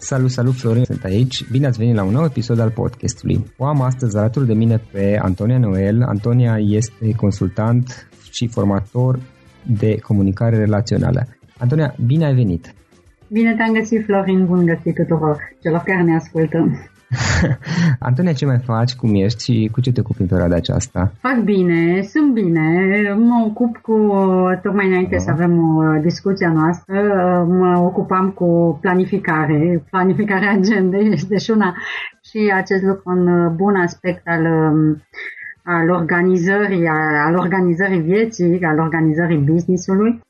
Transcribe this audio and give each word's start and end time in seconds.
Salut, 0.00 0.30
salut, 0.30 0.54
Florin, 0.54 0.84
sunt 0.84 1.04
aici. 1.04 1.50
Bine 1.50 1.66
ați 1.66 1.78
venit 1.78 1.94
la 1.94 2.02
un 2.02 2.12
nou 2.12 2.24
episod 2.24 2.58
al 2.58 2.70
podcastului. 2.70 3.44
O 3.56 3.64
am 3.64 3.80
astăzi 3.80 4.16
alături 4.16 4.46
de 4.46 4.54
mine 4.54 4.80
pe 4.92 5.18
Antonia 5.22 5.58
Noel. 5.58 6.02
Antonia 6.02 6.58
este 6.58 7.14
consultant 7.16 8.08
și 8.30 8.48
formator 8.48 9.18
de 9.66 9.98
comunicare 9.98 10.56
relațională. 10.56 11.26
Antonia, 11.58 11.94
bine 12.06 12.24
ai 12.24 12.34
venit! 12.34 12.74
Bine 13.28 13.54
te-am 13.54 13.72
găsit, 13.72 14.04
Florin, 14.04 14.46
bun 14.46 14.66
găsit 14.66 14.94
tuturor 14.94 15.36
celor 15.62 15.82
care 15.84 16.02
ne 16.02 16.14
ascultă. 16.14 16.90
Antonia, 18.08 18.32
ce 18.32 18.46
mai 18.46 18.58
faci, 18.58 18.94
cum 18.94 19.14
ești 19.14 19.44
și 19.44 19.68
cu 19.72 19.80
ce 19.80 19.92
te 19.92 20.00
ocupi 20.00 20.20
în 20.20 20.26
perioada 20.26 20.56
aceasta? 20.56 21.12
Fac 21.20 21.38
bine, 21.44 22.02
sunt 22.02 22.32
bine, 22.32 22.68
mă 23.18 23.44
ocup 23.46 23.76
cu, 23.76 23.92
tocmai 24.62 24.86
înainte 24.86 25.14
uh. 25.14 25.20
să 25.20 25.30
avem 25.30 25.76
o 25.76 25.98
discuția 26.00 26.52
noastră, 26.52 27.00
mă 27.48 27.78
ocupam 27.78 28.30
cu 28.30 28.78
planificare, 28.80 29.58
planificarea 29.90 30.52
agendei 30.52 31.12
este 31.12 31.38
și 31.38 31.50
una 31.50 31.74
și 32.22 32.52
acest 32.54 32.82
lucru 32.82 33.02
un 33.10 33.54
bun 33.56 33.74
aspect 33.76 34.22
al 34.24 34.46
al 35.70 35.90
organizării, 35.90 36.86
al 37.26 37.34
organizării 37.34 38.00
vieții, 38.00 38.60
al 38.62 38.78
organizării 38.78 39.38
businessului. 39.38 40.20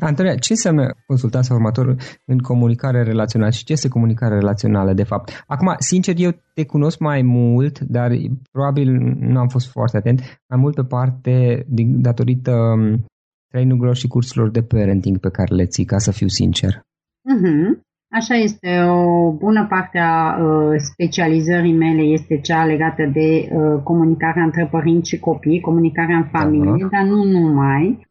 Antonia, 0.00 0.34
ce 0.34 0.52
înseamnă 0.52 0.94
consultanța 1.06 1.54
formator 1.54 1.96
în 2.24 2.38
comunicare 2.38 3.02
relațională 3.02 3.50
și 3.50 3.64
ce 3.64 3.72
este 3.72 3.88
comunicare 3.88 4.34
relațională 4.34 4.92
de 4.92 5.02
fapt? 5.02 5.44
Acum, 5.46 5.74
sincer, 5.78 6.14
eu 6.18 6.30
te 6.54 6.64
cunosc 6.64 6.98
mai 6.98 7.22
mult, 7.22 7.78
dar 7.80 8.10
probabil 8.52 8.88
nu 9.18 9.38
am 9.38 9.48
fost 9.48 9.70
foarte 9.70 9.96
atent, 9.96 10.20
mai 10.48 10.58
mult 10.58 10.74
pe 10.74 10.82
parte 10.82 11.64
din, 11.68 12.00
datorită 12.00 12.52
um, 12.52 13.04
training 13.52 13.94
și 13.94 14.06
cursurilor 14.06 14.50
de 14.50 14.62
parenting 14.62 15.18
pe 15.18 15.30
care 15.30 15.54
le 15.54 15.64
ții, 15.64 15.84
ca 15.84 15.98
să 15.98 16.10
fiu 16.10 16.28
sincer. 16.28 16.72
Uh-huh. 17.34 17.84
Așa 18.18 18.34
este, 18.34 18.68
o 18.80 19.32
bună 19.32 19.66
parte 19.68 19.98
a 19.98 20.36
uh, 20.36 20.74
specializării 20.92 21.76
mele 21.76 22.02
este 22.02 22.40
cea 22.40 22.64
legată 22.64 23.10
de 23.12 23.28
uh, 23.28 23.82
comunicarea 23.82 24.42
între 24.42 24.68
părinți 24.70 25.08
și 25.08 25.18
copii, 25.18 25.60
comunicarea 25.60 26.16
în 26.16 26.24
familie, 26.24 26.86
uh-huh. 26.86 26.90
dar 26.90 27.02
nu 27.02 27.24
numai 27.24 28.06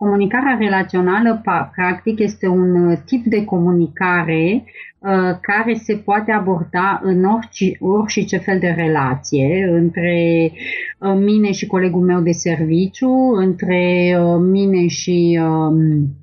Comunicarea 0.00 0.56
relațională, 0.58 1.42
practic, 1.74 2.18
este 2.18 2.46
un 2.46 2.96
tip 3.04 3.24
de 3.24 3.44
comunicare 3.44 4.64
uh, 4.98 5.38
care 5.40 5.74
se 5.74 5.94
poate 5.94 6.32
aborda 6.32 7.00
în 7.02 7.24
orice, 7.24 7.76
orice 7.80 8.24
ce 8.24 8.36
fel 8.36 8.58
de 8.58 8.68
relație 8.68 9.68
între 9.72 10.50
uh, 10.98 11.14
mine 11.18 11.52
și 11.52 11.66
colegul 11.66 12.00
meu 12.00 12.20
de 12.20 12.30
serviciu, 12.30 13.10
între 13.34 14.16
uh, 14.20 14.38
mine 14.40 14.86
și 14.86 15.38
uh, 15.42 15.76
Uh, 15.80 16.19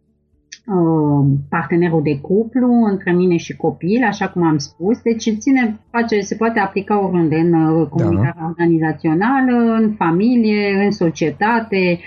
partenerul 1.50 2.02
de 2.04 2.19
cuplu, 2.19 2.72
între 2.92 3.12
mine 3.12 3.38
și 3.38 3.56
copil, 3.56 4.04
așa 4.04 4.30
cum 4.30 4.44
am 4.44 4.58
spus. 4.58 5.02
Deci 5.02 5.38
ține, 5.38 5.80
face, 5.92 6.19
se 6.19 6.36
poate 6.36 6.60
aplica 6.60 7.06
oriunde, 7.06 7.36
în 7.36 7.54
uh, 7.54 7.88
comunicarea 7.88 8.36
da. 8.40 8.46
organizațională, 8.46 9.75
în 9.81 9.94
familie, 9.98 10.84
în 10.84 10.92
societate 10.92 12.00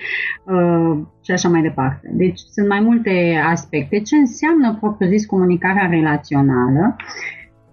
uh, 0.45 0.99
și 1.25 1.31
așa 1.31 1.49
mai 1.49 1.63
departe. 1.63 2.11
Deci 2.13 2.39
sunt 2.39 2.69
mai 2.69 2.81
multe 2.81 3.43
aspecte. 3.47 4.01
Ce 4.01 4.17
înseamnă, 4.17 4.77
propriu 4.81 5.09
zis, 5.09 5.27
comunicarea 5.27 5.87
relațională? 5.91 6.97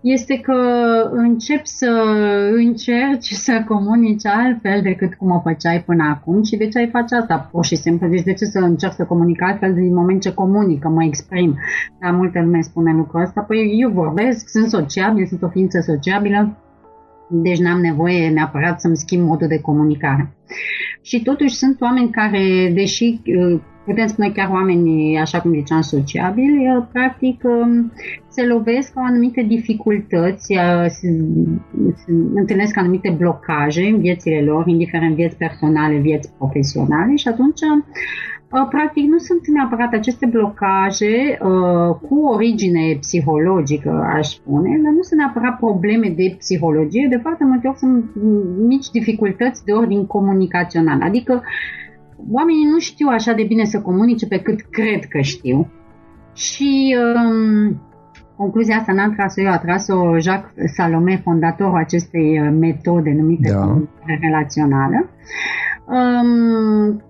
Este 0.01 0.39
că 0.39 0.53
încep 1.11 1.65
să 1.65 2.03
încerci 2.53 3.31
să 3.31 3.63
comunici 3.67 4.25
altfel 4.25 4.81
decât 4.81 5.13
cum 5.13 5.31
o 5.31 5.39
făceai 5.39 5.83
până 5.83 6.03
acum 6.03 6.43
și 6.43 6.57
de 6.57 6.67
ce 6.67 6.77
ai 6.77 6.89
face 6.89 7.15
asta? 7.15 7.49
Pur 7.51 7.65
și 7.65 7.75
simplu, 7.75 8.07
deci 8.07 8.23
de 8.23 8.33
ce 8.33 8.45
să 8.45 8.59
încerc 8.59 8.93
să 8.93 9.03
comunic 9.03 9.41
altfel 9.41 9.73
din 9.73 9.93
moment 9.93 10.21
ce 10.21 10.33
comunică, 10.33 10.87
mă 10.87 11.03
exprim? 11.03 11.57
Dar 12.01 12.11
multe 12.11 12.39
lume 12.39 12.61
spune 12.61 12.93
lucrul 12.93 13.21
ăsta, 13.21 13.41
păi 13.41 13.77
eu 13.79 13.89
vorbesc, 13.89 14.47
sunt 14.49 14.67
sociabil, 14.67 15.25
sunt 15.25 15.41
o 15.41 15.49
ființă 15.49 15.79
sociabilă, 15.79 16.57
deci 17.29 17.59
n-am 17.59 17.79
nevoie 17.79 18.29
neapărat 18.29 18.81
să-mi 18.81 18.97
schimb 18.97 19.27
modul 19.27 19.47
de 19.47 19.61
comunicare. 19.61 20.31
Și 21.01 21.21
totuși 21.21 21.55
sunt 21.55 21.81
oameni 21.81 22.09
care, 22.09 22.71
deși 22.73 23.21
putem 23.87 24.07
spune 24.07 24.29
chiar 24.29 24.49
oameni, 24.51 25.17
așa 25.19 25.41
cum 25.41 25.51
ziceam, 25.51 25.81
sociabili, 25.81 26.87
practic 26.91 27.41
um, 27.43 27.91
se 28.27 28.45
lovesc 28.45 28.93
cu 28.93 29.01
anumite 29.05 29.41
dificultăți, 29.41 30.53
uh, 30.55 30.85
se, 30.87 31.09
se 31.95 32.11
întâlnesc 32.33 32.77
anumite 32.77 33.15
blocaje 33.17 33.83
în 33.85 33.99
viețile 33.99 34.41
lor, 34.41 34.67
indiferent 34.67 35.15
vieți 35.15 35.37
personale, 35.37 35.97
vieți 35.97 36.31
profesionale 36.37 37.15
și 37.15 37.27
atunci 37.27 37.61
uh, 37.61 38.67
practic 38.69 39.03
nu 39.03 39.17
sunt 39.17 39.47
neapărat 39.47 39.93
aceste 39.93 40.25
blocaje 40.25 41.37
uh, 41.41 41.95
cu 42.07 42.15
origine 42.33 42.97
psihologică, 42.99 44.09
aș 44.15 44.27
spune, 44.27 44.79
dar 44.83 44.91
nu 44.91 45.01
sunt 45.01 45.19
neapărat 45.19 45.57
probleme 45.57 46.09
de 46.09 46.35
psihologie, 46.37 47.07
de 47.09 47.19
foarte 47.21 47.43
multe 47.43 47.67
ori 47.67 47.77
sunt 47.77 48.05
mici 48.67 48.89
dificultăți 48.89 49.65
de 49.65 49.71
ordin 49.71 50.05
comunicațional, 50.05 51.01
adică 51.01 51.43
oamenii 52.31 52.65
nu 52.65 52.79
știu 52.79 53.07
așa 53.07 53.33
de 53.33 53.43
bine 53.43 53.63
să 53.65 53.81
comunice 53.81 54.27
pe 54.27 54.39
cât 54.39 54.61
cred 54.61 55.05
că 55.05 55.21
știu. 55.21 55.71
Și 56.33 56.95
um, 57.15 57.81
concluzia 58.35 58.75
asta 58.75 58.93
n-am 58.93 59.13
tras-o 59.13 59.41
eu, 59.41 59.51
a 59.51 59.57
tras-o 59.57 60.19
Jacques 60.19 60.73
Salomé, 60.75 61.21
fondatorul 61.23 61.77
acestei 61.77 62.41
uh, 62.41 62.55
metode 62.59 63.11
numite 63.11 63.51
da. 63.51 63.81
relațională. 64.21 65.09
Um, 65.89 67.01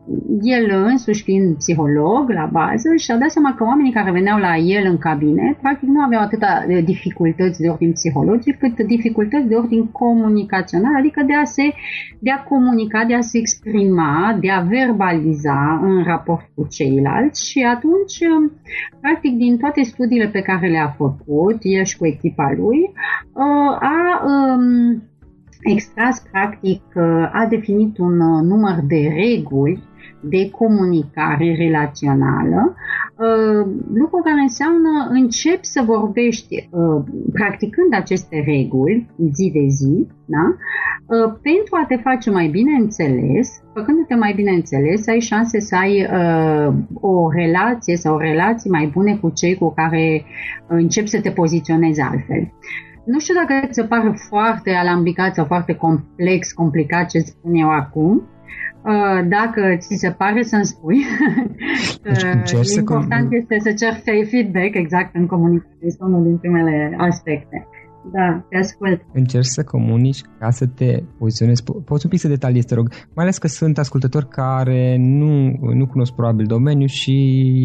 el 0.41 0.69
însuși 0.69 1.23
fiind 1.23 1.55
psiholog 1.55 2.29
la 2.29 2.49
bază 2.51 2.95
și-a 2.95 3.17
dat 3.17 3.29
seama 3.31 3.55
că 3.55 3.63
oamenii 3.63 3.91
care 3.91 4.11
veneau 4.11 4.39
la 4.39 4.55
el 4.55 4.85
în 4.85 4.97
cabinet 4.97 5.57
practic 5.57 5.89
nu 5.89 6.01
aveau 6.01 6.21
atâta 6.21 6.65
dificultăți 6.83 7.61
de 7.61 7.67
ordin 7.67 7.91
psihologic 7.91 8.57
cât 8.57 8.79
dificultăți 8.79 9.47
de 9.47 9.55
ordin 9.55 9.91
comunicațional, 9.91 10.95
adică 10.97 11.23
de 11.23 11.33
a 11.33 11.43
se 11.43 11.73
de 12.19 12.31
a 12.31 12.43
comunica, 12.43 13.05
de 13.05 13.15
a 13.15 13.21
se 13.21 13.37
exprima, 13.37 14.37
de 14.41 14.49
a 14.51 14.59
verbaliza 14.59 15.79
în 15.83 16.03
raport 16.03 16.49
cu 16.55 16.67
ceilalți. 16.69 17.49
Și 17.49 17.59
atunci 17.75 18.17
practic 19.01 19.35
din 19.35 19.57
toate 19.57 19.81
studiile 19.83 20.27
pe 20.27 20.41
care 20.41 20.67
le-a 20.67 20.95
făcut, 20.97 21.57
el 21.61 21.83
și 21.83 21.97
cu 21.97 22.05
echipa 22.05 22.53
lui, 22.57 22.91
uh, 23.33 23.77
a 23.79 24.23
um, 24.25 25.03
extras, 25.61 26.23
practic, 26.31 26.81
a 27.31 27.45
definit 27.49 27.97
un 27.97 28.19
uh, 28.19 28.41
număr 28.43 28.79
de 28.87 29.13
reguli 29.15 29.83
de 30.21 30.49
comunicare 30.49 31.55
relațională, 31.55 32.75
uh, 33.15 33.67
lucru 33.93 34.21
care 34.23 34.41
înseamnă 34.41 35.07
încep 35.09 35.63
să 35.63 35.83
vorbești 35.85 36.69
uh, 36.71 37.03
practicând 37.33 37.93
aceste 37.93 38.43
reguli 38.45 39.09
zi 39.33 39.51
de 39.53 39.67
zi, 39.67 40.07
da? 40.25 40.55
pentru 41.41 41.75
a 41.81 41.85
te 41.87 41.95
face 41.95 42.29
mai 42.29 42.47
bine 42.47 42.71
înțeles, 42.79 43.61
făcându-te 43.73 44.15
mai 44.15 44.33
bine 44.35 44.51
înțeles, 44.51 45.07
ai 45.07 45.19
șanse 45.19 45.59
să 45.59 45.75
ai 45.75 46.07
o 46.93 47.29
relație 47.29 47.95
sau 47.95 48.17
relații 48.17 48.69
mai 48.69 48.89
bune 48.93 49.15
cu 49.15 49.29
cei 49.29 49.55
cu 49.55 49.73
care 49.73 50.23
începi 50.67 51.07
să 51.07 51.21
te 51.21 51.31
poziționezi 51.31 52.01
altfel. 52.01 52.51
Nu 53.13 53.19
știu 53.19 53.33
dacă 53.33 53.53
ți 53.67 53.79
se 53.79 53.83
pare 53.83 54.13
foarte 54.29 54.71
alambicat 54.71 55.33
sau 55.33 55.45
foarte 55.45 55.73
complex, 55.73 56.51
complicat 56.51 57.05
ce 57.09 57.19
spun 57.19 57.53
eu 57.53 57.69
acum. 57.69 58.13
Uh, 58.83 59.27
dacă 59.27 59.61
ți 59.77 59.95
se 59.95 60.11
pare 60.11 60.41
să-mi 60.41 60.65
spui, 60.65 60.99
deci, 62.03 62.75
important 62.75 63.27
com- 63.27 63.37
este 63.39 63.55
să 63.59 63.71
cer 63.71 63.93
feedback 64.31 64.75
exact 64.75 65.15
în 65.15 65.25
comunicare. 65.25 65.77
Este 65.79 66.03
unul 66.03 66.23
din 66.23 66.37
primele 66.37 66.95
aspecte. 66.97 67.67
Da, 68.11 68.45
te 68.49 68.57
ascult. 68.57 69.01
Încerci 69.13 69.45
să 69.45 69.63
comunici 69.63 70.21
ca 70.39 70.49
să 70.49 70.65
te 70.65 71.03
poziționezi. 71.17 71.63
Poți 71.63 72.05
un 72.05 72.11
pic 72.11 72.19
să 72.19 72.27
detaliezi, 72.27 72.67
te 72.67 72.75
rog. 72.75 72.89
Mai 73.15 73.23
ales 73.25 73.37
că 73.37 73.47
sunt 73.47 73.77
ascultători 73.77 74.27
care 74.27 74.95
nu, 74.99 75.57
nu 75.73 75.87
cunosc 75.87 76.13
probabil 76.13 76.45
domeniul 76.45 76.87
și 76.87 77.15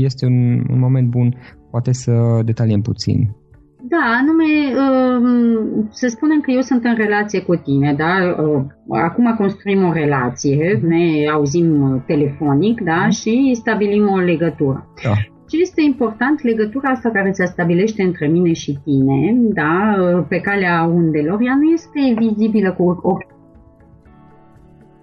este 0.05 0.27
un, 0.27 0.65
un 0.71 0.79
moment 0.79 1.09
bun 1.09 1.35
poate 1.71 1.93
să 1.93 2.41
detaliem 2.45 2.81
puțin. 2.81 3.42
Da, 3.89 4.03
anume, 4.21 4.45
um, 4.77 5.89
să 5.91 6.09
spunem 6.09 6.41
că 6.41 6.51
eu 6.51 6.61
sunt 6.61 6.85
în 6.85 6.95
relație 6.95 7.41
cu 7.41 7.55
tine, 7.55 7.95
da? 7.97 8.43
Uh, 8.43 8.63
acum 8.89 9.35
construim 9.39 9.85
o 9.85 9.93
relație, 9.93 10.79
mhm. 10.79 10.87
ne 10.87 11.29
auzim 11.33 12.03
telefonic, 12.07 12.81
da? 12.81 12.97
Mhm. 12.97 13.11
Și 13.11 13.51
stabilim 13.55 14.09
o 14.09 14.17
legătură. 14.17 14.87
Da. 15.05 15.13
Ce 15.49 15.61
este 15.61 15.83
important, 15.83 16.43
legătura 16.43 16.91
asta 16.91 17.11
care 17.11 17.33
se 17.33 17.45
stabilește 17.45 18.03
între 18.03 18.27
mine 18.27 18.53
și 18.53 18.79
tine, 18.85 19.37
da, 19.39 19.97
pe 20.29 20.41
calea 20.41 20.83
undelor, 20.83 21.39
ea 21.43 21.57
nu 21.57 21.71
este 21.71 22.15
vizibilă 22.19 22.73
cu 22.73 23.01
ochi 23.03 23.33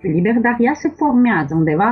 liber, 0.01 0.33
dar 0.33 0.55
ea 0.59 0.73
se 0.73 0.93
formează 0.95 1.55
undeva, 1.55 1.91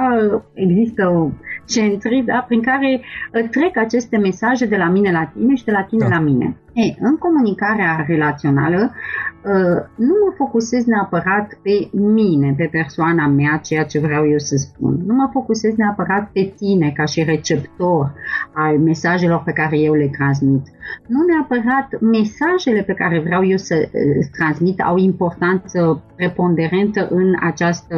există 0.54 1.32
centri 1.68 2.24
da, 2.26 2.46
prin 2.48 2.62
care 2.62 3.02
uh, 3.02 3.50
trec 3.50 3.78
aceste 3.78 4.18
mesaje 4.18 4.66
de 4.66 4.78
la 4.78 4.90
mine 4.90 5.12
la 5.12 5.32
tine 5.36 5.56
și 5.56 5.66
de 5.66 5.72
la 5.72 5.84
tine 5.84 6.08
da. 6.10 6.16
la 6.16 6.20
mine. 6.20 6.58
E, 6.78 6.96
în 7.00 7.18
comunicarea 7.18 8.06
relațională 8.08 8.92
uh, 8.92 9.84
nu 9.96 10.14
mă 10.24 10.34
focusez 10.38 10.86
neapărat 10.86 11.60
pe 11.62 11.90
mine, 11.92 12.54
pe 12.58 12.68
persoana 12.72 13.28
mea, 13.28 13.60
ceea 13.64 13.84
ce 13.84 14.00
vreau 14.00 14.30
eu 14.30 14.38
să 14.38 14.56
spun. 14.56 14.98
Nu 15.06 15.14
mă 15.14 15.30
focusez 15.32 15.76
neapărat 15.76 16.30
pe 16.32 16.54
tine 16.58 16.92
ca 16.96 17.06
și 17.06 17.24
receptor 17.24 18.14
al 18.54 18.80
mesajelor 18.80 19.42
pe 19.46 19.52
care 19.52 19.80
eu 19.80 19.94
le 19.94 20.10
transmit. 20.18 20.66
Nu 21.08 21.20
neapărat 21.26 22.02
mesajele 22.02 22.82
pe 22.82 22.94
care 22.94 23.20
vreau 23.20 23.46
eu 23.46 23.58
să 23.58 23.76
uh, 23.76 24.28
transmit 24.38 24.80
au 24.80 24.98
importanță 24.98 26.04
preponderentă 26.16 27.08
în, 27.10 27.34
această, 27.42 27.98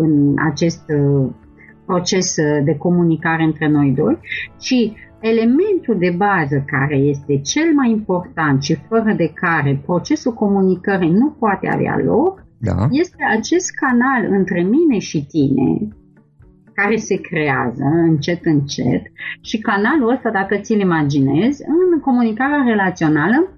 în 0.00 0.34
acest 0.50 0.82
proces 1.86 2.34
de 2.64 2.76
comunicare 2.76 3.42
între 3.42 3.68
noi 3.68 3.94
doi, 3.96 4.18
ci 4.58 4.92
elementul 5.22 5.96
de 5.98 6.14
bază 6.16 6.64
care 6.66 6.96
este 6.96 7.40
cel 7.40 7.72
mai 7.74 7.90
important 7.90 8.62
și 8.62 8.74
fără 8.88 9.14
de 9.16 9.32
care 9.34 9.82
procesul 9.84 10.32
comunicării 10.32 11.10
nu 11.10 11.30
poate 11.30 11.68
avea 11.68 12.00
loc, 12.04 12.44
da. 12.58 12.88
este 12.90 13.24
acest 13.38 13.70
canal 13.74 14.38
între 14.38 14.62
mine 14.62 14.98
și 14.98 15.26
tine, 15.26 15.88
care 16.74 16.96
se 16.96 17.16
creează 17.20 17.82
încet, 17.84 18.44
încet 18.44 19.02
și 19.40 19.58
canalul 19.58 20.12
ăsta, 20.12 20.30
dacă 20.30 20.56
ți-l 20.56 20.80
imaginezi, 20.80 21.62
în 21.66 22.00
comunicarea 22.00 22.64
relațională, 22.66 23.56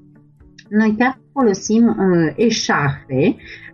noi 0.68 0.94
chiar 0.98 1.18
folosim 1.32 1.86
uh, 1.86 2.32
eșarfe 2.36 3.36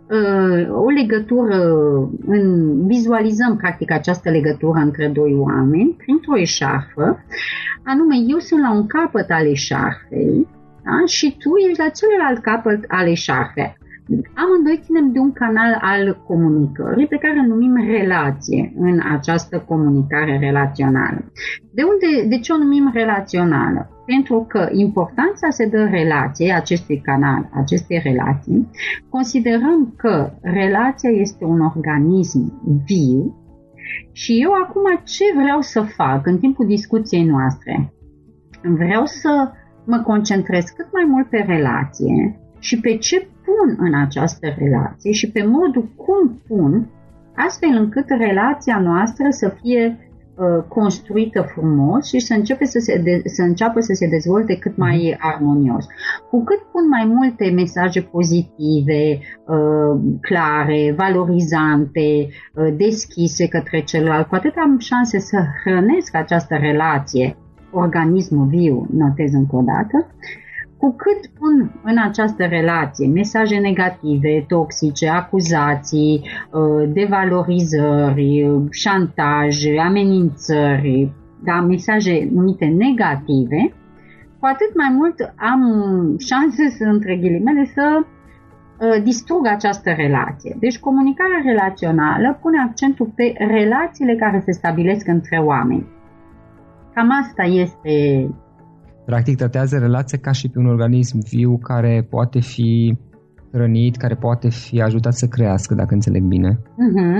o 0.69 0.89
legătură, 0.89 1.57
în, 2.25 2.87
vizualizăm 2.87 3.57
practic 3.57 3.91
această 3.91 4.29
legătură 4.29 4.79
între 4.79 5.07
doi 5.07 5.35
oameni 5.35 5.95
printr-o 5.97 6.37
eșarfă, 6.37 7.23
anume 7.83 8.15
eu 8.27 8.37
sunt 8.37 8.61
la 8.61 8.71
un 8.71 8.87
capăt 8.87 9.29
al 9.29 9.45
eșarfei 9.45 10.47
da? 10.83 11.05
și 11.05 11.35
tu 11.39 11.49
ești 11.67 11.79
la 11.79 11.89
celălalt 11.89 12.41
capăt 12.41 12.85
al 12.87 13.07
eșarfei. 13.07 13.77
Amândoi 14.33 14.79
ținem 14.83 15.11
de 15.11 15.19
un 15.19 15.31
canal 15.31 15.77
al 15.81 16.23
comunicării 16.27 17.07
pe 17.07 17.17
care 17.17 17.39
îl 17.39 17.47
numim 17.47 17.75
relație 17.75 18.73
în 18.77 18.99
această 19.11 19.63
comunicare 19.67 20.37
relațională. 20.37 21.31
De 21.73 21.83
unde, 21.83 22.27
de 22.27 22.39
ce 22.39 22.53
o 22.53 22.57
numim 22.57 22.89
relațională? 22.93 23.89
Pentru 24.05 24.45
că 24.47 24.69
importanța 24.71 25.49
se 25.49 25.65
dă 25.65 25.83
relației, 25.83 26.53
acestui 26.53 27.01
canal, 27.01 27.49
acestei 27.53 28.01
relații, 28.03 28.69
considerăm 29.09 29.93
că 29.97 30.31
relația 30.41 31.09
este 31.09 31.45
un 31.45 31.59
organism 31.59 32.61
viu 32.85 33.35
Și 34.11 34.41
eu 34.41 34.51
acum 34.51 35.01
ce 35.03 35.23
vreau 35.41 35.61
să 35.61 35.81
fac 35.81 36.25
în 36.25 36.37
timpul 36.37 36.65
discuției 36.65 37.23
noastre? 37.23 37.93
Vreau 38.61 39.05
să 39.05 39.51
mă 39.85 39.99
concentrez 39.99 40.63
cât 40.63 40.87
mai 40.93 41.05
mult 41.07 41.29
pe 41.29 41.45
relație 41.47 42.39
și 42.59 42.79
pe 42.79 42.97
ce 42.97 43.27
pun 43.51 43.75
în 43.87 43.93
această 43.93 44.47
relație 44.57 45.11
și 45.11 45.31
pe 45.31 45.43
modul 45.45 45.89
cum 45.95 46.41
pun, 46.47 46.89
astfel 47.35 47.75
încât 47.75 48.05
relația 48.09 48.79
noastră 48.79 49.25
să 49.29 49.55
fie 49.61 49.97
uh, 49.97 50.63
construită 50.67 51.41
frumos 51.41 52.07
și 52.07 52.19
să, 52.19 52.33
începe 52.33 52.65
să, 52.65 52.79
se 52.79 52.97
de, 52.97 53.21
să 53.25 53.41
înceapă 53.41 53.79
să 53.79 53.93
se 53.93 54.07
dezvolte 54.07 54.57
cât 54.57 54.77
mai 54.77 55.15
mhm. 55.17 55.27
armonios. 55.33 55.85
Cu 56.29 56.43
cât 56.43 56.59
pun 56.71 56.87
mai 56.87 57.05
multe 57.15 57.49
mesaje 57.49 58.01
pozitive, 58.01 59.19
uh, 59.47 60.01
clare, 60.21 60.93
valorizante, 60.97 62.27
uh, 62.53 62.73
deschise 62.77 63.47
către 63.47 63.81
celălalt, 63.83 64.27
cu 64.27 64.35
atât 64.35 64.53
am 64.55 64.77
șanse 64.79 65.19
să 65.19 65.37
hrănesc 65.63 66.15
această 66.15 66.55
relație 66.55 67.35
organismul 67.71 68.47
viu, 68.47 68.87
notez 68.91 69.33
încă 69.33 69.55
o 69.55 69.61
dată, 69.61 70.07
cu 70.81 70.95
cât 70.97 71.31
pun 71.39 71.71
în 71.83 71.97
această 71.97 72.43
relație 72.43 73.07
mesaje 73.07 73.57
negative, 73.57 74.45
toxice, 74.47 75.09
acuzații, 75.09 76.21
uh, 76.51 76.89
devalorizări, 76.93 78.49
șantaj, 78.71 79.55
amenințări, 79.85 81.11
da, 81.43 81.61
mesaje 81.61 82.29
numite 82.33 82.65
negative, 82.65 83.73
cu 84.39 84.45
atât 84.45 84.75
mai 84.75 84.89
mult 84.91 85.33
am 85.35 85.61
șanse, 86.19 86.69
să, 86.69 86.83
între 86.83 87.15
ghilimele, 87.15 87.65
să 87.73 87.99
uh, 88.01 89.03
distrug 89.03 89.47
această 89.47 89.89
relație. 89.89 90.55
Deci 90.59 90.79
comunicarea 90.79 91.41
relațională 91.45 92.39
pune 92.41 92.57
accentul 92.67 93.11
pe 93.15 93.33
relațiile 93.37 94.15
care 94.15 94.41
se 94.45 94.51
stabilesc 94.51 95.07
între 95.07 95.37
oameni 95.37 95.85
Cam 96.93 97.09
asta 97.21 97.43
este... 97.43 98.27
Practic 99.11 99.37
tratează 99.37 99.77
relația 99.77 100.17
ca 100.21 100.31
și 100.31 100.49
pe 100.49 100.59
un 100.59 100.65
organism 100.65 101.17
viu 101.29 101.57
care 101.57 102.07
poate 102.09 102.39
fi 102.39 102.97
rănit, 103.51 103.95
care 103.97 104.15
poate 104.15 104.49
fi 104.49 104.81
ajutat 104.81 105.13
să 105.13 105.27
crească, 105.27 105.73
dacă 105.73 105.93
înțeleg 105.93 106.23
bine. 106.23 106.51
Uh-huh. 106.57 107.19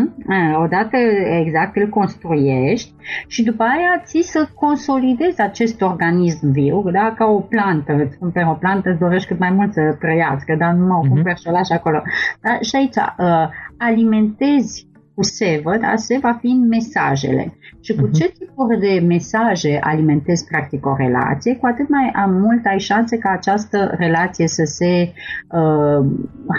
Odată, 0.63 0.97
exact, 1.45 1.75
îl 1.75 1.89
construiești 1.89 2.93
și 3.27 3.43
după 3.43 3.63
aia 3.63 4.01
ții 4.03 4.23
să 4.23 4.49
consolidezi 4.55 5.41
acest 5.41 5.81
organism 5.81 6.51
viu, 6.51 6.83
da? 6.91 7.13
ca 7.17 7.25
o 7.25 7.39
plantă. 7.39 7.93
Îți 7.93 8.17
cumperi 8.17 8.49
o 8.49 8.53
plantă, 8.53 8.89
îți 8.89 8.99
dorești 8.99 9.27
cât 9.27 9.39
mai 9.39 9.51
mult 9.51 9.73
să 9.73 9.95
trăiască, 9.99 10.55
dar 10.57 10.73
nu 10.73 10.85
mă 10.85 10.99
uh-huh. 11.03 11.09
cumperi 11.09 11.39
și 11.39 11.47
o 11.47 11.51
lași 11.51 11.73
acolo. 11.73 12.01
Da? 12.41 12.57
Și 12.61 12.75
aici 12.75 12.95
uh, 12.95 13.47
alimentezi 13.77 14.89
cu 15.15 15.23
sevă, 15.23 15.77
da? 15.77 15.95
seva 15.95 16.37
fiind 16.41 16.67
mesajele. 16.67 17.53
Și 17.79 17.95
cu 17.95 18.07
uh-huh. 18.07 18.11
ce 18.11 18.31
tipuri 18.39 18.79
de 18.79 19.03
mesaje 19.07 19.79
alimentezi 19.81 20.45
practic 20.45 20.85
o 20.85 20.95
relație, 20.95 21.55
cu 21.55 21.65
atât 21.65 21.89
mai 21.89 22.11
am 22.15 22.33
mult 22.33 22.65
ai 22.65 22.79
șanse 22.79 23.17
ca 23.17 23.29
această 23.29 23.95
relație 23.97 24.47
să 24.47 24.63
se 24.65 25.13
uh, 25.51 26.05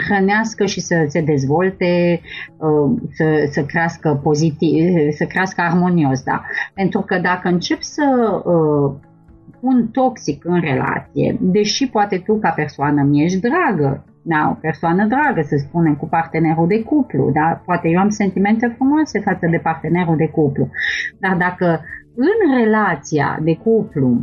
hrănească 0.08 0.66
și 0.66 0.80
să 0.80 1.04
se 1.08 1.20
dezvolte, 1.20 2.20
uh, 2.56 3.00
să, 3.10 3.48
să 3.50 3.64
crească 3.64 4.20
pozitiv, 4.22 5.10
să 5.10 5.24
crească 5.24 5.60
armonios, 5.60 6.22
da. 6.22 6.42
Pentru 6.74 7.00
că 7.00 7.18
dacă 7.18 7.48
încep 7.48 7.82
să 7.82 8.40
uh, 8.44 8.94
un 9.60 9.88
toxic 9.88 10.44
în 10.44 10.60
relație, 10.60 11.36
deși 11.40 11.88
poate 11.88 12.18
tu 12.18 12.38
ca 12.38 12.50
persoană 12.50 13.02
mi 13.02 13.24
ești 13.24 13.40
dragă, 13.40 14.04
da, 14.22 14.48
o 14.50 14.58
persoană 14.60 15.06
dragă, 15.06 15.40
să 15.42 15.56
spunem, 15.56 15.94
cu 15.94 16.08
partenerul 16.08 16.66
de 16.66 16.82
cuplu, 16.82 17.30
da? 17.32 17.62
Poate 17.64 17.88
eu 17.88 17.98
am 17.98 18.08
sentimente 18.08 18.74
frumoase 18.76 19.20
față 19.20 19.46
de 19.50 19.56
partenerul 19.56 20.16
de 20.16 20.28
cuplu, 20.28 20.68
dar 21.18 21.36
dacă 21.36 21.84
în 22.14 22.54
relația 22.64 23.38
de 23.42 23.54
cuplu 23.56 24.20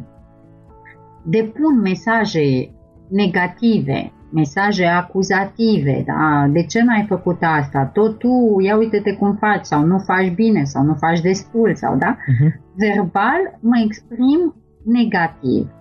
depun 1.24 1.80
mesaje 1.82 2.72
negative, 3.10 4.12
mesaje 4.34 4.86
acuzative, 4.86 6.04
da? 6.06 6.48
de 6.50 6.64
ce 6.64 6.84
n-ai 6.84 7.06
făcut 7.08 7.38
asta, 7.42 7.86
tot 7.86 8.18
tu, 8.18 8.60
ia 8.64 8.78
uite-te 8.78 9.14
cum 9.14 9.36
faci, 9.36 9.66
sau 9.66 9.86
nu 9.86 9.98
faci 9.98 10.34
bine, 10.34 10.64
sau 10.64 10.84
nu 10.84 10.94
faci 10.94 11.22
destul, 11.22 11.76
sau 11.76 11.96
da, 11.96 12.16
uh-huh. 12.16 12.60
verbal 12.76 13.58
mă 13.60 13.82
exprim 13.86 14.56
negativ 14.86 15.72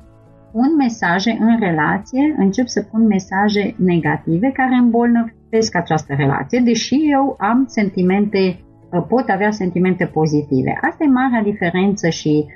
pun 0.52 0.76
mesaje 0.76 1.38
în 1.40 1.58
relație, 1.58 2.34
încep 2.38 2.66
să 2.66 2.82
pun 2.82 3.06
mesaje 3.06 3.74
negative 3.76 4.50
care 4.50 4.74
îmbolnăvesc 4.74 5.76
această 5.76 6.14
relație, 6.14 6.60
deși 6.60 6.94
eu 7.10 7.36
am 7.38 7.64
sentimente, 7.66 8.60
uh, 8.92 9.04
pot 9.08 9.28
avea 9.28 9.50
sentimente 9.50 10.04
pozitive. 10.04 10.78
Asta 10.80 11.04
e 11.04 11.08
marea 11.08 11.42
diferență 11.42 12.08
și 12.08 12.46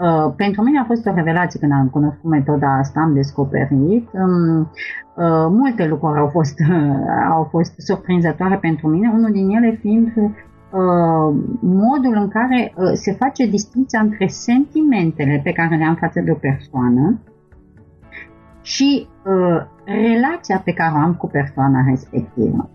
Uh, 0.00 0.32
pentru 0.36 0.62
mine 0.62 0.78
a 0.78 0.84
fost 0.84 1.06
o 1.06 1.14
revelație 1.14 1.60
când 1.60 1.72
am 1.72 1.88
cunoscut 1.88 2.30
metoda 2.30 2.78
asta, 2.78 3.00
am 3.00 3.14
descoperit. 3.14 4.08
Um, 4.12 4.60
uh, 4.60 5.46
multe 5.50 5.86
lucruri 5.86 6.18
au 6.18 6.26
fost, 6.26 6.58
uh, 6.60 6.94
au 7.36 7.44
fost 7.50 7.72
surprinzătoare 7.76 8.56
pentru 8.56 8.88
mine, 8.88 9.10
unul 9.14 9.32
din 9.32 9.48
ele 9.48 9.78
fiind 9.80 10.12
uh, 10.16 11.34
modul 11.60 12.14
în 12.14 12.28
care 12.28 12.72
uh, 12.76 12.90
se 12.92 13.12
face 13.12 13.46
distinția 13.46 14.00
între 14.00 14.26
sentimentele 14.26 15.40
pe 15.44 15.52
care 15.52 15.76
le 15.76 15.84
am 15.84 15.94
față 15.94 16.20
de 16.20 16.30
o 16.30 16.34
persoană 16.34 17.20
și 18.70 19.06
uh, 19.24 19.60
relația 19.84 20.58
pe 20.64 20.72
care 20.72 20.92
o 20.94 20.98
am 20.98 21.14
cu 21.14 21.26
persoana 21.26 21.84
respectivă. 21.88 22.70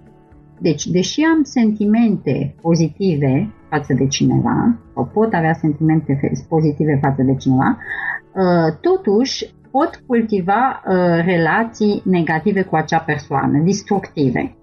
Deci, 0.60 0.86
deși 0.86 1.22
am 1.22 1.44
sentimente 1.44 2.56
pozitive 2.62 3.54
față 3.70 3.94
de 3.94 4.08
cineva, 4.08 4.78
sau 4.94 5.06
pot 5.14 5.34
avea 5.34 5.54
sentimente 5.54 6.32
pozitive 6.50 7.00
față 7.02 7.22
de 7.22 7.36
cineva, 7.36 7.78
uh, 7.78 8.78
totuși 8.82 9.54
pot 9.72 10.04
cultiva 10.08 10.82
uh, 10.88 10.94
relații 11.25 12.02
negative 12.06 12.62
cu 12.62 12.75
acea 12.75 13.00
persoană, 13.00 13.58
destructive. 13.64 14.56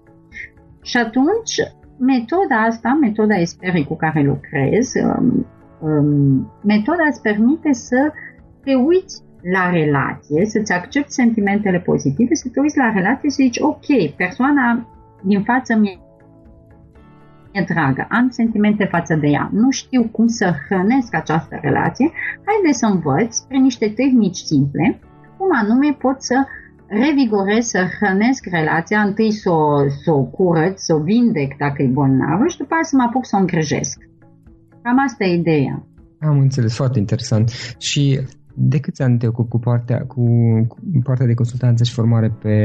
Și 0.81 0.97
atunci, 0.97 1.53
metoda 1.97 2.55
asta, 2.67 2.97
metoda 3.01 3.35
Esperi 3.35 3.85
cu 3.85 3.95
care 3.95 4.21
lucrez, 4.21 4.93
um, 4.93 5.45
um, 5.81 6.51
metoda 6.63 7.03
îți 7.09 7.21
permite 7.21 7.71
să 7.71 8.11
te 8.63 8.73
uiți 8.75 9.22
la 9.51 9.69
relație, 9.69 10.45
să-ți 10.45 10.71
accepti 10.71 11.11
sentimentele 11.11 11.79
pozitive, 11.79 12.33
să 12.33 12.49
te 12.49 12.59
uiți 12.59 12.77
la 12.77 12.91
relație 12.93 13.29
și 13.29 13.35
să 13.35 13.41
zici, 13.43 13.59
ok, 13.59 14.15
persoana 14.15 14.87
din 15.23 15.43
față 15.43 15.75
mi 15.75 16.01
e 17.51 17.61
dragă, 17.73 18.07
am 18.09 18.29
sentimente 18.29 18.85
față 18.85 19.15
de 19.15 19.27
ea, 19.27 19.49
nu 19.53 19.71
știu 19.71 20.03
cum 20.03 20.27
să 20.27 20.53
hrănesc 20.69 21.15
această 21.15 21.59
relație, 21.61 22.11
haide 22.45 22.71
să 22.71 22.85
învăț 22.85 23.39
prin 23.39 23.61
niște 23.61 23.89
tehnici 23.89 24.37
simple 24.37 24.99
cum 25.37 25.49
anume 25.61 25.97
pot 25.99 26.23
să 26.23 26.45
revigorez, 26.87 27.65
să 27.65 27.85
hrănesc 27.99 28.45
relația, 28.45 29.01
întâi 29.01 29.31
să 29.31 29.49
o, 29.49 29.89
să 30.03 30.11
o 30.11 30.23
curăț, 30.23 30.81
să 30.81 30.93
o 30.93 30.99
vindec 30.99 31.57
dacă 31.57 31.81
e 31.81 31.87
bolnavă 31.87 32.47
și 32.47 32.57
după 32.57 32.73
aceea 32.73 32.83
să 32.83 32.95
mă 32.95 33.03
apuc 33.03 33.25
să 33.25 33.35
o 33.35 33.39
îngrijesc. 33.39 33.97
Cam 34.81 34.99
asta 34.99 35.23
e 35.23 35.35
ideea. 35.35 35.85
Am 36.19 36.39
înțeles, 36.39 36.75
foarte 36.75 36.99
interesant. 36.99 37.49
Și 37.77 38.19
de 38.55 38.79
câți 38.79 39.01
ani 39.01 39.17
te 39.17 39.27
ocupi 39.27 39.49
cu 39.49 39.59
partea, 39.59 39.99
cu, 40.07 40.23
cu 40.67 40.77
partea 41.03 41.25
de 41.25 41.33
consultanță 41.33 41.83
și 41.83 41.93
formare 41.93 42.31
pe 42.41 42.55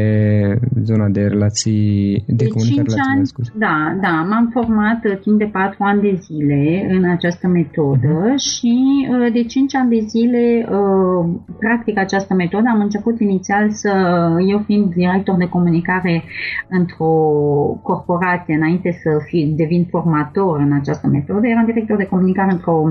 zona 0.82 1.08
de 1.08 1.26
relații, 1.26 2.24
de, 2.26 2.34
de 2.34 2.46
comunicare 2.48 3.02
ani, 3.14 3.26
scuze? 3.26 3.52
Da, 3.54 3.98
da, 4.00 4.26
m-am 4.28 4.50
format 4.52 5.04
uh, 5.04 5.18
timp 5.20 5.38
de 5.38 5.44
4 5.44 5.76
ani 5.78 6.00
de 6.00 6.18
zile 6.20 6.88
în 6.90 7.04
această 7.10 7.46
metodă 7.46 8.32
uh-huh. 8.32 8.36
și 8.36 8.76
uh, 9.10 9.32
de 9.32 9.42
5 9.42 9.74
ani 9.74 9.90
de 9.90 10.00
zile 10.06 10.68
uh, 10.70 11.28
practic 11.58 11.98
această 11.98 12.34
metodă. 12.34 12.68
Am 12.68 12.80
început 12.80 13.20
inițial 13.20 13.70
să, 13.70 13.92
eu 14.46 14.58
fiind 14.58 14.92
director 14.92 15.36
de 15.36 15.48
comunicare 15.48 16.22
într-o 16.68 17.12
corporație, 17.82 18.54
înainte 18.54 18.90
să 19.02 19.10
fi, 19.26 19.54
devin 19.56 19.86
formator 19.90 20.60
în 20.60 20.72
această 20.72 21.06
metodă, 21.06 21.46
eram 21.46 21.64
director 21.64 21.96
de 21.96 22.06
comunicare 22.06 22.52
într-o 22.52 22.82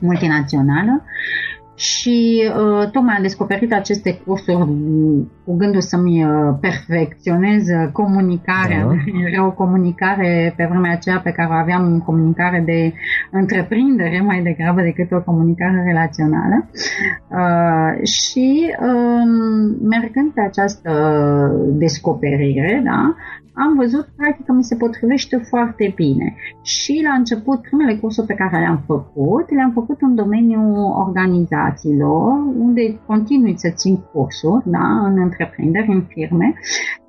multinațională 0.00 1.04
și 1.80 2.42
uh, 2.48 2.90
tocmai 2.90 3.14
am 3.16 3.22
descoperit 3.22 3.72
aceste 3.72 4.20
cursuri 4.26 4.56
cu 5.44 5.56
gândul 5.56 5.80
să-mi 5.80 6.24
uh, 6.24 6.30
perfecționez 6.60 7.64
comunicarea. 7.92 8.84
Da. 8.84 8.92
Era 9.32 9.46
o 9.46 9.52
comunicare 9.52 10.54
pe 10.56 10.66
vremea 10.70 10.92
aceea 10.92 11.20
pe 11.20 11.30
care 11.30 11.48
o 11.50 11.52
aveam 11.52 12.02
comunicare 12.06 12.62
de 12.66 12.92
întreprindere 13.30 14.20
mai 14.20 14.42
degrabă 14.42 14.80
decât 14.80 15.12
o 15.12 15.22
comunicare 15.22 15.82
relațională. 15.86 16.68
Uh, 17.28 18.06
și 18.06 18.74
uh, 18.80 19.30
mergând 19.82 20.30
pe 20.32 20.40
această 20.40 20.92
descoperire, 21.72 22.80
da, 22.84 23.14
am 23.64 23.74
văzut 23.76 24.06
practic 24.16 24.44
că 24.46 24.52
mi 24.52 24.64
se 24.64 24.76
potrivește 24.76 25.36
foarte 25.36 25.92
bine. 25.94 26.34
Și 26.62 27.00
la 27.08 27.12
început, 27.12 27.60
primele 27.60 27.94
cursuri 27.94 28.26
pe 28.26 28.34
care 28.34 28.58
le-am 28.58 28.82
făcut, 28.86 29.50
le-am 29.50 29.72
făcut 29.72 30.00
în 30.00 30.14
domeniul 30.14 30.74
organizațiilor, 31.06 32.28
unde 32.58 33.00
continui 33.06 33.58
să 33.58 33.70
țin 33.74 33.96
cursuri, 34.12 34.62
da, 34.64 34.86
în 35.06 35.18
întreprinderi, 35.18 35.92
în 35.92 36.02
firme, 36.08 36.54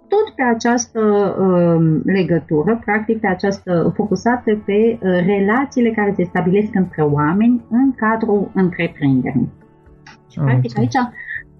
tot 0.07 0.35
pe 0.35 0.43
această 0.55 1.01
uh, 1.39 2.01
legătură, 2.03 2.81
practic 2.85 3.19
pe 3.19 3.27
această 3.27 3.93
focusată 3.95 4.61
pe 4.65 4.79
uh, 4.93 4.99
relațiile 5.25 5.91
care 5.91 6.13
se 6.15 6.23
stabilesc 6.23 6.75
între 6.75 7.01
oameni 7.01 7.65
în 7.69 7.93
cadrul 7.95 8.51
întreprinderii. 8.53 9.49
Și 10.31 10.39
ah, 10.39 10.45
practic 10.45 10.77
aici 10.77 10.95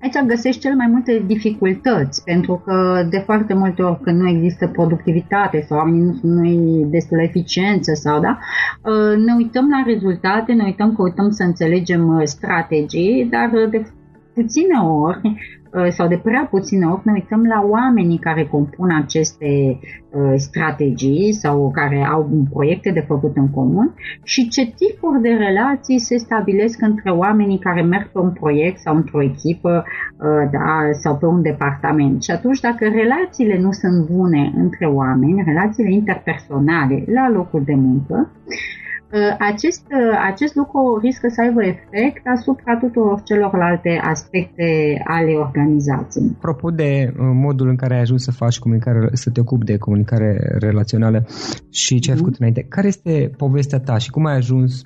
Aici 0.01 0.27
găsești 0.27 0.62
cel 0.62 0.75
mai 0.75 0.88
multe 0.88 1.24
dificultăți, 1.25 2.24
pentru 2.24 2.62
că 2.65 3.08
de 3.10 3.17
foarte 3.17 3.53
multe 3.53 3.81
ori 3.81 4.00
când 4.01 4.20
nu 4.20 4.29
există 4.29 4.67
productivitate 4.67 5.65
sau 5.67 5.77
oamenii 5.77 6.01
nu 6.01 6.13
sunt 6.13 6.31
noi 6.31 6.86
destul 6.89 7.17
de 7.17 7.24
eficiență 7.24 7.93
sau 7.93 8.20
da, 8.20 8.38
uh, 8.84 9.17
ne 9.25 9.34
uităm 9.38 9.70
la 9.70 9.84
rezultate, 9.86 10.53
ne 10.53 10.63
uităm 10.63 10.96
că 10.96 11.01
uităm 11.01 11.29
să 11.29 11.43
înțelegem 11.43 12.15
uh, 12.15 12.22
strategii, 12.24 13.27
dar 13.31 13.50
de 13.70 13.91
puține 14.34 14.79
ori 14.79 15.22
uh, 15.24 15.61
sau 15.89 16.07
de 16.07 16.17
prea 16.17 16.47
puține 16.49 16.85
ori 16.85 17.01
ne 17.03 17.11
uităm 17.11 17.43
la 17.43 17.65
oamenii 17.69 18.17
care 18.17 18.45
compun 18.45 18.89
aceste 19.03 19.79
uh, 20.09 20.33
strategii 20.35 21.33
sau 21.33 21.71
care 21.73 22.07
au 22.11 22.29
proiecte 22.49 22.91
de 22.91 23.03
făcut 23.07 23.35
în 23.35 23.49
comun 23.49 23.93
și 24.23 24.47
ce 24.47 24.65
tipuri 24.65 25.21
de 25.21 25.29
relații 25.29 25.99
se 25.99 26.17
stabilesc 26.17 26.81
între 26.81 27.09
oamenii 27.09 27.59
care 27.59 27.81
merg 27.81 28.11
pe 28.11 28.19
un 28.19 28.31
proiect 28.31 28.79
sau 28.79 28.95
într-o 28.95 29.23
echipă 29.23 29.83
uh, 29.85 30.49
da, 30.51 30.89
sau 30.91 31.17
pe 31.17 31.25
un 31.25 31.41
departament. 31.41 32.23
Și 32.23 32.31
atunci 32.31 32.59
dacă 32.59 32.85
relațiile 32.85 33.59
nu 33.59 33.71
sunt 33.71 34.09
bune 34.09 34.51
între 34.55 34.85
oameni, 34.85 35.43
relațiile 35.45 35.91
interpersonale 35.91 37.03
la 37.07 37.29
locul 37.29 37.63
de 37.65 37.75
muncă, 37.75 38.29
Uh, 38.45 38.90
acest, 39.39 39.86
uh, 39.91 40.20
acest 40.32 40.56
lucru 40.56 41.00
riscă 41.01 41.27
să 41.30 41.41
aibă 41.41 41.63
efect 41.63 42.27
asupra 42.27 42.77
tuturor 42.77 43.22
celorlalte 43.24 44.01
aspecte 44.03 45.01
ale 45.03 45.32
organizației. 45.34 46.32
Apropo 46.36 46.70
de 46.70 47.13
uh, 47.13 47.30
modul 47.34 47.68
în 47.70 47.75
care 47.75 47.94
ai 47.94 48.00
ajuns 48.00 48.24
să 48.24 48.32
faci 48.32 48.60
comunicare, 48.60 49.10
să 49.13 49.30
te 49.30 49.39
ocupi 49.39 49.65
de 49.65 49.77
comunicare 49.77 50.56
relațională 50.60 51.25
și 51.70 52.00
ce 52.00 52.12
ai 52.12 52.18
făcut 52.18 52.34
mm-hmm. 52.34 52.39
înainte, 52.39 52.65
care 52.70 52.88
este 52.88 53.32
povestea 53.38 53.80
ta 53.80 53.98
și 53.98 54.10
cum 54.10 54.25
ai 54.25 54.36
ajuns 54.36 54.82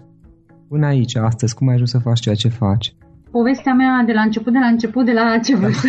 până 0.70 0.86
aici, 0.86 1.16
astăzi, 1.16 1.56
cum 1.56 1.68
ai 1.68 1.74
ajuns 1.74 1.90
să 1.90 2.00
faci 2.00 2.20
ceea 2.20 2.36
ce 2.36 2.48
faci? 2.48 2.96
Povestea 3.38 3.74
mea 3.74 4.04
de 4.06 4.14
la 4.14 4.22
început, 4.22 4.54
de 4.54 4.60
la 4.60 4.66
început, 4.76 5.06
de 5.06 5.12
la 5.12 5.40
ce 5.46 5.56
vârstă? 5.56 5.88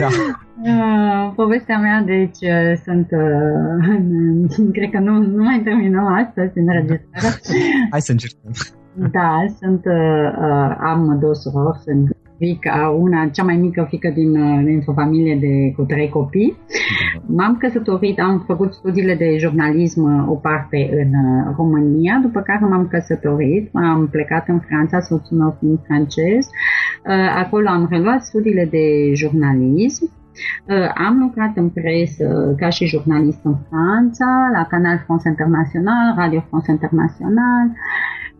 Da. 0.00 0.08
Uh, 0.62 1.32
povestea 1.34 1.78
mea, 1.78 2.02
deci, 2.02 2.40
uh, 2.40 2.72
sunt, 2.84 3.08
uh, 3.10 4.70
cred 4.76 4.90
că 4.90 4.98
nu, 4.98 5.12
nu 5.22 5.42
mai 5.42 5.60
terminăm 5.64 6.06
astăzi 6.06 6.58
în 6.58 6.68
înregistrarea. 6.68 7.30
Hai 7.90 8.00
să 8.00 8.12
încercăm. 8.12 8.50
Da, 9.12 9.44
sunt, 9.60 9.82
am 10.80 11.18
două 11.20 11.34
surori, 11.34 11.78
sunt 11.78 12.16
fica, 12.38 12.96
una, 12.98 13.28
cea 13.28 13.44
mai 13.44 13.56
mică 13.56 13.86
fică 13.88 14.08
din, 14.14 14.32
dintr-o 14.64 14.92
familie 14.92 15.36
de, 15.36 15.72
cu 15.76 15.82
trei 15.82 16.08
copii. 16.08 16.56
M-am 17.26 17.56
căsătorit, 17.56 18.20
am 18.20 18.44
făcut 18.46 18.72
studiile 18.72 19.14
de 19.14 19.36
jurnalism 19.38 20.28
o 20.28 20.34
parte 20.34 20.90
în 20.92 21.12
România, 21.56 22.18
după 22.22 22.40
care 22.40 22.64
m-am 22.64 22.88
căsătorit, 22.88 23.70
am 23.72 24.08
plecat 24.10 24.48
în 24.48 24.58
Franța, 24.58 25.00
soțul 25.00 25.36
meu 25.36 25.56
fiind 25.58 25.78
francez. 25.86 26.48
Acolo 27.36 27.68
am 27.68 27.86
reluat 27.90 28.22
studiile 28.22 28.64
de 28.64 29.12
jurnalism 29.14 30.10
Uh, 30.66 30.90
am 30.94 31.18
lucrat 31.18 31.56
în 31.56 31.68
presă 31.68 32.54
ca 32.56 32.68
și 32.68 32.86
jurnalist 32.86 33.40
în 33.42 33.56
Franța, 33.68 34.50
la 34.52 34.64
Canal 34.64 35.02
France 35.04 35.28
International, 35.28 36.14
Radio 36.16 36.40
France 36.48 36.70
International 36.70 37.66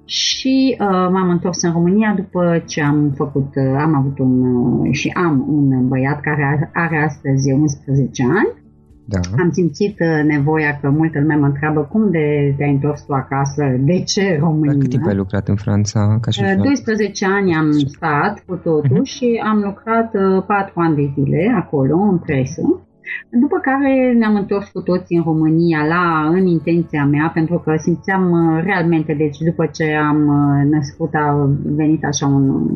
și 0.07 0.77
uh, 0.81 0.87
m-am 0.87 1.29
întors 1.29 1.63
în 1.63 1.73
România 1.73 2.15
după 2.17 2.63
ce 2.67 2.83
am 2.83 3.13
făcut, 3.17 3.55
uh, 3.55 3.77
am 3.79 3.95
avut 3.95 4.19
un 4.19 4.43
uh, 4.43 4.93
și 4.93 5.09
am 5.15 5.45
un 5.49 5.89
băiat 5.89 6.21
care 6.21 6.71
are 6.73 7.05
astăzi 7.05 7.53
11 7.53 8.23
ani 8.23 8.65
da. 9.09 9.21
Am 9.43 9.51
simțit 9.51 10.01
uh, 10.01 10.25
nevoia 10.25 10.79
că 10.81 10.91
multă 10.91 11.19
lume 11.21 11.35
mă 11.35 11.47
întreabă 11.47 11.81
cum 11.81 12.11
de 12.11 12.55
te-ai 12.57 12.71
întors 12.71 13.01
tu 13.03 13.13
acasă, 13.13 13.65
de 13.79 14.03
ce 14.03 14.37
România? 14.41 14.73
Dar 14.73 14.81
cât 14.81 14.91
timp 14.91 15.07
ai 15.07 15.15
lucrat 15.15 15.49
în 15.49 15.57
Franța? 15.57 16.19
Ca 16.21 16.31
și 16.31 16.43
12 16.63 17.27
uh, 17.27 17.33
ani 17.35 17.55
am 17.55 17.71
stat 17.71 18.43
cu 18.47 18.55
totul 18.55 19.01
uh-huh. 19.01 19.13
și 19.15 19.43
am 19.45 19.59
lucrat 19.59 20.11
4 20.11 20.47
uh, 20.49 20.71
ani 20.75 20.97
de 20.97 21.13
zile 21.15 21.55
acolo, 21.57 21.97
în 21.97 22.19
presă. 22.19 22.63
După 23.31 23.59
care 23.59 24.13
ne-am 24.13 24.35
întors 24.35 24.69
cu 24.69 24.81
toții 24.81 25.17
în 25.17 25.23
România 25.23 25.85
la, 25.85 26.29
în 26.33 26.47
intenția 26.47 27.05
mea, 27.05 27.31
pentru 27.35 27.59
că 27.59 27.75
simțeam 27.77 28.31
uh, 28.31 28.63
realmente, 28.65 29.15
deci 29.15 29.37
după 29.39 29.67
ce 29.67 29.95
am 29.95 30.21
uh, 30.27 30.71
născut 30.71 31.15
a 31.15 31.51
venit 31.65 32.05
așa 32.05 32.27
un 32.27 32.69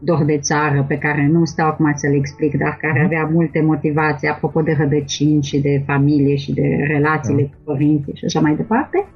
dor 0.00 0.24
de 0.24 0.38
țară 0.38 0.84
pe 0.88 0.98
care 0.98 1.28
nu 1.32 1.44
stau 1.44 1.68
acum 1.68 1.92
să 1.94 2.06
le 2.08 2.16
explic, 2.16 2.58
dar 2.58 2.78
care 2.80 2.98
mhm. 2.98 3.04
avea 3.04 3.30
multe 3.32 3.62
motivații 3.62 4.28
apropo 4.28 4.60
de 4.60 4.76
rădăcini 4.78 5.42
și 5.42 5.60
de 5.60 5.82
familie 5.86 6.36
și 6.36 6.52
de 6.52 6.84
relațiile 6.86 7.42
da. 7.42 7.48
cu 7.48 7.72
părinții 7.72 8.16
și 8.16 8.24
așa 8.24 8.40
mai 8.40 8.56
departe 8.56 9.06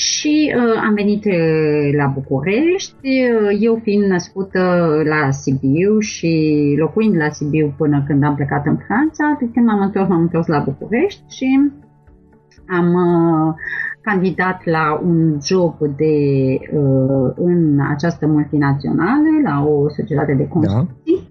și 0.00 0.54
uh, 0.56 0.80
am 0.86 0.94
venit 0.94 1.24
uh, 1.24 1.92
la 1.96 2.06
București, 2.06 3.08
uh, 3.08 3.58
eu 3.60 3.80
fiind 3.82 4.04
născută 4.04 4.60
la 5.04 5.30
Sibiu 5.30 5.98
și 5.98 6.32
locuind 6.78 7.16
la 7.16 7.28
Sibiu 7.28 7.74
până 7.76 8.04
când 8.06 8.24
am 8.24 8.34
plecat 8.34 8.66
în 8.66 8.76
Franța, 8.86 9.36
de 9.40 9.50
când 9.52 9.66
m-am 9.66 9.80
întors, 9.80 10.08
m-am 10.08 10.20
întors 10.20 10.46
la 10.46 10.58
București 10.58 11.22
și 11.28 11.70
am 12.68 12.94
uh, 12.94 13.54
candidat 14.00 14.64
la 14.64 15.00
un 15.04 15.38
job 15.42 15.74
de, 15.96 16.14
uh, 16.72 17.32
în 17.36 17.80
această 17.90 18.26
multinațională, 18.26 19.28
la 19.44 19.64
o 19.64 19.88
societate 19.88 20.34
de 20.34 20.48
construcții. 20.48 21.28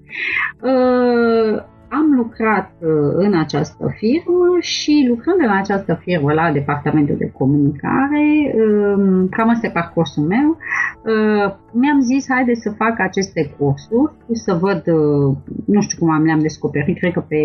Da. 0.61 0.69
Uh, 0.69 1.63
am 1.89 2.13
lucrat 2.15 2.71
uh, 2.79 2.89
în 3.13 3.33
această 3.39 3.93
firmă 3.97 4.57
și 4.59 5.05
lucrând 5.09 5.39
în 5.43 5.57
această 5.57 5.99
firmă 6.01 6.33
la 6.33 6.51
departamentul 6.51 7.15
de 7.17 7.31
comunicare, 7.31 8.55
um, 8.55 9.27
cam 9.27 9.49
asta 9.49 9.67
e 9.67 9.71
parcursul 9.71 10.23
meu, 10.23 10.49
uh, 10.49 11.53
mi-am 11.71 11.99
zis 11.99 12.25
haide 12.29 12.53
să 12.53 12.69
fac 12.69 12.99
aceste 12.99 13.55
cursuri, 13.57 14.13
să 14.31 14.53
văd, 14.53 14.83
uh, 14.87 15.35
nu 15.65 15.81
știu 15.81 15.97
cum 15.99 16.09
am 16.09 16.23
le-am 16.23 16.39
descoperit, 16.39 16.97
cred 16.97 17.13
că 17.13 17.23
pe 17.27 17.37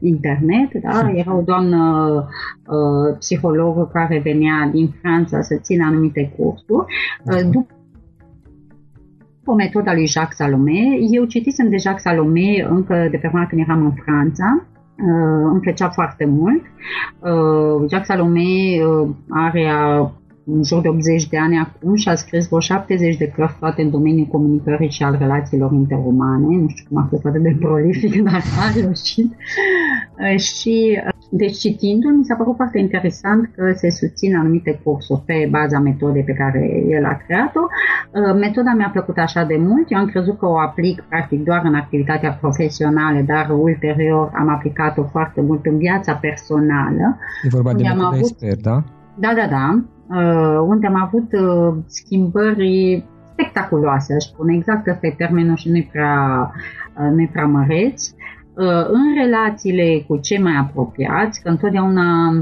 internet, 0.00 0.72
da? 0.82 1.10
era 1.14 1.36
o 1.36 1.42
doamnă 1.42 1.80
psihologă 3.18 3.90
care 3.92 4.20
venea 4.24 4.68
din 4.72 4.94
Franța 5.00 5.40
să 5.40 5.56
țină 5.62 5.84
anumite 5.84 6.32
cursuri. 6.36 6.86
După 7.50 7.81
o 9.44 9.54
metoda 9.54 9.92
lui 9.92 10.06
Jacques 10.06 10.36
Salomé. 10.36 10.98
Eu 11.10 11.24
citisem 11.24 11.68
de 11.68 11.76
Jacques 11.76 12.02
Salomé 12.02 12.66
încă 12.70 12.94
de 13.10 13.16
pe 13.16 13.28
vremea 13.28 13.46
când 13.46 13.60
eram 13.60 13.84
în 13.84 13.92
Franța. 14.04 14.66
Uh, 14.96 15.50
îmi 15.50 15.60
plăcea 15.60 15.88
foarte 15.88 16.24
mult. 16.24 16.62
Uh, 17.18 17.88
Jacques 17.88 18.06
Salomé 18.06 18.84
uh, 18.84 19.08
are 19.28 19.70
în 20.46 20.62
jur 20.62 20.80
de 20.80 20.88
80 20.88 21.28
de 21.28 21.38
ani 21.38 21.58
acum 21.58 21.94
și 21.94 22.08
a 22.08 22.14
scris 22.14 22.46
vreo 22.46 22.60
70 22.60 23.16
de 23.16 23.28
cărți 23.28 23.58
toate 23.58 23.82
în 23.82 23.90
domeniul 23.90 24.26
comunicării 24.26 24.90
și 24.90 25.02
al 25.02 25.16
relațiilor 25.18 25.72
interumane. 25.72 26.46
Nu 26.56 26.68
știu 26.68 26.84
cum 26.88 26.98
a 26.98 27.06
fost 27.10 27.24
atât 27.26 27.42
de 27.42 27.56
prolific, 27.58 28.22
dar 28.30 28.42
a 28.60 28.80
reușit. 28.80 29.32
și 30.36 31.00
deci 31.34 31.58
citindu-l, 31.58 32.16
mi 32.16 32.24
s-a 32.24 32.34
părut 32.34 32.56
foarte 32.56 32.78
interesant 32.78 33.50
că 33.56 33.72
se 33.74 33.90
susțin 33.90 34.36
anumite 34.36 34.80
cursuri 34.84 35.22
pe 35.26 35.48
baza 35.50 35.78
metodei 35.78 36.24
pe 36.24 36.32
care 36.32 36.84
el 36.88 37.04
a 37.04 37.16
creat-o. 37.26 37.60
Uh, 37.60 38.34
metoda 38.38 38.72
mi-a 38.76 38.90
plăcut 38.92 39.18
așa 39.18 39.44
de 39.44 39.56
mult, 39.56 39.90
eu 39.90 39.98
am 39.98 40.06
crezut 40.06 40.38
că 40.38 40.46
o 40.46 40.58
aplic 40.58 41.04
practic 41.08 41.44
doar 41.44 41.62
în 41.64 41.74
activitatea 41.74 42.32
profesională, 42.32 43.20
dar 43.26 43.46
ulterior 43.50 44.30
am 44.34 44.48
aplicat-o 44.48 45.04
foarte 45.04 45.40
mult 45.40 45.66
în 45.66 45.76
viața 45.76 46.14
personală. 46.14 47.18
E 47.44 47.48
vorba 47.48 47.72
de 47.72 47.82
metoda 47.82 48.00
avut... 48.00 48.18
expert, 48.18 48.60
da? 48.60 48.84
Da, 49.14 49.32
da, 49.36 49.46
da. 49.50 49.84
Uh, 50.12 50.58
unde 50.66 50.86
am 50.86 51.02
avut 51.02 51.32
uh, 51.32 51.74
schimbări 51.86 53.04
spectaculoase, 53.32 54.14
aș 54.14 54.24
spune. 54.24 54.54
Exact 54.54 54.86
ăsta 54.86 55.06
e 55.06 55.14
termenul 55.16 55.56
și 55.56 55.68
nu-i 55.68 55.88
prea, 55.92 56.50
nu 57.14 57.28
prea 57.32 57.46
măreț. 57.46 58.08
Uh, 58.08 58.86
în 58.88 59.14
relațiile 59.22 60.04
cu 60.08 60.16
cei 60.16 60.38
mai 60.38 60.56
apropiați, 60.56 61.42
că 61.42 61.48
întotdeauna 61.48 62.32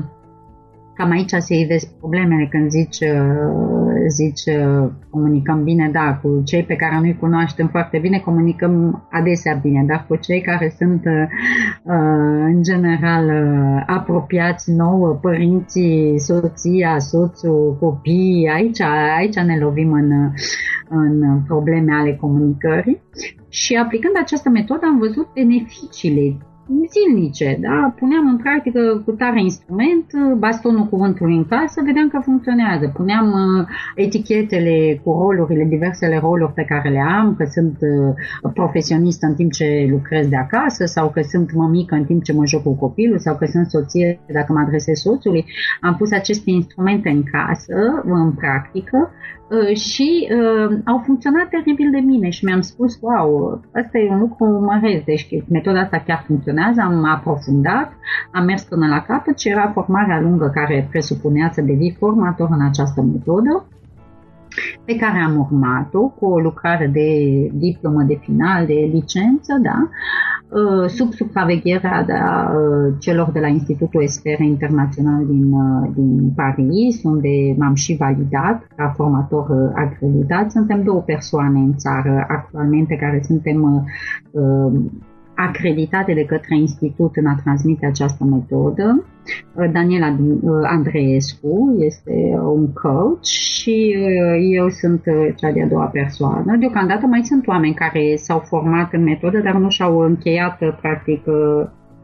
cam 1.00 1.10
aici 1.10 1.34
se 1.38 1.54
ivesc 1.54 1.98
problemele 1.98 2.46
când 2.50 2.70
zici, 2.70 3.00
uh, 3.00 3.92
zici 4.08 4.44
uh, 4.56 4.90
comunicăm 5.10 5.62
bine, 5.62 5.88
da, 5.92 6.18
cu 6.22 6.42
cei 6.44 6.62
pe 6.62 6.76
care 6.76 6.98
nu-i 7.00 7.16
cunoaștem 7.16 7.68
foarte 7.68 7.98
bine, 7.98 8.18
comunicăm 8.18 9.06
adesea 9.10 9.54
bine, 9.62 9.84
dar 9.86 10.04
cu 10.08 10.16
cei 10.16 10.40
care 10.40 10.74
sunt 10.76 11.02
în 12.46 12.62
general 12.62 13.30
apropiați 13.86 14.72
nouă, 14.72 15.08
părinții, 15.08 16.18
soția, 16.18 16.98
soțul, 16.98 17.76
copiii, 17.80 18.50
aici, 18.54 18.80
aici 19.18 19.34
ne 19.34 19.58
lovim 19.58 19.92
în, 19.92 20.10
în 20.88 21.42
probleme 21.46 21.92
ale 21.92 22.14
comunicării. 22.20 23.02
Și 23.48 23.74
aplicând 23.74 24.14
această 24.22 24.48
metodă 24.48 24.86
am 24.86 24.98
văzut 24.98 25.28
beneficiile 25.34 26.36
zilnice, 26.92 27.58
da? 27.60 27.94
Puneam 27.98 28.28
în 28.28 28.36
practică 28.36 29.02
cu 29.04 29.10
tare 29.10 29.40
instrument, 29.42 30.06
bastonul 30.38 30.86
cuvântului 30.86 31.36
în 31.36 31.46
casă, 31.46 31.82
vedeam 31.84 32.08
că 32.08 32.20
funcționează. 32.22 32.92
Puneam 32.94 33.26
uh, 33.26 33.66
etichetele 33.94 35.00
cu 35.04 35.10
rolurile, 35.10 35.64
diversele 35.64 36.18
roluri 36.18 36.52
pe 36.52 36.64
care 36.64 36.88
le 36.88 37.00
am, 37.00 37.34
că 37.38 37.44
sunt 37.44 37.78
uh, 37.80 38.50
profesionistă 38.54 39.26
în 39.26 39.34
timp 39.34 39.52
ce 39.52 39.86
lucrez 39.90 40.28
de 40.28 40.36
acasă 40.36 40.84
sau 40.84 41.10
că 41.10 41.20
sunt 41.22 41.52
mămică 41.52 41.94
în 41.94 42.04
timp 42.04 42.22
ce 42.22 42.32
mă 42.32 42.46
joc 42.46 42.62
cu 42.62 42.74
copilul 42.74 43.18
sau 43.18 43.36
că 43.36 43.46
sunt 43.46 43.66
soție 43.66 44.20
dacă 44.32 44.52
mă 44.52 44.60
adresez 44.60 44.98
soțului. 44.98 45.44
Am 45.80 45.96
pus 45.96 46.12
aceste 46.12 46.50
instrumente 46.50 47.08
în 47.08 47.22
casă, 47.22 48.02
în 48.04 48.32
practică, 48.32 48.98
Uh, 49.00 49.39
și 49.74 50.28
uh, 50.30 50.78
au 50.84 51.02
funcționat 51.04 51.48
teribil 51.48 51.90
de 51.90 52.02
bine 52.06 52.28
și 52.30 52.44
mi-am 52.44 52.60
spus, 52.60 52.98
wow, 53.00 53.60
asta 53.74 53.98
e 53.98 54.10
un 54.10 54.18
lucru 54.18 54.44
mare, 54.44 55.02
deci 55.04 55.26
metoda 55.48 55.80
asta 55.80 56.02
chiar 56.06 56.24
funcționează, 56.26 56.80
am 56.80 57.04
aprofundat, 57.04 57.92
am 58.32 58.44
mers 58.44 58.62
până 58.62 58.86
la 58.86 59.02
capăt 59.02 59.38
și 59.38 59.48
era 59.48 59.70
formarea 59.74 60.20
lungă 60.20 60.50
care 60.54 60.86
presupunea 60.90 61.50
să 61.52 61.60
devii 61.60 61.96
formator 61.98 62.48
în 62.50 62.66
această 62.66 63.02
metodă 63.02 63.66
pe 64.84 64.96
care 64.96 65.18
am 65.18 65.38
urmat-o 65.38 66.08
cu 66.08 66.26
o 66.26 66.38
lucrare 66.38 66.90
de 66.92 67.08
diplomă 67.52 68.02
de 68.02 68.18
final, 68.20 68.66
de 68.66 68.90
licență, 68.92 69.58
da, 69.62 69.78
uh, 69.82 70.39
sub 70.86 71.12
supravegherea 71.12 72.04
de 72.04 72.12
a, 72.12 72.50
uh, 72.50 72.94
celor 72.98 73.30
de 73.30 73.40
la 73.40 73.46
Institutul 73.46 74.02
Esfere 74.02 74.44
Internațional 74.44 75.26
din, 75.26 75.52
uh, 75.52 75.90
din 75.94 76.32
Paris, 76.36 77.02
unde 77.02 77.54
m-am 77.58 77.74
și 77.74 77.96
validat 77.96 78.66
ca 78.76 78.92
formator 78.96 79.72
acreditat. 79.74 80.50
Suntem 80.50 80.82
două 80.82 81.00
persoane 81.00 81.58
în 81.58 81.76
țară 81.76 82.24
actualmente 82.28 82.96
care 82.96 83.22
suntem 83.22 83.86
acreditate 85.48 86.12
de 86.14 86.24
către 86.24 86.56
institut 86.56 87.16
în 87.16 87.26
a 87.26 87.40
transmite 87.42 87.86
această 87.86 88.24
metodă. 88.24 89.04
Daniela 89.72 90.08
uh, 90.08 90.50
Andreescu 90.62 91.76
este 91.78 92.40
un 92.42 92.72
coach 92.72 93.24
și 93.24 93.96
uh, 93.98 94.38
eu 94.52 94.68
sunt 94.68 95.02
uh, 95.06 95.28
cea 95.36 95.50
de-a 95.50 95.66
doua 95.66 95.84
persoană. 95.84 96.56
Deocamdată 96.56 97.06
mai 97.06 97.22
sunt 97.24 97.46
oameni 97.46 97.74
care 97.74 98.14
s-au 98.16 98.38
format 98.38 98.92
în 98.92 99.02
metodă, 99.02 99.38
dar 99.38 99.54
nu 99.54 99.68
și-au 99.68 99.98
încheiat 99.98 100.58
practic 100.80 101.22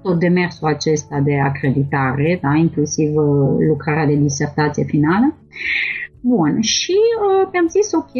tot 0.02 0.18
demersul 0.18 0.68
acesta 0.68 1.20
de 1.24 1.38
acreditare, 1.40 2.38
da, 2.42 2.54
inclusiv 2.54 3.14
lucrarea 3.68 4.06
de 4.06 4.14
disertație 4.14 4.84
finală. 4.84 5.34
Bun, 6.20 6.60
și 6.60 6.96
uh, 7.22 7.48
mi-am 7.52 7.68
zis, 7.68 7.92
ok, 7.92 8.12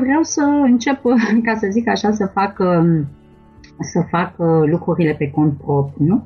vreau 0.00 0.22
să 0.22 0.42
încep, 0.64 1.00
ca 1.46 1.54
să 1.54 1.66
zic 1.70 1.88
așa, 1.88 2.10
să 2.10 2.26
fac 2.26 2.58
uh, 2.58 3.00
să 3.82 4.04
fac 4.10 4.34
lucrurile 4.64 5.14
pe 5.18 5.30
cont 5.30 5.52
propriu. 5.64 6.24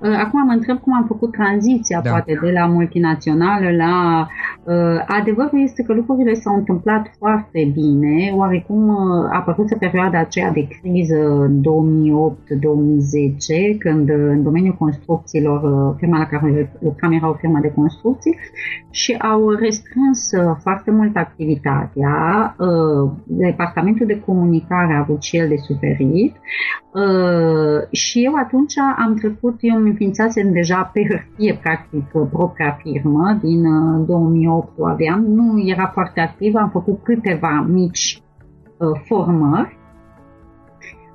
Uh, 0.00 0.16
acum 0.24 0.44
mă 0.44 0.52
întreb 0.52 0.78
cum 0.80 0.94
am 0.94 1.04
făcut 1.06 1.32
tranziția, 1.32 2.00
da. 2.00 2.10
poate, 2.10 2.38
de 2.42 2.50
la 2.50 2.66
multinațională 2.66 3.70
la... 3.76 4.26
Uh, 4.64 5.04
adevărul 5.06 5.62
este 5.62 5.82
că 5.82 5.92
lucrurile 5.92 6.34
s-au 6.34 6.54
întâmplat 6.54 7.10
foarte 7.18 7.70
bine, 7.72 8.32
oarecum 8.34 8.88
uh, 8.88 8.96
a 9.32 9.36
apărut 9.36 9.74
perioada 9.78 10.18
aceea 10.18 10.50
de 10.50 10.68
criză 10.80 11.50
2008-2010, 13.74 13.78
când 13.78 14.08
în 14.08 14.42
domeniul 14.42 14.74
construcțiilor, 14.78 15.94
firma 15.98 16.18
la 16.18 16.26
care 16.26 16.72
lucram 16.80 17.12
era 17.12 17.28
o 17.28 17.34
firmă 17.34 17.58
de 17.62 17.72
construcții 17.74 18.36
și 18.90 19.12
au 19.12 19.50
restrâns 19.50 20.30
foarte 20.62 20.90
mult 20.90 21.16
activitatea. 21.16 22.56
Departamentul 23.24 24.06
de 24.06 24.20
comunicare 24.20 24.94
a 24.94 24.98
avut 24.98 25.22
și 25.22 25.36
el 25.36 25.48
de 25.48 25.56
suferit. 25.56 26.36
Uh, 26.96 27.88
și 27.90 28.24
eu 28.24 28.34
atunci 28.34 28.74
am 28.96 29.14
trecut, 29.14 29.56
eu 29.60 29.76
îmi 29.76 29.88
înființasem 29.88 30.52
deja 30.52 30.90
pe 30.92 31.06
hârtie, 31.08 31.58
practic, 31.62 32.04
propria 32.32 32.78
firmă, 32.82 33.38
din 33.42 33.62
2008 34.06 34.68
uh, 34.68 34.74
o 34.76 34.86
aveam, 34.86 35.24
nu 35.24 35.60
era 35.66 35.90
foarte 35.92 36.20
activă, 36.20 36.58
am 36.58 36.68
făcut 36.68 36.98
câteva 37.02 37.66
mici 37.68 38.22
uh, 38.76 39.00
formări, 39.04 39.78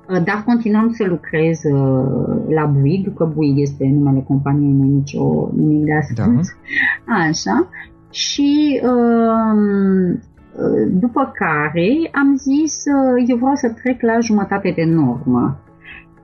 uh, 0.08 0.24
dar 0.24 0.42
continuam 0.46 0.90
să 0.90 1.04
lucrez 1.06 1.58
uh, 1.64 2.54
la 2.54 2.64
Buig, 2.64 3.14
că 3.14 3.24
Buig 3.34 3.58
este 3.58 3.90
numele 3.92 4.24
companiei, 4.28 4.72
nu 4.72 4.84
nicio 4.84 5.50
nimic 5.56 5.84
de 5.84 5.94
ascuns. 5.94 6.48
Da. 7.06 7.14
Așa. 7.14 7.68
Și 8.10 8.80
uh, 8.84 10.20
după 10.88 11.32
care 11.34 12.10
am 12.12 12.36
zis, 12.36 12.82
eu 13.26 13.36
vreau 13.36 13.54
să 13.54 13.74
trec 13.82 14.02
la 14.02 14.20
jumătate 14.20 14.72
de 14.76 14.84
normă. 14.84 15.56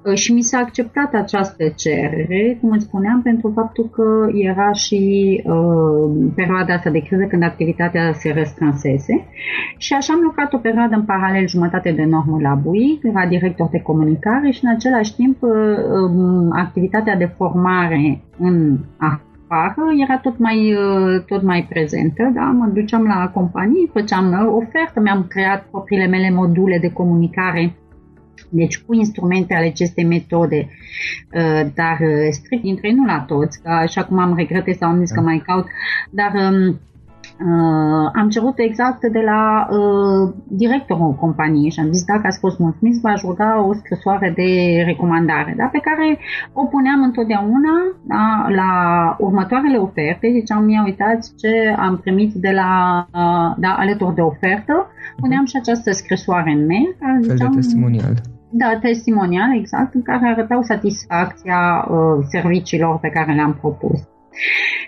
Uh, 0.08 0.14
și 0.14 0.32
mi 0.32 0.42
s-a 0.42 0.58
acceptat 0.58 1.14
această 1.14 1.64
cerere, 1.76 2.58
cum 2.60 2.70
îți 2.70 2.84
spuneam, 2.84 3.22
pentru 3.22 3.52
faptul 3.54 3.88
că 3.88 4.28
era 4.32 4.72
și 4.72 5.00
uh, 5.44 6.30
perioada 6.34 6.74
asta 6.74 6.90
de 6.90 6.98
criză 6.98 7.24
când 7.24 7.42
activitatea 7.42 8.12
se 8.12 8.32
răstrânsese 8.32 9.24
și 9.76 9.94
așa 9.94 10.12
am 10.12 10.20
lucrat 10.22 10.52
o 10.52 10.58
perioadă 10.58 10.94
în 10.94 11.04
paralel 11.04 11.48
jumătate 11.48 11.90
de 11.90 12.04
normă 12.04 12.38
la 12.40 12.54
BUI, 12.54 13.00
era 13.02 13.26
director 13.26 13.68
de 13.70 13.80
comunicare 13.80 14.50
și 14.50 14.64
în 14.64 14.70
același 14.70 15.14
timp 15.14 15.42
uh, 15.42 15.50
um, 15.50 16.52
activitatea 16.52 17.16
de 17.16 17.30
formare 17.36 18.22
în 18.38 18.78
afară 18.96 19.82
era 20.02 20.18
tot 20.18 20.38
mai, 20.38 20.74
uh, 20.74 21.22
tot 21.26 21.42
mai 21.42 21.66
prezentă, 21.68 22.30
da? 22.34 22.42
mă 22.42 22.70
duceam 22.72 23.02
la 23.02 23.30
companii, 23.34 23.90
făceam 23.92 24.52
ofertă, 24.54 25.00
mi-am 25.00 25.26
creat 25.28 25.66
propriile 25.70 26.06
mele 26.06 26.30
module 26.30 26.78
de 26.78 26.92
comunicare 26.92 27.76
deci 28.48 28.78
cu 28.78 28.94
instrumente 28.94 29.54
ale 29.54 29.66
acestei 29.66 30.04
metode, 30.04 30.68
uh, 31.34 31.70
dar 31.74 31.98
uh, 32.00 32.28
strict 32.30 32.62
dintre 32.62 32.88
ei, 32.88 32.94
nu 32.94 33.04
la 33.04 33.24
toți, 33.26 33.62
că 33.62 33.68
așa 33.68 34.04
cum 34.04 34.18
am 34.18 34.34
regretat 34.36 34.74
sau 34.74 34.88
am 34.88 34.98
zis 34.98 35.10
că 35.10 35.20
da. 35.20 35.26
mai 35.26 35.42
caut, 35.46 35.66
dar 36.10 36.32
um, 36.34 36.78
Uh, 37.40 38.10
am 38.14 38.28
cerut 38.28 38.58
exact 38.58 39.00
de 39.00 39.20
la 39.24 39.68
uh, 39.70 40.34
directorul 40.48 41.14
companiei 41.14 41.70
și 41.70 41.80
am 41.80 41.92
zis 41.92 42.04
dacă 42.04 42.22
ați 42.24 42.38
fost 42.38 42.58
mulțumiți, 42.58 43.00
v-aș 43.00 43.20
ruga 43.22 43.62
o 43.62 43.72
scrisoare 43.72 44.32
de 44.36 44.82
recomandare, 44.86 45.54
da, 45.56 45.64
pe 45.64 45.78
care 45.82 46.18
o 46.52 46.64
puneam 46.64 47.02
întotdeauna 47.02 47.74
da, 48.02 48.46
la 48.48 48.70
următoarele 49.18 49.76
oferte, 49.76 50.30
ziceam, 50.32 50.68
ia 50.68 50.82
uitați 50.84 51.32
ce 51.36 51.74
am 51.78 51.98
primit 51.98 52.32
de 52.32 52.50
la, 52.50 52.70
uh, 53.14 53.54
da, 53.58 53.76
alături 53.78 54.14
de 54.14 54.20
ofertă, 54.20 54.86
puneam 55.20 55.44
și 55.44 55.56
această 55.60 55.90
scrisoare 55.90 56.50
în 56.50 56.66
mail. 56.66 56.96
Care 57.00 57.18
ziceam, 57.20 57.50
de 57.50 57.56
testimonial. 57.56 58.14
Da, 58.50 58.78
testimonial, 58.80 59.56
exact, 59.56 59.94
în 59.94 60.02
care 60.02 60.26
arătau 60.26 60.62
satisfacția 60.62 61.88
uh, 61.90 62.24
serviciilor 62.28 62.98
pe 62.98 63.08
care 63.08 63.34
le-am 63.34 63.54
propus. 63.54 64.00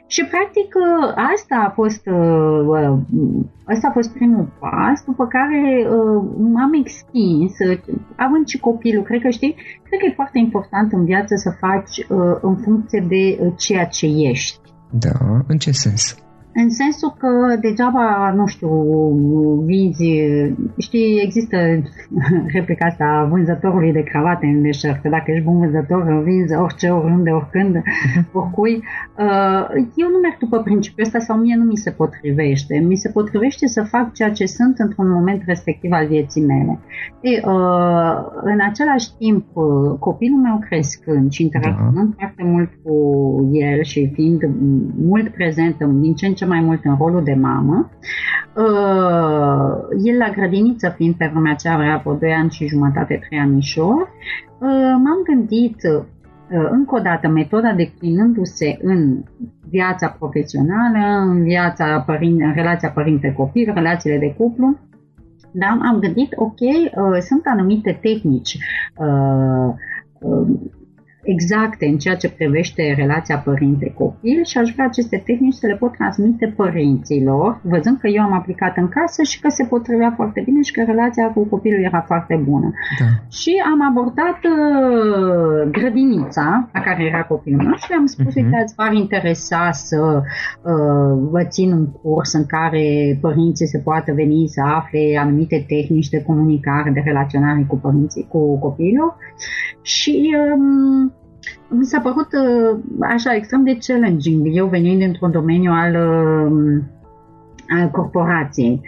Și 0.06 0.24
practic 0.24 0.74
ă, 0.74 1.14
asta 1.34 1.64
a 1.68 1.70
fost 1.70 2.08
asta 3.64 3.88
a 3.88 3.92
fost 3.92 4.12
primul 4.12 4.48
pas, 4.60 5.04
după 5.06 5.26
care 5.26 5.86
m-am 6.38 6.72
extins, 6.74 7.52
având 8.16 8.46
și 8.46 8.58
copilul, 8.58 9.02
cred 9.02 9.20
că 9.20 9.28
știi, 9.28 9.54
cred 9.82 10.00
că 10.00 10.06
e 10.06 10.12
foarte 10.14 10.38
important 10.38 10.92
în 10.92 11.04
viață 11.04 11.34
să 11.34 11.50
faci 11.58 12.06
în 12.40 12.56
funcție 12.56 13.04
de 13.08 13.52
ceea 13.56 13.84
ce 13.84 14.06
ești. 14.06 14.58
Da, 14.90 15.42
în 15.46 15.58
ce 15.58 15.70
sens? 15.70 16.29
În 16.52 16.70
sensul 16.70 17.14
că 17.18 17.28
degeaba, 17.60 18.32
nu 18.36 18.46
știu, 18.46 18.70
vinzi, 19.66 20.04
știi, 20.78 21.20
există 21.22 21.56
replica 22.54 22.86
asta 22.86 23.04
a 23.04 23.24
vânzătorului 23.24 23.92
de 23.92 24.02
cravate 24.02 24.46
în 24.46 24.62
deșert, 24.62 25.02
că 25.02 25.08
dacă 25.08 25.30
ești 25.30 25.44
bun 25.44 25.58
vânzător, 25.58 26.22
vinzi 26.22 26.54
orice, 26.54 26.88
oriunde, 26.88 27.30
oricând, 27.30 27.82
oricui. 28.32 28.82
Uh, 29.18 29.64
eu 29.94 30.08
nu 30.08 30.18
merg 30.22 30.38
după 30.38 30.58
principiul 30.58 31.06
ăsta 31.06 31.18
sau 31.18 31.36
mie 31.36 31.56
nu 31.56 31.64
mi 31.64 31.76
se 31.76 31.90
potrivește. 31.90 32.78
Mi 32.78 32.96
se 32.96 33.08
potrivește 33.08 33.66
să 33.66 33.82
fac 33.82 34.12
ceea 34.12 34.30
ce 34.30 34.46
sunt 34.46 34.78
într-un 34.78 35.10
moment 35.10 35.42
respectiv 35.46 35.92
al 35.92 36.06
vieții 36.06 36.44
mele. 36.44 36.78
E, 37.20 37.40
uh, 37.44 38.14
în 38.42 38.58
același 38.70 39.16
timp, 39.18 39.44
uh, 39.52 39.98
copilul 39.98 40.40
meu 40.40 40.58
crescând 40.68 41.30
și 41.30 41.42
interacționând 41.42 42.08
da. 42.08 42.14
foarte 42.16 42.42
mult 42.44 42.70
cu 42.82 42.94
el 43.52 43.82
și 43.82 44.10
fiind 44.12 44.40
mult 44.96 45.28
prezent 45.28 45.76
din 45.78 46.14
ce 46.14 46.26
în 46.26 46.34
ce 46.40 46.46
mai 46.46 46.60
mult 46.60 46.84
în 46.84 46.96
rolul 46.98 47.24
de 47.24 47.34
mamă. 47.34 47.90
Uh, 48.56 49.72
el 50.04 50.16
la 50.18 50.30
grădiniță, 50.36 50.88
fiind 50.96 51.14
pe 51.14 51.30
vremea 51.32 51.52
aceea 51.52 51.74
avea 51.74 52.00
vreo 52.04 52.14
2 52.14 52.32
ani 52.32 52.50
și 52.50 52.66
jumătate, 52.66 53.20
3 53.28 53.38
anișori, 53.38 54.08
uh, 54.58 54.94
m-am 55.04 55.20
gândit 55.24 55.76
uh, 55.82 56.04
încă 56.70 56.94
o 56.96 56.98
dată, 56.98 57.28
metoda 57.28 57.72
declinându-se 57.72 58.78
în 58.82 59.22
viața 59.70 60.16
profesională, 60.18 61.20
în, 61.30 61.42
viața 61.42 62.04
părin- 62.06 62.42
în 62.42 62.52
relația 62.54 62.90
părinte-copil, 62.90 63.72
relațiile 63.74 64.18
de 64.18 64.34
cuplu, 64.36 64.78
da, 65.52 65.78
am 65.82 65.98
gândit, 65.98 66.32
ok, 66.36 66.60
uh, 66.60 67.18
sunt 67.20 67.42
anumite 67.44 67.98
tehnici 68.02 68.56
uh, 68.96 69.74
uh, 70.20 70.46
exacte 71.22 71.86
în 71.86 71.98
ceea 71.98 72.16
ce 72.16 72.30
privește 72.30 72.94
relația 72.96 73.38
părinte-copil 73.38 74.44
și 74.44 74.58
aș 74.58 74.72
vrea 74.72 74.86
aceste 74.86 75.22
tehnici 75.26 75.54
să 75.54 75.66
le 75.66 75.76
pot 75.76 75.92
transmite 75.92 76.52
părinților, 76.56 77.60
văzând 77.62 77.98
că 77.98 78.06
eu 78.06 78.22
am 78.22 78.32
aplicat 78.32 78.76
în 78.76 78.88
casă 78.88 79.22
și 79.22 79.40
că 79.40 79.48
se 79.48 79.64
potrivea 79.64 80.12
foarte 80.16 80.40
bine 80.44 80.62
și 80.62 80.72
că 80.72 80.82
relația 80.82 81.26
cu 81.28 81.44
copilul 81.44 81.84
era 81.84 82.00
foarte 82.00 82.40
bună. 82.44 82.72
Da. 82.98 83.06
Și 83.30 83.52
am 83.72 83.88
abordat 83.88 84.38
uh, 84.54 85.70
grădinița 85.70 86.70
la 86.72 86.80
care 86.80 87.04
era 87.04 87.22
copilul 87.22 87.62
meu 87.62 87.74
și 87.74 87.90
le-am 87.90 88.06
spus, 88.06 88.32
uh-huh. 88.32 88.44
uite, 88.44 88.64
v-ar 88.76 88.92
interesa 88.92 89.70
să 89.72 90.22
uh, 90.62 91.28
vă 91.30 91.44
țin 91.44 91.72
un 91.72 91.86
curs 91.90 92.32
în 92.32 92.46
care 92.46 93.18
părinții 93.20 93.66
se 93.66 93.78
poată 93.78 94.12
veni 94.12 94.48
să 94.48 94.60
afle 94.64 95.18
anumite 95.18 95.64
tehnici 95.68 96.08
de 96.08 96.22
comunicare, 96.22 96.90
de 96.90 97.02
relaționare 97.04 97.64
cu 97.68 97.76
părinții, 97.76 98.26
cu 98.28 98.58
copilul 98.58 99.16
și 99.82 100.36
um, 100.54 101.09
mi 101.68 101.84
s-a 101.84 102.00
părut 102.00 102.28
uh, 102.32 102.78
așa 103.00 103.34
extrem 103.34 103.64
de 103.64 103.78
challenging, 103.86 104.46
eu 104.50 104.66
venind 104.66 104.98
dintr-un 104.98 105.30
domeniu 105.30 105.72
al, 105.72 105.94
uh, 105.94 106.82
al 107.68 107.88
corporației. 107.90 108.80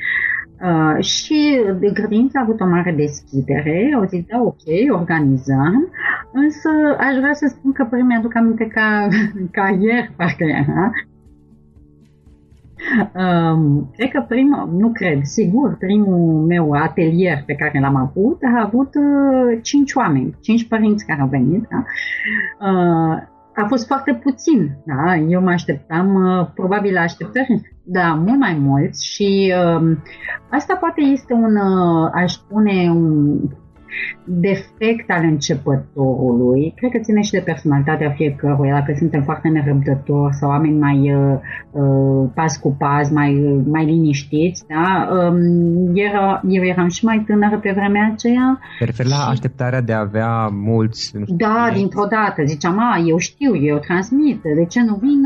Uh, 0.63 1.05
și 1.05 1.61
grădința 1.93 2.39
a 2.39 2.43
avut 2.43 2.61
o 2.61 2.67
mare 2.67 2.93
deschidere, 2.97 3.93
au 3.97 4.05
zis, 4.05 4.25
da, 4.25 4.41
ok, 4.41 4.63
organizăm, 4.91 5.89
însă 6.33 6.69
aș 6.99 7.17
vrea 7.17 7.33
să 7.33 7.47
spun 7.49 7.73
că 7.73 7.85
păi 7.85 8.03
mi-aduc 8.03 8.37
aminte 8.37 8.67
ca, 8.67 9.09
ca 9.57 9.79
ieri, 9.81 10.13
parcă 10.17 10.45
era, 10.45 10.91
Um, 13.15 13.91
cred 13.97 14.11
că 14.11 14.25
primul, 14.29 14.69
nu 14.79 14.89
cred, 14.93 15.23
sigur, 15.23 15.77
primul 15.79 16.47
meu 16.47 16.73
atelier 16.73 17.43
pe 17.47 17.55
care 17.55 17.81
l-am 17.81 17.97
avut 17.97 18.43
a 18.43 18.63
avut 18.63 18.95
uh, 18.95 19.59
cinci 19.63 19.95
oameni, 19.95 20.37
cinci 20.41 20.69
părinți 20.69 21.07
care 21.07 21.21
au 21.21 21.29
venit. 21.29 21.69
Da? 21.69 21.85
Uh, 22.67 23.23
a 23.55 23.67
fost 23.67 23.87
foarte 23.87 24.15
puțin, 24.15 24.77
da? 24.85 25.17
Eu 25.17 25.43
mă 25.43 25.51
așteptam, 25.51 26.15
uh, 26.15 26.47
probabil 26.55 26.93
la 26.93 27.01
așteptări, 27.01 27.61
da, 27.85 28.15
mult 28.27 28.39
mai 28.39 28.57
mulți 28.61 29.07
și 29.07 29.55
uh, 29.57 29.97
asta 30.51 30.77
poate 30.77 31.01
este 31.01 31.33
un, 31.33 31.57
uh, 31.57 32.11
aș 32.15 32.33
spune, 32.33 32.91
un 32.91 33.39
defect 34.25 35.11
al 35.11 35.25
începătorului, 35.25 36.73
cred 36.77 36.91
că 36.91 36.99
ține 36.99 37.21
și 37.21 37.31
de 37.31 37.43
personalitatea 37.45 38.11
fiecăruia, 38.11 38.75
dacă 38.75 38.95
suntem 38.99 39.23
foarte 39.23 39.49
nerăbdători 39.49 40.35
sau 40.35 40.49
oameni 40.49 40.79
mai 40.79 41.15
uh, 41.15 41.39
uh, 41.71 42.31
pas 42.35 42.57
cu 42.57 42.77
pas, 42.79 43.11
mai, 43.11 43.63
mai 43.67 43.85
liniștiți, 43.85 44.65
da? 44.69 45.09
Um, 45.13 45.97
era, 45.97 46.41
eu 46.49 46.65
eram 46.65 46.89
și 46.89 47.05
mai 47.05 47.23
tânără 47.27 47.59
pe 47.59 47.73
vremea 47.77 48.11
aceea. 48.13 48.61
Te 48.79 48.85
referi 48.85 49.09
la 49.09 49.27
așteptarea 49.29 49.81
de 49.81 49.93
a 49.93 49.99
avea 49.99 50.47
mulți? 50.47 51.17
Nu 51.17 51.25
știu, 51.25 51.37
da, 51.37 51.71
dintr-o 51.75 52.07
dată. 52.11 52.43
Ziceam, 52.45 52.79
a, 52.79 53.03
eu 53.07 53.19
știu, 53.19 53.57
eu 53.57 53.79
transmit, 53.79 54.41
de 54.43 54.65
ce 54.65 54.83
nu 54.83 54.95
vin 54.95 55.21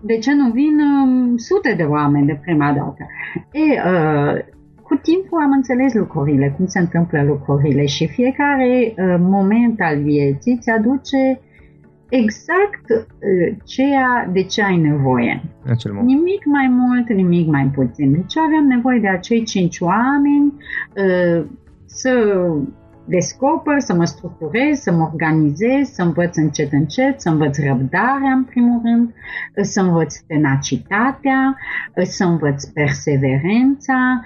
de 0.00 0.18
ce 0.18 0.34
nu 0.34 0.50
vin 0.50 0.78
um, 0.78 1.36
sute 1.36 1.74
de 1.76 1.82
oameni 1.82 2.26
de 2.26 2.40
prima 2.42 2.72
dată? 2.72 3.06
E, 3.52 3.60
uh, 3.60 4.54
cu 4.86 4.94
timpul 4.94 5.42
am 5.42 5.50
înțeles 5.50 5.94
lucrurile, 5.94 6.54
cum 6.56 6.66
se 6.66 6.78
întâmplă 6.78 7.22
lucrurile 7.22 7.86
și 7.86 8.06
fiecare 8.06 8.94
uh, 8.96 9.16
moment 9.18 9.80
al 9.80 10.02
vieții 10.02 10.52
îți 10.52 10.70
aduce 10.70 11.40
exact 12.08 12.84
uh, 12.90 13.56
ceea 13.64 14.28
de 14.32 14.42
ce 14.42 14.62
ai 14.62 14.76
nevoie. 14.76 15.42
Nimic 16.04 16.44
mai 16.44 16.68
mult, 16.70 17.08
nimic 17.08 17.46
mai 17.46 17.70
puțin. 17.74 18.12
Deci 18.12 18.36
aveam 18.36 18.64
nevoie 18.66 19.00
de 19.00 19.08
acei 19.08 19.42
cinci 19.44 19.80
oameni 19.80 20.52
uh, 20.96 21.44
să 21.86 22.10
descoper, 23.08 23.80
să 23.80 23.94
mă 23.94 24.04
structurez, 24.04 24.78
să 24.78 24.92
mă 24.92 25.02
organizez, 25.02 25.88
să 25.92 26.02
învăț 26.02 26.36
încet 26.36 26.72
încet, 26.72 27.20
să 27.20 27.28
învăț 27.28 27.58
răbdarea 27.58 28.32
în 28.34 28.44
primul 28.44 28.80
rând, 28.84 29.14
să 29.62 29.80
învăț 29.80 30.16
tenacitatea, 30.16 31.56
să 32.02 32.24
învăț 32.24 32.64
perseverența, 32.64 34.20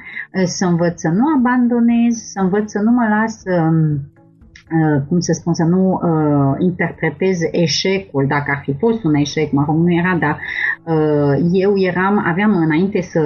să 0.44 0.66
învăț 0.66 1.00
să 1.00 1.08
nu 1.08 1.24
abandonez, 1.36 2.16
să 2.16 2.40
învăț 2.40 2.70
să 2.70 2.78
nu 2.78 2.90
mă 2.90 3.08
las 3.08 3.42
um, 3.44 4.00
Uh, 4.16 4.19
cum 5.08 5.20
să 5.20 5.32
spun, 5.32 5.54
să 5.54 5.64
nu 5.64 6.00
uh, 6.02 6.54
interpretez 6.58 7.38
eșecul, 7.50 8.26
dacă 8.28 8.44
ar 8.50 8.60
fi 8.64 8.74
fost 8.78 9.04
un 9.04 9.14
eșec, 9.14 9.52
mă 9.52 9.64
rog, 9.66 9.76
nu 9.76 9.92
era, 9.92 10.18
dar 10.20 10.38
uh, 10.84 11.48
eu 11.52 11.78
eram, 11.78 12.22
aveam 12.26 12.56
înainte 12.56 13.00
să, 13.00 13.20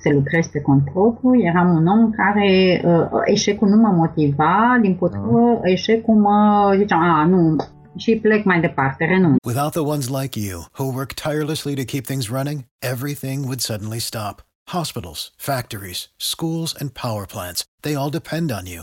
să 0.00 0.08
lucrez 0.12 0.46
pe 0.46 0.60
cont 0.60 0.84
propriu, 0.92 1.40
eram 1.40 1.68
un 1.74 1.86
om 1.86 2.10
care 2.10 2.80
uh, 2.84 3.20
eșecul 3.24 3.68
nu 3.68 3.76
mă 3.76 3.92
motiva, 3.96 4.78
din 4.80 4.94
potrivă, 4.94 5.58
da. 5.62 5.70
eșecul 5.70 6.14
mă 6.14 6.72
ziceam, 6.76 7.00
a, 7.00 7.26
nu, 7.26 7.56
și 7.96 8.18
plec 8.22 8.44
mai 8.44 8.60
departe, 8.60 9.04
renunț. 9.04 9.36
Without 9.46 9.72
the 9.72 9.86
ones 9.94 10.08
like 10.08 10.38
you, 10.40 10.58
who 10.78 10.84
work 10.98 11.12
tirelessly 11.12 11.74
to 11.74 11.84
keep 11.92 12.04
things 12.04 12.28
running, 12.28 12.58
everything 12.78 13.38
would 13.44 13.60
suddenly 13.60 13.98
stop. 13.98 14.42
Hospitals, 14.66 15.32
factories, 15.36 16.00
schools, 16.16 16.74
and 16.80 16.88
power 17.04 17.26
plants, 17.26 17.64
they 17.82 17.94
all 17.94 18.10
depend 18.10 18.50
on 18.50 18.66
you. 18.66 18.82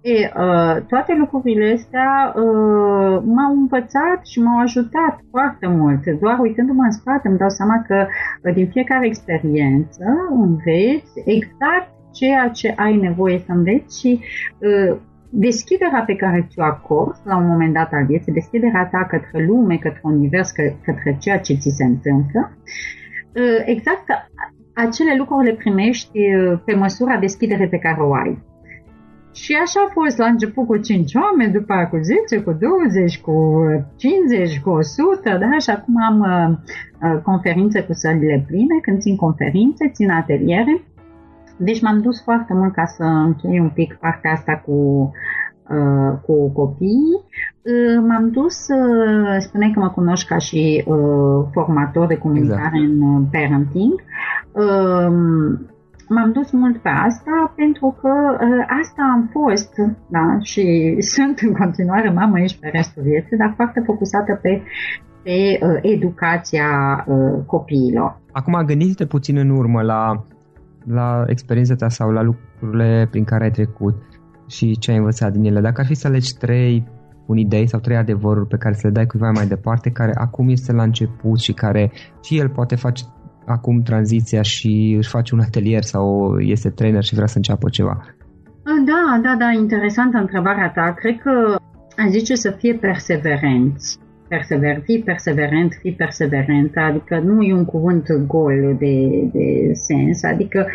E, 0.00 0.30
uh, 0.36 0.76
toate 0.88 1.14
lucrurile 1.18 1.72
astea 1.72 2.32
uh, 2.36 3.22
m-au 3.24 3.52
învățat 3.52 4.26
și 4.26 4.40
m-au 4.40 4.58
ajutat 4.60 5.20
foarte 5.30 5.66
mult. 5.66 6.06
Doar 6.20 6.38
uitându-mă 6.38 6.82
în 6.82 6.90
spate 6.90 7.28
îmi 7.28 7.38
dau 7.38 7.48
seama 7.48 7.84
că 7.86 8.06
uh, 8.42 8.54
din 8.54 8.68
fiecare 8.68 9.06
experiență 9.06 10.04
înveți 10.30 11.22
exact 11.24 11.90
ceea 12.12 12.48
ce 12.48 12.72
ai 12.76 12.96
nevoie 12.96 13.38
să 13.38 13.52
înveți 13.52 14.00
și 14.00 14.20
uh, 14.58 14.96
deschiderea 15.30 16.02
pe 16.06 16.16
care 16.16 16.46
ți-o 16.50 16.62
acorzi 16.62 17.20
la 17.24 17.36
un 17.36 17.46
moment 17.46 17.72
dat 17.72 17.92
al 17.92 18.06
vieții, 18.06 18.32
deschiderea 18.32 18.88
ta 18.92 19.06
către 19.10 19.46
lume, 19.46 19.76
către 19.76 20.00
univers, 20.02 20.50
către 20.84 21.16
ceea 21.20 21.38
ce 21.38 21.54
ți 21.54 21.74
se 21.76 21.84
întâmplă, 21.84 22.52
uh, 23.34 23.62
exact 23.64 24.04
acele 24.74 25.16
lucruri 25.16 25.46
le 25.46 25.54
primești 25.54 26.18
uh, 26.18 26.60
pe 26.64 26.74
măsura 26.74 27.16
deschidere 27.16 27.66
pe 27.68 27.78
care 27.78 28.00
o 28.00 28.14
ai. 28.14 28.46
Și 29.40 29.52
așa 29.62 29.80
a 29.86 29.92
fost 29.92 30.18
la 30.18 30.26
început 30.26 30.66
cu 30.66 30.76
5 30.76 31.14
oameni, 31.14 31.52
după 31.52 31.72
aia 31.72 31.88
cu 31.88 31.98
10, 32.02 32.42
cu 32.42 32.52
20, 32.52 33.20
cu 33.20 33.34
50, 33.96 34.60
cu 34.60 34.70
100, 34.70 35.38
da? 35.40 35.58
Și 35.58 35.70
acum 35.70 35.94
am 36.10 36.18
uh, 36.20 36.48
uh, 37.02 37.22
conferințe 37.22 37.82
cu 37.82 37.92
sălile 37.92 38.44
pline, 38.46 38.76
când 38.82 39.00
țin 39.00 39.16
conferințe, 39.16 39.88
țin 39.88 40.10
ateliere. 40.10 40.82
Deci 41.56 41.82
m-am 41.82 42.00
dus 42.00 42.22
foarte 42.22 42.54
mult 42.54 42.72
ca 42.72 42.84
să 42.84 43.02
închei 43.02 43.58
un 43.60 43.70
pic 43.70 43.94
partea 43.94 44.32
asta 44.32 44.62
cu, 44.66 44.72
uh, 45.68 46.12
cu 46.26 46.50
copiii. 46.50 47.22
Uh, 47.62 48.04
m-am 48.08 48.30
dus, 48.30 48.68
uh, 48.68 49.36
spune 49.38 49.70
că 49.74 49.80
mă 49.80 49.90
cunoști 49.90 50.28
ca 50.28 50.38
și 50.38 50.84
uh, 50.86 51.46
formator 51.52 52.06
de 52.06 52.16
comunicare 52.16 52.78
exact. 52.78 52.92
în 52.92 53.00
uh, 53.00 53.22
parenting. 53.32 54.02
Uh, 56.08 56.16
m-am 56.16 56.32
dus 56.32 56.50
mult 56.50 56.76
pe 56.76 56.88
asta 56.88 57.52
pentru 57.56 57.96
că 58.00 58.08
uh, 58.08 58.64
asta 58.82 59.02
am 59.14 59.28
fost 59.32 59.72
da, 60.08 60.38
și 60.42 60.64
sunt 61.14 61.38
în 61.38 61.52
continuare 61.52 62.10
mamă 62.10 62.34
aici 62.36 62.58
pe 62.58 62.68
restul 62.72 63.02
vieții, 63.02 63.36
dar 63.36 63.52
foarte 63.56 63.82
focusată 63.86 64.38
pe, 64.42 64.62
pe 65.22 65.58
uh, 65.60 65.78
educația 65.82 66.68
uh, 67.06 67.44
copiilor. 67.46 68.20
Acum 68.32 68.62
gândiți-te 68.66 69.06
puțin 69.06 69.36
în 69.36 69.50
urmă 69.50 69.82
la, 69.82 70.24
la 70.84 71.24
experiența 71.26 71.74
ta 71.74 71.88
sau 71.88 72.10
la 72.10 72.22
lucrurile 72.22 73.08
prin 73.10 73.24
care 73.24 73.44
ai 73.44 73.50
trecut 73.50 73.96
și 74.46 74.78
ce 74.78 74.90
ai 74.90 74.96
învățat 74.96 75.32
din 75.32 75.44
ele. 75.44 75.60
Dacă 75.60 75.80
ar 75.80 75.86
fi 75.86 75.94
să 75.94 76.06
alegi 76.06 76.36
trei 76.36 76.86
un 77.26 77.36
idei 77.36 77.66
sau 77.66 77.80
trei 77.80 77.96
adevăruri 77.96 78.46
pe 78.48 78.56
care 78.56 78.74
să 78.74 78.86
le 78.86 78.92
dai 78.92 79.06
cuiva 79.06 79.30
mai 79.30 79.46
departe, 79.46 79.90
care 79.90 80.12
acum 80.14 80.48
este 80.48 80.72
la 80.72 80.82
început 80.82 81.38
și 81.38 81.52
care 81.52 81.90
și 82.22 82.38
el 82.38 82.48
poate 82.48 82.76
face 82.76 83.04
acum 83.48 83.82
tranziția 83.82 84.42
și 84.42 84.94
își 84.96 85.08
face 85.08 85.34
un 85.34 85.40
atelier 85.40 85.82
sau 85.82 86.38
este 86.38 86.70
trainer 86.70 87.02
și 87.02 87.14
vrea 87.14 87.26
să 87.26 87.36
înceapă 87.36 87.68
ceva? 87.68 88.04
Da, 88.86 89.20
da, 89.22 89.36
da, 89.38 89.50
interesantă 89.50 90.18
întrebarea 90.18 90.70
ta. 90.70 90.94
Cred 90.96 91.20
că 91.22 91.56
aș 91.96 92.08
zice 92.10 92.34
să 92.34 92.50
fie 92.50 92.74
perseverenți. 92.74 93.98
Persever, 94.28 94.80
fii 94.84 95.02
perseverent, 95.02 95.72
fii 95.80 95.92
perseverent, 95.92 96.76
adică 96.76 97.18
nu 97.18 97.42
e 97.42 97.52
un 97.54 97.64
cuvânt 97.64 98.12
gol 98.26 98.76
de, 98.78 99.28
de 99.32 99.70
sens, 99.72 100.22
adică 100.22 100.66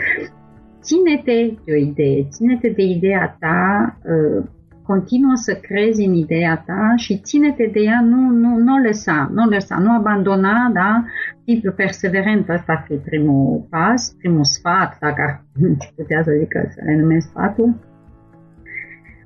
ține-te 0.81 1.53
de 1.65 1.71
o 1.71 1.75
idee, 1.75 2.27
ține-te 2.29 2.69
de 2.69 2.83
ideea 2.83 3.37
ta, 3.39 3.97
uh, 4.03 4.43
continuă 4.85 5.35
să 5.35 5.53
crezi 5.53 6.03
în 6.03 6.13
ideea 6.13 6.63
ta 6.65 6.93
și 6.95 7.19
ține-te 7.19 7.69
de 7.73 7.79
ea, 7.79 8.01
nu, 8.01 8.29
nu, 8.29 8.57
nu 8.57 8.77
lăsa, 8.77 9.29
nu 9.33 9.45
lăsa, 9.45 9.77
nu 9.77 9.95
abandona, 9.95 10.69
da? 10.73 11.03
Fii 11.43 11.73
perseverent, 11.75 12.49
ăsta 12.49 12.71
ar 12.71 12.83
fi 12.87 12.93
primul 12.95 13.65
pas, 13.69 14.15
primul 14.17 14.43
sfat, 14.43 14.97
dacă 14.99 15.21
ar 15.21 15.43
putea 15.95 16.23
să 16.23 16.31
zic 16.39 16.51
să 16.69 16.81
le 16.85 16.99
numesc 16.99 17.27
sfatul. 17.27 17.75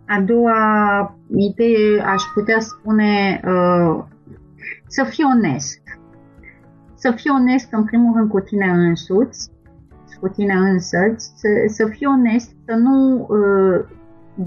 A 0.07 0.21
doua 0.21 1.15
idee 1.35 2.01
aș 2.01 2.23
putea 2.33 2.59
spune 2.59 3.41
uh, 3.45 4.03
să 4.87 5.03
fii 5.03 5.23
onest. 5.35 5.81
Să 6.95 7.11
fii 7.15 7.31
onest 7.39 7.73
în 7.73 7.83
primul 7.83 8.15
rând 8.15 8.29
cu 8.29 8.39
tine 8.39 8.65
însuți, 8.65 9.51
cu 10.19 10.27
tine 10.27 10.53
însăți, 10.53 11.31
să, 11.35 11.47
să 11.65 11.85
fii 11.85 12.05
onest, 12.05 12.55
să 12.65 12.73
nu 12.73 13.27
uh, 13.29 13.85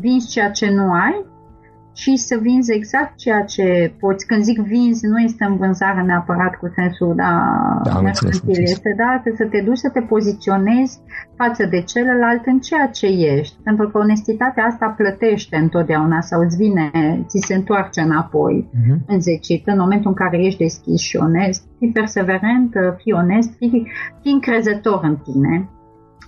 vinzi 0.00 0.30
ceea 0.30 0.50
ce 0.50 0.70
nu 0.70 0.92
ai 0.92 1.24
și 1.94 2.16
să 2.16 2.38
vinzi 2.40 2.72
exact 2.72 3.16
ceea 3.16 3.42
ce 3.42 3.94
poți. 3.98 4.26
Când 4.26 4.42
zic 4.42 4.58
vinzi, 4.58 5.06
nu 5.06 5.18
este 5.18 5.44
în 5.44 5.56
vânzare 5.56 6.02
neapărat 6.02 6.54
cu 6.54 6.72
sensul, 6.74 7.14
da, 7.16 7.32
da 7.82 8.00
este, 8.46 8.94
da, 8.96 9.22
să 9.36 9.44
te 9.50 9.60
duci 9.60 9.76
să 9.76 9.90
te 9.90 10.00
poziționezi 10.00 11.00
față 11.36 11.66
de 11.66 11.82
celălalt 11.82 12.46
în 12.46 12.58
ceea 12.58 12.86
ce 12.86 13.06
ești. 13.06 13.56
Pentru 13.62 13.88
că 13.88 13.98
onestitatea 13.98 14.64
asta 14.64 14.86
plătește 14.96 15.56
întotdeauna 15.56 16.20
sau 16.20 16.40
îți 16.40 16.56
vine, 16.56 16.90
ți 17.26 17.46
se 17.46 17.54
întoarce 17.54 18.00
înapoi 18.00 18.68
uh-huh. 18.68 18.96
înzecit 19.06 19.66
în 19.66 19.78
momentul 19.78 20.10
în 20.10 20.16
care 20.16 20.44
ești 20.44 20.62
deschis 20.62 21.00
și 21.00 21.16
onest. 21.16 21.64
Fii 21.78 21.92
perseverent, 21.92 22.74
fii 22.96 23.12
onest, 23.12 23.56
fii, 23.56 23.86
fii 24.22 24.32
încrezător 24.32 25.00
în 25.02 25.16
tine 25.16 25.68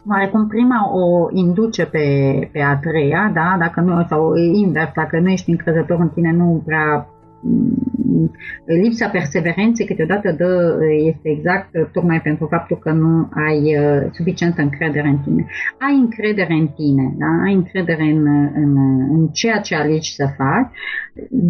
oarecum 0.09 0.47
prima 0.47 0.91
o 0.95 1.29
induce 1.33 1.87
pe, 1.87 2.07
pe 2.53 2.61
a 2.61 2.77
treia, 2.77 3.31
da? 3.35 3.57
dacă 3.59 3.81
nu, 3.81 4.07
sau 4.09 4.35
invers, 4.35 4.91
dacă 4.95 5.21
nu 5.21 5.31
ești 5.31 5.51
încrezător 5.51 6.01
în 6.01 6.09
tine, 6.09 6.33
nu 6.33 6.63
prea 6.67 7.07
mm, 7.43 8.31
lipsa 8.65 9.09
perseverenței 9.09 9.87
câteodată 9.87 10.35
dă, 10.39 10.77
este 11.07 11.29
exact 11.29 11.69
tocmai 11.93 12.21
pentru 12.21 12.47
faptul 12.51 12.79
că 12.79 12.93
nu 12.93 13.29
ai 13.49 13.77
uh, 13.77 14.09
suficientă 14.11 14.63
încredere 14.63 15.09
în 15.09 15.19
tine. 15.19 15.47
Ai 15.79 15.95
încredere 16.01 16.53
în 16.53 16.67
tine, 16.67 17.15
da? 17.19 17.43
ai 17.45 17.55
încredere 17.55 18.03
în, 18.03 18.27
în, 18.55 18.77
în 19.11 19.27
ceea 19.27 19.59
ce 19.59 19.75
alegi 19.75 20.15
să 20.15 20.27
faci, 20.37 20.71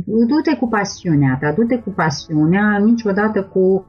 du-te 0.04 0.56
cu 0.56 0.68
pasiunea 0.68 1.38
ta, 1.40 1.52
du-te 1.52 1.76
cu 1.76 1.90
pasiunea, 1.90 2.78
niciodată 2.84 3.42
cu 3.42 3.86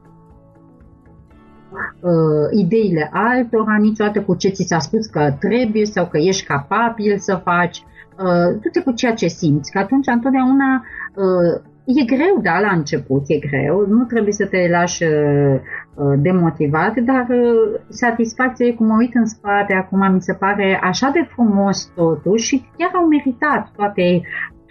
uh, 1.99 2.12
ideile 2.51 3.09
altora, 3.13 3.77
niciodată 3.79 4.21
cu 4.21 4.36
ce 4.36 4.49
ți 4.49 4.65
s-a 4.67 4.79
spus 4.79 5.05
că 5.05 5.33
trebuie 5.39 5.86
sau 5.86 6.07
că 6.07 6.17
ești 6.17 6.45
capabil 6.45 7.17
să 7.17 7.41
faci. 7.43 7.83
Uh, 8.19 8.59
du-te 8.62 8.81
cu 8.81 8.91
ceea 8.91 9.13
ce 9.13 9.27
simți, 9.27 9.71
că 9.71 9.79
atunci 9.79 10.07
întotdeauna 10.07 10.83
uh, 11.15 11.62
e 11.86 12.03
greu, 12.05 12.39
da, 12.41 12.59
la 12.59 12.71
început 12.71 13.23
e 13.27 13.38
greu, 13.47 13.86
nu 13.88 14.03
trebuie 14.03 14.31
să 14.33 14.45
te 14.45 14.69
lași 14.69 15.03
uh, 15.03 15.55
uh 15.95 16.13
demotivat, 16.17 16.95
dar 16.97 17.27
uh, 17.29 17.79
satisfacția 17.89 18.65
e 18.65 18.71
cum 18.71 18.88
mă 18.88 18.95
uit 18.97 19.15
în 19.15 19.25
spate, 19.25 19.73
acum 19.73 20.13
mi 20.13 20.21
se 20.21 20.33
pare 20.33 20.79
așa 20.83 21.09
de 21.13 21.27
frumos 21.33 21.91
totuși 21.95 22.45
și 22.47 22.65
chiar 22.77 22.91
au 22.93 23.07
meritat 23.07 23.71
toate 23.75 24.21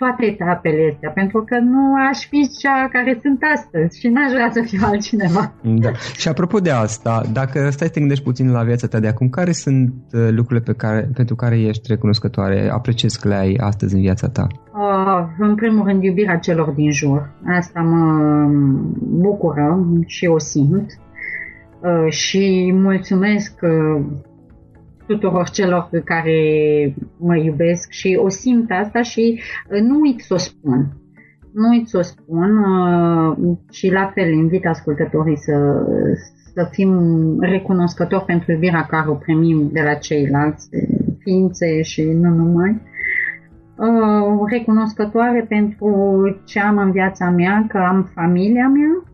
toate 0.02 0.24
etapele 0.32 0.90
astea, 0.92 1.10
pentru 1.10 1.38
că 1.48 1.56
nu 1.58 1.84
aș 2.08 2.18
fi 2.30 2.40
cea 2.60 2.88
care 2.92 3.18
sunt 3.22 3.40
astăzi 3.54 3.98
și 4.00 4.08
n-aș 4.08 4.30
vrea 4.32 4.50
să 4.56 4.60
fiu 4.70 4.80
altcineva. 4.90 5.44
Da. 5.84 5.90
Și 6.20 6.28
apropo 6.28 6.58
de 6.58 6.70
asta, 6.70 7.22
dacă 7.32 7.58
stai 7.70 7.86
să 7.86 7.92
te 7.92 8.00
gândești 8.00 8.24
puțin 8.24 8.50
la 8.52 8.62
viața 8.62 8.86
ta 8.86 8.98
de 9.00 9.08
acum, 9.08 9.28
care 9.28 9.52
sunt 9.52 9.92
uh, 10.12 10.28
lucrurile 10.30 10.64
pe 10.70 10.72
care, 10.72 11.10
pentru 11.14 11.34
care 11.34 11.56
ești 11.60 11.88
recunoscătoare, 11.88 12.70
apreciezi 12.72 13.20
că 13.20 13.28
le 13.28 13.34
ai 13.34 13.54
astăzi 13.60 13.94
în 13.94 14.00
viața 14.00 14.28
ta? 14.28 14.46
Uh, 14.74 15.20
în 15.38 15.54
primul 15.54 15.86
rând, 15.86 16.02
iubirea 16.02 16.36
celor 16.36 16.70
din 16.70 16.90
jur. 16.90 17.30
Asta 17.58 17.80
mă 17.80 18.04
bucură 19.00 19.86
și 20.06 20.26
o 20.26 20.38
simt. 20.38 20.86
Uh, 21.80 22.10
și 22.10 22.72
mulțumesc 22.74 23.60
uh, 23.62 24.04
tuturor 25.06 25.48
celor 25.48 25.88
care 26.04 26.34
mă 27.18 27.36
iubesc 27.36 27.90
și 27.90 28.18
o 28.22 28.28
simt 28.28 28.70
asta 28.70 29.02
și 29.02 29.40
uh, 29.70 29.80
nu 29.80 30.00
uit 30.00 30.20
să 30.20 30.34
o 30.34 30.36
spun. 30.36 30.86
Nu 31.52 31.68
uit 31.68 31.88
să 31.88 31.98
o 31.98 32.02
spun 32.02 32.58
uh, 32.58 33.56
și 33.70 33.90
la 33.90 34.10
fel 34.14 34.32
invit 34.32 34.66
ascultătorii 34.66 35.36
să, 35.36 35.86
să 36.54 36.68
fim 36.70 36.92
recunoscători 37.40 38.24
pentru 38.24 38.52
iubirea 38.52 38.86
care 38.86 39.08
o 39.08 39.14
primim 39.14 39.68
de 39.72 39.80
la 39.82 39.94
ceilalți 39.94 40.68
ființe 41.18 41.82
și 41.82 42.02
nu 42.02 42.28
numai. 42.28 42.80
Uh, 43.76 44.48
recunoscătoare 44.50 45.46
pentru 45.48 45.90
ce 46.44 46.60
am 46.60 46.76
în 46.78 46.90
viața 46.90 47.30
mea, 47.30 47.64
că 47.68 47.78
am 47.78 48.10
familia 48.14 48.68
mea, 48.68 49.11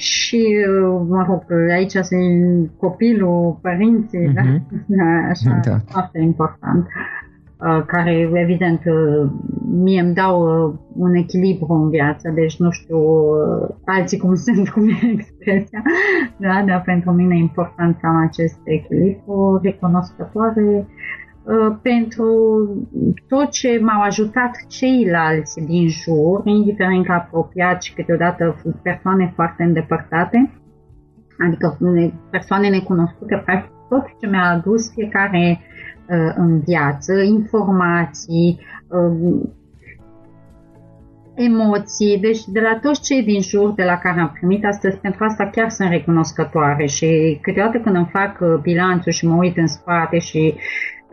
și, 0.00 0.56
uh, 0.68 1.00
mă 1.08 1.24
rog, 1.28 1.44
aici 1.72 1.92
sunt 1.92 2.70
copilul, 2.76 3.58
părinții, 3.62 4.28
uh-huh. 4.28 4.34
da? 4.34 4.42
Mhm. 4.42 5.28
Așa, 5.30 5.60
da. 5.64 5.76
foarte 5.86 6.18
important 6.18 6.86
uh, 6.86 7.82
care, 7.86 8.30
evident, 8.32 8.80
uh, 8.84 9.30
mie 9.70 10.00
îmi 10.00 10.14
dau 10.14 10.42
un 10.96 11.14
echilibru 11.14 11.72
în 11.72 11.88
viață, 11.88 12.30
deci 12.34 12.58
nu 12.58 12.70
știu 12.70 12.98
alții 13.84 14.18
cum 14.18 14.34
sunt, 14.44 14.68
cum 14.68 14.88
e 14.88 15.12
expresia, 15.12 15.82
da, 16.36 16.64
dar 16.66 16.82
pentru 16.84 17.10
mine 17.10 17.34
e 17.34 17.38
important 17.38 17.96
să 18.00 18.06
am 18.06 18.16
acest 18.16 18.60
echilibru 18.64 19.60
recunoscătoare 19.62 20.62
Uh, 20.62 21.19
pentru 21.82 22.28
tot 23.28 23.50
ce 23.50 23.80
m-au 23.82 24.02
ajutat 24.02 24.50
ceilalți 24.68 25.60
din 25.60 25.88
jur, 25.88 26.40
indiferent 26.44 27.06
că 27.06 27.12
apropiați 27.12 27.86
și 27.86 27.94
câteodată 27.94 28.62
persoane 28.82 29.32
foarte 29.34 29.62
îndepărtate, 29.62 30.50
adică 31.46 31.78
persoane 32.30 32.68
necunoscute, 32.68 33.42
practic 33.44 33.70
tot 33.88 34.04
ce 34.20 34.26
mi-a 34.26 34.50
adus 34.50 34.92
fiecare 34.92 35.60
uh, 35.60 36.32
în 36.36 36.60
viață, 36.60 37.12
informații, 37.12 38.60
uh, 38.88 39.40
emoții, 41.34 42.18
deci 42.20 42.44
de 42.44 42.60
la 42.60 42.78
toți 42.82 43.02
cei 43.02 43.22
din 43.22 43.40
jur 43.40 43.72
de 43.72 43.84
la 43.84 43.98
care 43.98 44.20
am 44.20 44.30
primit 44.38 44.64
astăzi, 44.64 44.98
pentru 44.98 45.24
asta 45.24 45.50
chiar 45.52 45.70
sunt 45.70 45.88
recunoscătoare 45.88 46.86
și 46.86 47.38
câteodată 47.42 47.78
când 47.78 47.96
îmi 47.96 48.10
fac 48.12 48.60
bilanțul 48.62 49.12
și 49.12 49.26
mă 49.26 49.34
uit 49.34 49.56
în 49.56 49.66
spate 49.66 50.18
și 50.18 50.54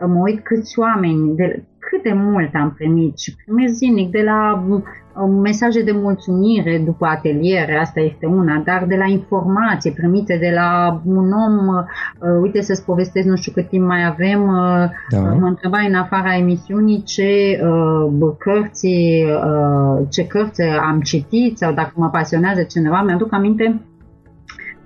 mă 0.06 0.20
uit 0.22 0.44
câți 0.44 0.78
oameni, 0.78 1.36
de, 1.36 1.62
cât 1.78 2.02
de 2.02 2.12
mult 2.12 2.54
am 2.54 2.72
primit 2.76 3.18
și 3.18 3.34
primesc 3.44 3.74
zilnic 3.74 4.10
de 4.10 4.22
la 4.22 4.64
um, 4.68 5.40
mesaje 5.40 5.82
de 5.82 5.92
mulțumire 5.92 6.82
după 6.84 7.06
ateliere, 7.06 7.78
asta 7.78 8.00
este 8.00 8.26
una, 8.26 8.62
dar 8.64 8.84
de 8.88 8.96
la 8.96 9.04
informații 9.04 9.92
primite 9.92 10.36
de 10.36 10.52
la 10.54 11.00
un 11.04 11.32
om, 11.32 11.66
uh, 11.66 12.40
uite 12.42 12.60
să-ți 12.60 12.84
povestesc 12.84 13.26
nu 13.26 13.36
știu 13.36 13.52
cât 13.52 13.68
timp 13.68 13.86
mai 13.86 14.06
avem, 14.06 14.42
uh, 14.42 14.90
da. 15.10 15.18
mă 15.18 15.46
întrebai 15.46 15.86
în 15.88 15.94
afara 15.94 16.36
emisiunii 16.36 17.02
ce 17.02 17.60
uh, 17.62 18.32
cărți, 18.38 18.86
uh, 18.86 20.06
ce 20.10 20.26
cărți 20.26 20.62
am 20.62 21.00
citit 21.00 21.58
sau 21.58 21.72
dacă 21.72 21.92
mă 21.94 22.08
pasionează 22.08 22.62
cineva, 22.62 23.02
mi-aduc 23.02 23.32
aminte 23.32 23.80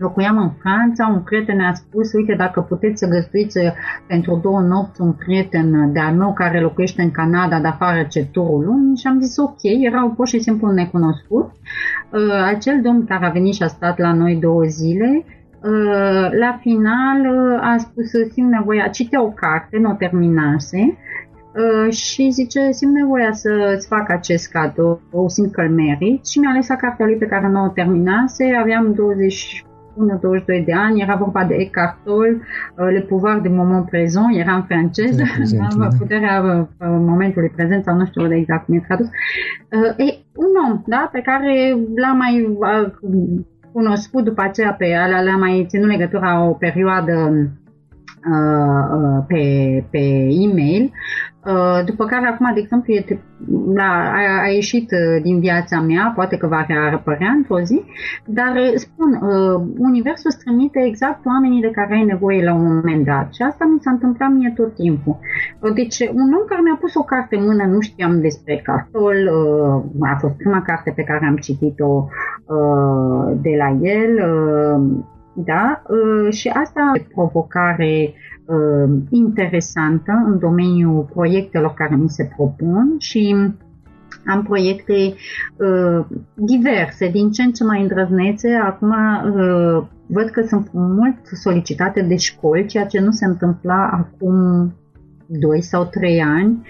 locuiam 0.02 0.38
în 0.38 0.50
Franța, 0.62 1.12
un 1.14 1.20
prieten 1.20 1.56
ne-a 1.56 1.74
spus, 1.74 2.12
uite, 2.12 2.34
dacă 2.34 2.60
puteți 2.60 2.98
să 2.98 3.08
găstuiți 3.08 3.58
uh, 3.58 3.72
pentru 4.06 4.40
două 4.42 4.60
nopți 4.60 5.00
un 5.00 5.12
prieten 5.12 5.92
de-al 5.92 6.14
meu 6.14 6.32
care 6.32 6.60
locuiește 6.60 7.02
în 7.02 7.10
Canada, 7.10 7.60
dar 7.60 7.76
face 7.78 8.24
turul 8.32 8.64
lumii 8.64 8.96
și 8.96 9.06
am 9.06 9.20
zis 9.20 9.36
ok, 9.36 9.62
erau 9.62 10.10
pur 10.10 10.26
și 10.26 10.38
simplu 10.40 10.70
necunoscut. 10.70 11.50
Uh, 11.50 12.42
acel 12.54 12.80
domn 12.82 13.04
care 13.04 13.26
a 13.26 13.30
venit 13.30 13.54
și 13.54 13.62
a 13.62 13.66
stat 13.66 13.98
la 13.98 14.12
noi 14.12 14.34
două 14.40 14.62
zile, 14.62 15.24
uh, 15.24 16.28
la 16.38 16.58
final 16.60 17.18
a 17.60 17.76
spus 17.78 18.10
simt 18.32 18.50
nevoia, 18.50 18.86
citea 18.88 19.22
o 19.22 19.30
carte, 19.30 19.78
nu 19.78 19.90
o 19.90 19.94
terminase, 19.94 20.96
și 21.90 22.30
zice, 22.30 22.70
simt 22.70 22.94
nevoia 22.94 23.32
să-ți 23.32 23.86
fac 23.86 24.10
acest 24.10 24.50
cadou, 24.50 25.00
simt 25.26 25.52
că-l 25.52 25.70
merit. 25.70 26.26
Și 26.26 26.38
mi-a 26.38 26.52
lăsat 26.56 26.78
cartea 26.78 27.06
lui 27.06 27.16
pe 27.16 27.26
care 27.26 27.48
nu 27.48 27.64
o 27.64 27.68
terminase, 27.68 28.56
aveam 28.60 28.92
20 28.94 29.64
până 29.96 30.18
22 30.20 30.62
de 30.64 30.72
ani, 30.72 31.00
era 31.00 31.14
vorba 31.14 31.44
de 31.44 31.54
Eckhart 31.54 31.96
Tolle, 32.04 32.40
uh, 32.76 32.88
Le 32.90 33.00
pouvoir 33.00 33.40
de 33.40 33.48
moment 33.48 33.86
présent, 33.86 34.36
era 34.36 34.54
în 34.54 34.62
franceză, 34.62 35.22
da, 35.78 35.88
puterea 35.98 36.42
uh, 36.42 36.66
momentului 36.78 37.52
prezent 37.56 37.84
sau 37.84 37.96
nu 37.96 38.06
știu 38.06 38.26
de 38.26 38.34
exact 38.34 38.64
cum 38.64 38.74
e 38.74 38.84
tradus. 38.86 39.06
Uh, 39.06 40.06
e 40.06 40.18
un 40.34 40.70
om, 40.70 40.82
da, 40.86 41.08
pe 41.12 41.20
care 41.20 41.76
l-am 41.96 42.16
mai 42.16 42.58
cunoscut 43.72 44.24
după 44.24 44.42
aceea 44.42 44.72
pe 44.72 44.94
alea, 44.94 45.22
l-am 45.22 45.38
mai 45.38 45.66
ținut 45.68 45.88
legătura 45.88 46.44
o 46.48 46.52
perioadă 46.52 47.48
pe, 49.26 49.42
pe 49.90 50.28
e-mail. 50.30 50.82
Uh, 50.82 51.31
după 51.84 52.04
care 52.04 52.26
acum, 52.26 52.50
de 52.54 52.60
exemplu, 52.60 52.92
e, 52.92 53.04
la, 53.74 53.90
a, 54.18 54.42
a 54.42 54.48
ieșit 54.48 54.90
uh, 54.90 55.22
din 55.22 55.40
viața 55.40 55.80
mea, 55.80 56.12
poate 56.14 56.36
că 56.36 56.46
va 56.46 56.64
reapărea 56.68 57.30
într-o 57.30 57.60
zi, 57.60 57.82
dar 58.26 58.52
uh, 58.56 58.72
spun, 58.74 59.20
universul 59.78 60.30
îți 60.30 60.44
trimite 60.44 60.80
exact 60.84 61.26
oamenii 61.26 61.60
de 61.60 61.70
care 61.70 61.94
ai 61.94 62.04
nevoie 62.04 62.44
la 62.44 62.54
un 62.54 62.74
moment 62.74 63.04
dat 63.04 63.34
și 63.34 63.42
asta 63.42 63.64
mi 63.72 63.80
s-a 63.80 63.90
întâmplat 63.90 64.30
mie 64.30 64.52
tot 64.56 64.74
timpul. 64.74 65.16
Deci 65.74 65.98
un 66.00 66.32
om 66.38 66.44
care 66.46 66.60
mi-a 66.62 66.78
pus 66.80 66.94
o 66.94 67.02
carte 67.02 67.36
în 67.36 67.44
mână, 67.44 67.64
nu 67.64 67.80
știam 67.80 68.20
despre 68.20 68.60
Castol, 68.64 69.16
a 70.00 70.16
fost 70.20 70.34
prima 70.34 70.62
carte 70.62 70.92
pe 70.96 71.02
care 71.02 71.26
am 71.26 71.36
citit-o 71.36 72.06
de 73.40 73.50
la 73.56 73.78
el, 73.82 74.12
Da? 75.34 75.82
Și 76.30 76.48
asta 76.48 76.90
e 76.94 77.06
provocare 77.14 78.14
interesantă 79.10 80.22
în 80.26 80.38
domeniul 80.38 81.08
proiectelor 81.12 81.74
care 81.74 81.96
mi 81.96 82.08
se 82.08 82.30
propun 82.36 82.94
și 82.98 83.36
am 84.26 84.42
proiecte 84.42 84.92
uh, 85.56 86.04
diverse, 86.34 87.08
din 87.08 87.30
ce 87.30 87.42
în 87.42 87.52
ce 87.52 87.64
mai 87.64 87.80
îndrăznețe. 87.80 88.54
Acum 88.54 88.90
uh, 88.90 89.82
văd 90.06 90.28
că 90.28 90.42
sunt 90.42 90.68
mult 90.72 91.16
solicitate 91.32 92.02
de 92.02 92.16
școli, 92.16 92.66
ceea 92.66 92.86
ce 92.86 93.00
nu 93.00 93.10
se 93.10 93.24
întâmpla 93.24 93.88
acum 93.92 94.34
2 95.26 95.62
sau 95.62 95.84
3 95.84 96.22
ani. 96.22 96.66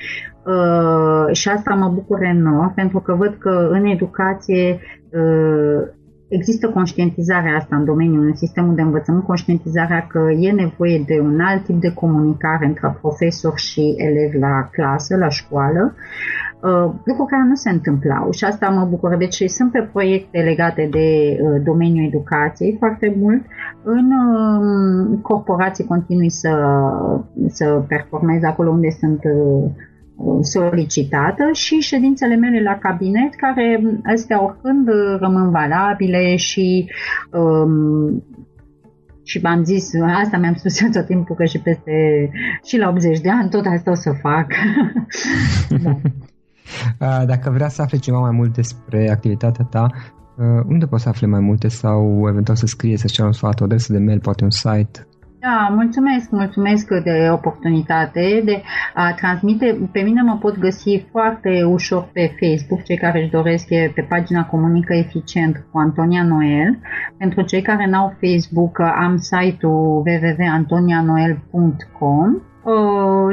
Uh, 0.46 1.34
și 1.34 1.48
asta 1.48 1.74
mă 1.74 1.88
bucur 1.88 2.22
enorm, 2.22 2.74
pentru 2.74 3.00
că 3.00 3.14
văd 3.14 3.36
că 3.38 3.68
în 3.70 3.84
educație 3.84 4.80
uh, 5.11 5.88
există 6.32 6.68
conștientizarea 6.68 7.56
asta 7.56 7.76
în 7.76 7.84
domeniul, 7.84 8.26
în 8.26 8.34
sistemul 8.34 8.74
de 8.74 8.82
învățământ, 8.82 9.24
conștientizarea 9.24 10.06
că 10.06 10.30
e 10.38 10.50
nevoie 10.50 11.04
de 11.06 11.20
un 11.20 11.40
alt 11.40 11.64
tip 11.64 11.80
de 11.80 11.92
comunicare 11.92 12.66
între 12.66 12.96
profesor 13.00 13.58
și 13.58 13.94
elevi 13.96 14.38
la 14.38 14.68
clasă, 14.72 15.16
la 15.16 15.28
școală, 15.28 15.94
uh, 16.60 16.92
lucru 17.04 17.24
care 17.24 17.44
nu 17.48 17.54
se 17.54 17.70
întâmplau 17.70 18.30
și 18.30 18.44
asta 18.44 18.68
mă 18.68 18.84
bucură. 18.90 19.16
Deci 19.16 19.42
sunt 19.46 19.70
pe 19.70 19.88
proiecte 19.92 20.38
legate 20.38 20.88
de 20.90 21.38
uh, 21.40 21.62
domeniul 21.64 22.06
educației 22.06 22.76
foarte 22.78 23.14
mult. 23.18 23.42
În 23.82 24.06
uh, 24.12 25.18
corporații 25.22 25.84
continui 25.84 26.30
să, 26.30 26.52
să 27.46 27.82
performez 27.88 28.42
acolo 28.42 28.70
unde 28.70 28.90
sunt 28.90 29.20
solicitată 30.40 31.42
și 31.52 31.78
ședințele 31.78 32.36
mele 32.36 32.62
la 32.62 32.78
cabinet, 32.78 33.34
care 33.34 33.82
astea 34.14 34.44
oricând 34.44 34.88
rămân 35.20 35.50
valabile 35.50 36.36
și 36.36 36.90
um, 37.32 38.24
și 39.24 39.38
v-am 39.38 39.64
zis, 39.64 39.90
asta 40.22 40.36
mi-am 40.36 40.54
spus 40.54 40.80
eu 40.80 40.88
tot 40.88 41.06
timpul 41.06 41.36
că 41.36 41.44
și 41.44 41.58
peste 41.58 41.92
și 42.64 42.78
la 42.78 42.88
80 42.88 43.20
de 43.20 43.30
ani 43.30 43.48
tot 43.48 43.64
asta 43.66 43.90
o 43.90 43.94
să 43.94 44.12
fac. 44.20 44.46
da. 46.98 47.24
Dacă 47.24 47.50
vrea 47.50 47.68
să 47.68 47.82
afle 47.82 47.98
ceva 47.98 48.18
mai 48.18 48.30
mult 48.30 48.54
despre 48.54 49.10
activitatea 49.10 49.64
ta, 49.64 49.90
unde 50.66 50.86
poți 50.86 51.02
să 51.02 51.08
afle 51.08 51.26
mai 51.26 51.40
multe 51.40 51.68
sau 51.68 52.28
eventual 52.28 52.56
să 52.56 52.66
scrie, 52.66 52.96
să-ți 52.96 53.12
cer 53.12 53.24
un 53.24 53.32
sfat, 53.32 53.60
o 53.60 53.64
adresă 53.64 53.92
de 53.92 53.98
mail, 53.98 54.20
poate 54.20 54.44
un 54.44 54.50
site? 54.50 55.06
Da, 55.45 55.68
mulțumesc, 55.74 56.30
mulțumesc 56.30 56.88
de 56.88 57.28
oportunitate 57.32 58.43
de 58.45 58.62
a 58.95 59.12
transmite. 59.12 59.88
Pe 59.93 60.01
mine 60.01 60.22
mă 60.22 60.36
pot 60.40 60.59
găsi 60.59 61.07
foarte 61.11 61.64
ușor 61.64 62.09
pe 62.12 62.34
Facebook, 62.40 62.82
cei 62.82 62.97
care 62.97 63.20
își 63.20 63.30
doresc 63.30 63.70
e 63.70 63.93
pe 63.95 64.07
pagina 64.09 64.47
Comunică 64.47 64.95
Eficient 64.95 65.66
cu 65.70 65.78
Antonia 65.78 66.24
Noel. 66.24 66.78
Pentru 67.18 67.43
cei 67.43 67.62
care 67.62 67.86
n-au 67.86 68.14
Facebook, 68.20 68.80
am 68.80 69.16
site-ul 69.16 70.03
www.antonianoel.com 70.07 72.40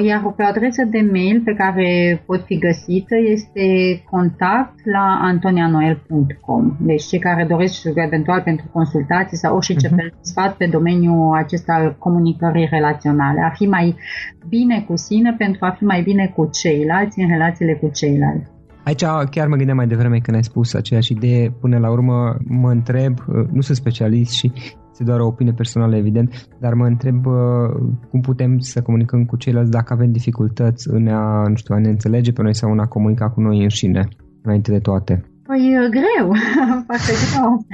iar 0.05 0.34
pe 0.36 0.43
o 0.43 0.45
adresă 0.45 0.84
de 0.89 1.09
mail 1.11 1.41
pe 1.45 1.53
care 1.53 2.21
pot 2.25 2.45
fi 2.45 2.57
găsită 2.57 3.15
este 3.32 3.63
contact 4.09 4.86
la 4.86 5.19
antonianoel.com. 5.21 6.75
Deci 6.80 7.03
cei 7.03 7.19
care 7.19 7.45
doresc 7.49 7.82
eventual 7.95 8.41
pentru 8.41 8.65
consultații 8.71 9.38
sau 9.38 9.55
orice 9.55 9.88
uh-huh. 9.88 9.95
fel 9.95 10.13
de 10.13 10.17
sfat 10.21 10.55
pe 10.55 10.65
domeniul 10.65 11.36
acesta 11.36 11.73
al 11.73 11.95
comunicării 11.99 12.67
relaționale, 12.71 13.41
a 13.41 13.49
fi 13.49 13.65
mai 13.65 13.95
bine 14.47 14.86
cu 14.88 14.95
sine 14.95 15.36
pentru 15.38 15.65
a 15.65 15.71
fi 15.77 15.84
mai 15.84 16.01
bine 16.01 16.32
cu 16.36 16.49
ceilalți 16.51 17.19
în 17.19 17.27
relațiile 17.27 17.73
cu 17.73 17.89
ceilalți. 17.93 18.49
Aici 18.84 19.03
chiar 19.30 19.47
mă 19.47 19.55
gândeam 19.55 19.77
mai 19.77 19.88
devreme 19.88 20.17
când 20.17 20.38
ai 20.38 20.43
spus 20.43 20.73
aceeași 20.73 21.11
idee, 21.11 21.53
până 21.61 21.77
la 21.77 21.91
urmă 21.91 22.36
mă 22.47 22.69
întreb, 22.69 23.13
nu 23.51 23.61
sunt 23.61 23.77
specialist 23.77 24.32
și 24.32 24.51
este 24.99 25.11
doar 25.11 25.25
o 25.25 25.27
opinie 25.27 25.53
personală, 25.53 25.95
evident, 25.95 26.47
dar 26.59 26.73
mă 26.73 26.85
întreb 26.85 27.25
uh, 27.25 27.33
cum 28.09 28.21
putem 28.21 28.59
să 28.59 28.81
comunicăm 28.81 29.25
cu 29.25 29.35
ceilalți 29.37 29.71
dacă 29.71 29.93
avem 29.93 30.11
dificultăți 30.11 30.89
în 30.89 31.07
a, 31.07 31.47
nu 31.47 31.55
știu, 31.55 31.75
a 31.75 31.79
ne 31.79 31.89
înțelege 31.89 32.31
pe 32.31 32.41
noi 32.41 32.55
sau 32.55 32.71
în 32.71 32.79
a 32.79 32.87
comunica 32.87 33.29
cu 33.29 33.41
noi 33.41 33.61
înșine, 33.61 34.07
înainte 34.41 34.71
de 34.71 34.79
toate. 34.79 35.23
Păi 35.49 35.89
greu, 35.89 36.33
foarte 36.87 37.13
greu. 37.23 37.65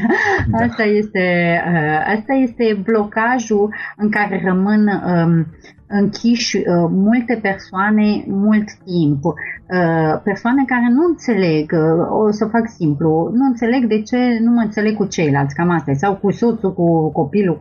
Da. 0.51 0.57
Asta, 0.65 0.84
este, 0.84 1.26
uh, 1.73 2.15
asta 2.17 2.34
este 2.34 2.82
blocajul 2.84 3.73
în 3.97 4.09
care 4.09 4.41
rămân 4.45 4.88
um, 4.88 5.45
închiși 5.88 6.57
uh, 6.57 6.63
multe 6.89 7.39
persoane 7.41 8.23
mult 8.28 8.67
timp. 8.86 9.23
Uh, 9.23 10.21
persoane 10.23 10.63
care 10.65 10.88
nu 10.89 11.03
înțeleg, 11.05 11.71
uh, 11.71 12.21
o 12.26 12.32
să 12.32 12.45
fac 12.45 12.67
simplu, 12.67 13.30
nu 13.34 13.45
înțeleg 13.45 13.86
de 13.86 14.01
ce 14.01 14.38
nu 14.41 14.51
mă 14.51 14.61
înțeleg 14.61 14.95
cu 14.95 15.05
ceilalți, 15.05 15.55
cam 15.55 15.69
asta, 15.69 15.93
sau 15.93 16.15
cu 16.15 16.32
soțul, 16.32 16.73
cu 16.73 17.11
copilul. 17.11 17.57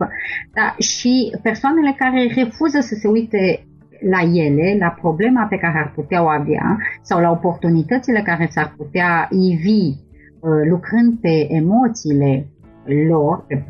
Da, 0.53 0.75
și 0.77 1.37
persoanele 1.41 1.95
care 1.97 2.33
refuză 2.35 2.79
să 2.79 2.95
se 2.99 3.07
uite 3.07 3.65
la 4.09 4.21
ele, 4.33 4.77
la 4.79 4.89
problema 5.01 5.45
pe 5.45 5.57
care 5.57 5.77
ar 5.77 5.91
putea 5.95 6.23
o 6.23 6.27
avea 6.27 6.77
sau 7.01 7.21
la 7.21 7.31
oportunitățile 7.31 8.21
care 8.21 8.47
s-ar 8.51 8.73
putea 8.77 9.27
ivi 9.31 10.03
lucrând 10.69 11.19
pe 11.21 11.47
emoțiile 11.49 12.47
lor, 13.09 13.45
pe 13.47 13.63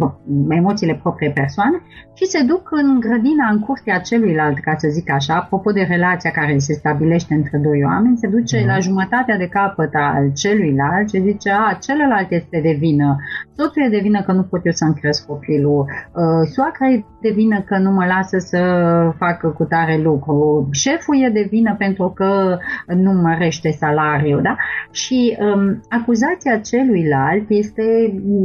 emoțiile 0.50 1.00
proprie 1.02 1.32
persoane 1.32 1.78
și 2.14 2.26
se 2.26 2.44
duc 2.44 2.70
în 2.72 3.00
grădina, 3.00 3.48
în 3.52 3.60
curtea 3.60 4.00
celuilalt, 4.00 4.60
ca 4.60 4.74
să 4.78 4.88
zic 4.88 5.10
așa, 5.12 5.34
apropo 5.36 5.72
de 5.72 5.82
relația 5.90 6.32
care 6.32 6.58
se 6.58 6.74
stabilește 6.74 7.34
între 7.34 7.58
doi 7.58 7.84
oameni, 7.84 8.18
se 8.18 8.28
duce 8.28 8.60
mm. 8.60 8.66
la 8.66 8.80
jumătatea 8.80 9.38
de 9.38 9.48
capăt 9.48 9.94
al 9.94 10.32
celuilalt 10.34 11.10
și 11.10 11.22
zice, 11.22 11.50
a, 11.50 11.78
celălalt 11.82 12.32
este 12.32 12.60
de 12.62 12.76
vină, 12.80 13.18
soțul 13.56 13.84
e 13.86 13.90
de 13.90 14.00
vină 14.02 14.22
că 14.22 14.32
nu 14.32 14.44
pot 14.44 14.66
eu 14.66 14.72
să-mi 14.72 14.94
cresc 14.94 15.26
copilul, 15.26 15.80
uh, 15.80 16.48
soacra 16.54 16.88
e 16.88 17.04
de 17.22 17.32
vină 17.36 17.62
că 17.62 17.78
nu 17.78 17.92
mă 17.92 18.06
lasă 18.06 18.38
să 18.38 18.60
fac 19.18 19.54
cu 19.54 19.64
tare 19.64 19.98
lucru, 19.98 20.70
șeful 20.72 21.24
e 21.24 21.30
de 21.30 21.48
vină 21.50 21.76
pentru 21.78 22.12
că 22.16 22.58
nu 22.88 23.12
mărește 23.12 23.70
salariul, 23.70 24.42
da? 24.42 24.56
Și 24.92 25.38
um, 25.40 25.82
acuzația 25.90 26.58
celuilalt 26.58 27.46
este, 27.50 27.84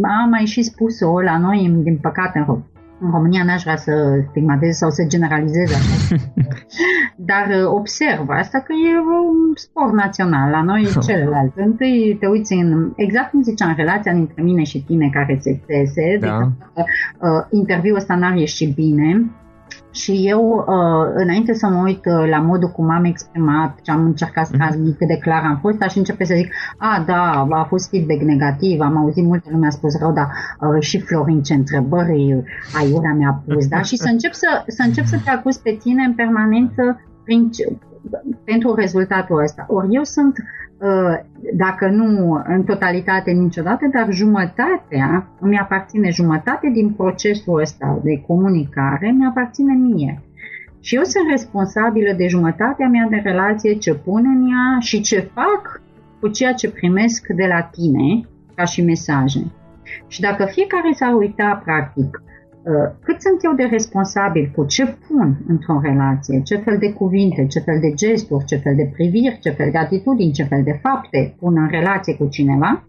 a 0.03 0.29
mai 0.29 0.45
și 0.45 0.60
spus-o 0.63 1.21
la 1.21 1.39
noi, 1.39 1.81
din 1.83 1.99
păcate, 1.99 2.39
în 2.39 2.45
în 3.01 3.11
România 3.11 3.45
n-aș 3.45 3.63
vrea 3.63 3.77
să 3.77 4.25
stigmateze 4.29 4.73
sau 4.73 4.91
să 4.91 5.05
generalizeze 5.07 5.75
așa. 5.75 6.17
Dar 7.31 7.47
uh, 7.49 7.67
observ 7.67 8.29
asta 8.29 8.59
că 8.59 8.73
e 8.73 8.99
un 8.99 9.55
sport 9.55 9.93
național 9.93 10.51
la 10.51 10.63
noi 10.63 10.89
celălalt. 11.07 11.53
Întâi 11.57 12.17
te 12.21 12.27
uiți 12.27 12.53
în, 12.53 12.93
exact 12.97 13.31
cum 13.31 13.43
ziceam, 13.43 13.75
relația 13.77 14.13
dintre 14.13 14.43
mine 14.43 14.63
și 14.63 14.85
tine 14.85 15.11
care 15.13 15.39
se 15.41 15.61
țese, 15.67 16.17
da. 16.21 16.27
de 16.27 16.27
că, 16.75 16.83
uh, 16.83 17.47
interviul 17.51 17.97
ăsta 17.97 18.15
n-ar 18.15 18.35
ieși 18.35 18.67
bine, 18.67 19.31
și 19.91 20.29
eu, 20.29 20.65
uh, 20.69 21.13
înainte 21.15 21.55
să 21.55 21.67
mă 21.67 21.83
uit 21.85 22.05
uh, 22.05 22.29
la 22.31 22.39
modul 22.39 22.69
cum 22.69 22.91
am 22.91 23.05
exprimat, 23.05 23.79
ce 23.83 23.91
am 23.91 24.05
încercat 24.05 24.47
să 24.47 24.53
mhm. 24.55 24.63
transmit, 24.63 24.97
cât 24.97 25.09
de 25.09 25.19
clar 25.19 25.43
am 25.45 25.59
fost, 25.61 25.83
aș 25.83 25.95
începe 25.95 26.25
să 26.25 26.35
zic, 26.35 26.53
a, 26.77 27.05
da, 27.07 27.47
a 27.51 27.65
fost 27.65 27.89
feedback 27.89 28.21
negativ, 28.21 28.81
am 28.81 28.97
auzit 28.97 29.25
multe 29.25 29.49
lume 29.53 29.67
a 29.67 29.71
spus 29.71 29.99
rău, 29.99 30.13
dar 30.13 30.27
uh, 30.61 30.83
și 30.83 31.01
Florin 31.01 31.43
ce 31.43 31.55
întrebări 31.55 32.45
aiurea 32.79 33.15
mi-a 33.15 33.43
pus, 33.47 33.69
da? 33.69 33.83
Și 33.83 33.97
să 33.97 34.09
încep 34.11 34.33
să, 34.33 34.65
să 34.67 34.83
încep 34.87 35.05
să 35.05 35.21
te 35.25 35.31
acuz 35.31 35.57
pe 35.57 35.77
tine 35.83 36.05
în 36.05 36.15
permanență 36.15 37.01
prin, 37.25 37.51
pentru 38.45 38.75
rezultatul 38.75 39.43
ăsta. 39.43 39.67
Ori 39.69 39.95
eu 39.95 40.03
sunt 40.03 40.35
Uh, 40.37 40.60
dacă 41.55 41.89
nu 41.89 42.43
în 42.47 42.65
totalitate 42.65 43.31
niciodată, 43.31 43.87
dar 43.93 44.07
jumătatea, 44.11 45.29
îmi 45.41 45.59
aparține 45.59 46.11
jumătate 46.11 46.71
din 46.73 46.91
procesul 46.91 47.61
ăsta 47.61 48.01
de 48.03 48.23
comunicare, 48.27 49.15
mi 49.19 49.27
aparține 49.27 49.75
mie. 49.75 50.23
Și 50.81 50.95
eu 50.95 51.03
sunt 51.03 51.25
responsabilă 51.31 52.13
de 52.17 52.27
jumătatea 52.27 52.89
mea 52.89 53.07
de 53.11 53.21
relație, 53.25 53.75
ce 53.75 53.95
pun 53.95 54.25
în 54.27 54.49
ea 54.49 54.79
și 54.79 55.01
ce 55.01 55.31
fac 55.35 55.83
cu 56.21 56.29
ceea 56.29 56.53
ce 56.53 56.71
primesc 56.71 57.27
de 57.27 57.47
la 57.47 57.63
tine 57.63 58.29
ca 58.55 58.65
și 58.65 58.83
mesaje. 58.83 59.41
Și 60.07 60.21
dacă 60.21 60.45
fiecare 60.45 60.93
s-ar 60.93 61.15
uita 61.15 61.61
practic 61.65 62.23
Uh, 62.23 62.30
cât 63.03 63.21
sunt 63.21 63.45
eu 63.45 63.53
de 63.55 63.63
responsabil? 63.71 64.53
Cu 64.57 64.65
ce 64.65 64.97
pun 65.09 65.39
într-o 65.47 65.81
relație, 65.83 66.43
ce 66.43 66.57
fel 66.57 66.79
de 66.79 66.93
cuvinte, 66.93 67.47
ce 67.47 67.59
fel 67.59 67.81
de 67.81 67.95
gesturi, 67.95 68.45
ce 68.45 68.57
fel 68.57 68.75
de 68.75 68.91
priviri, 68.93 69.39
ce 69.41 69.51
fel 69.51 69.71
de 69.71 69.79
atitudini, 69.79 70.33
ce 70.33 70.45
fel 70.45 70.63
de 70.63 70.79
fapte 70.83 71.35
pun 71.39 71.57
în 71.57 71.69
relație 71.71 72.17
cu 72.17 72.27
cineva? 72.29 72.85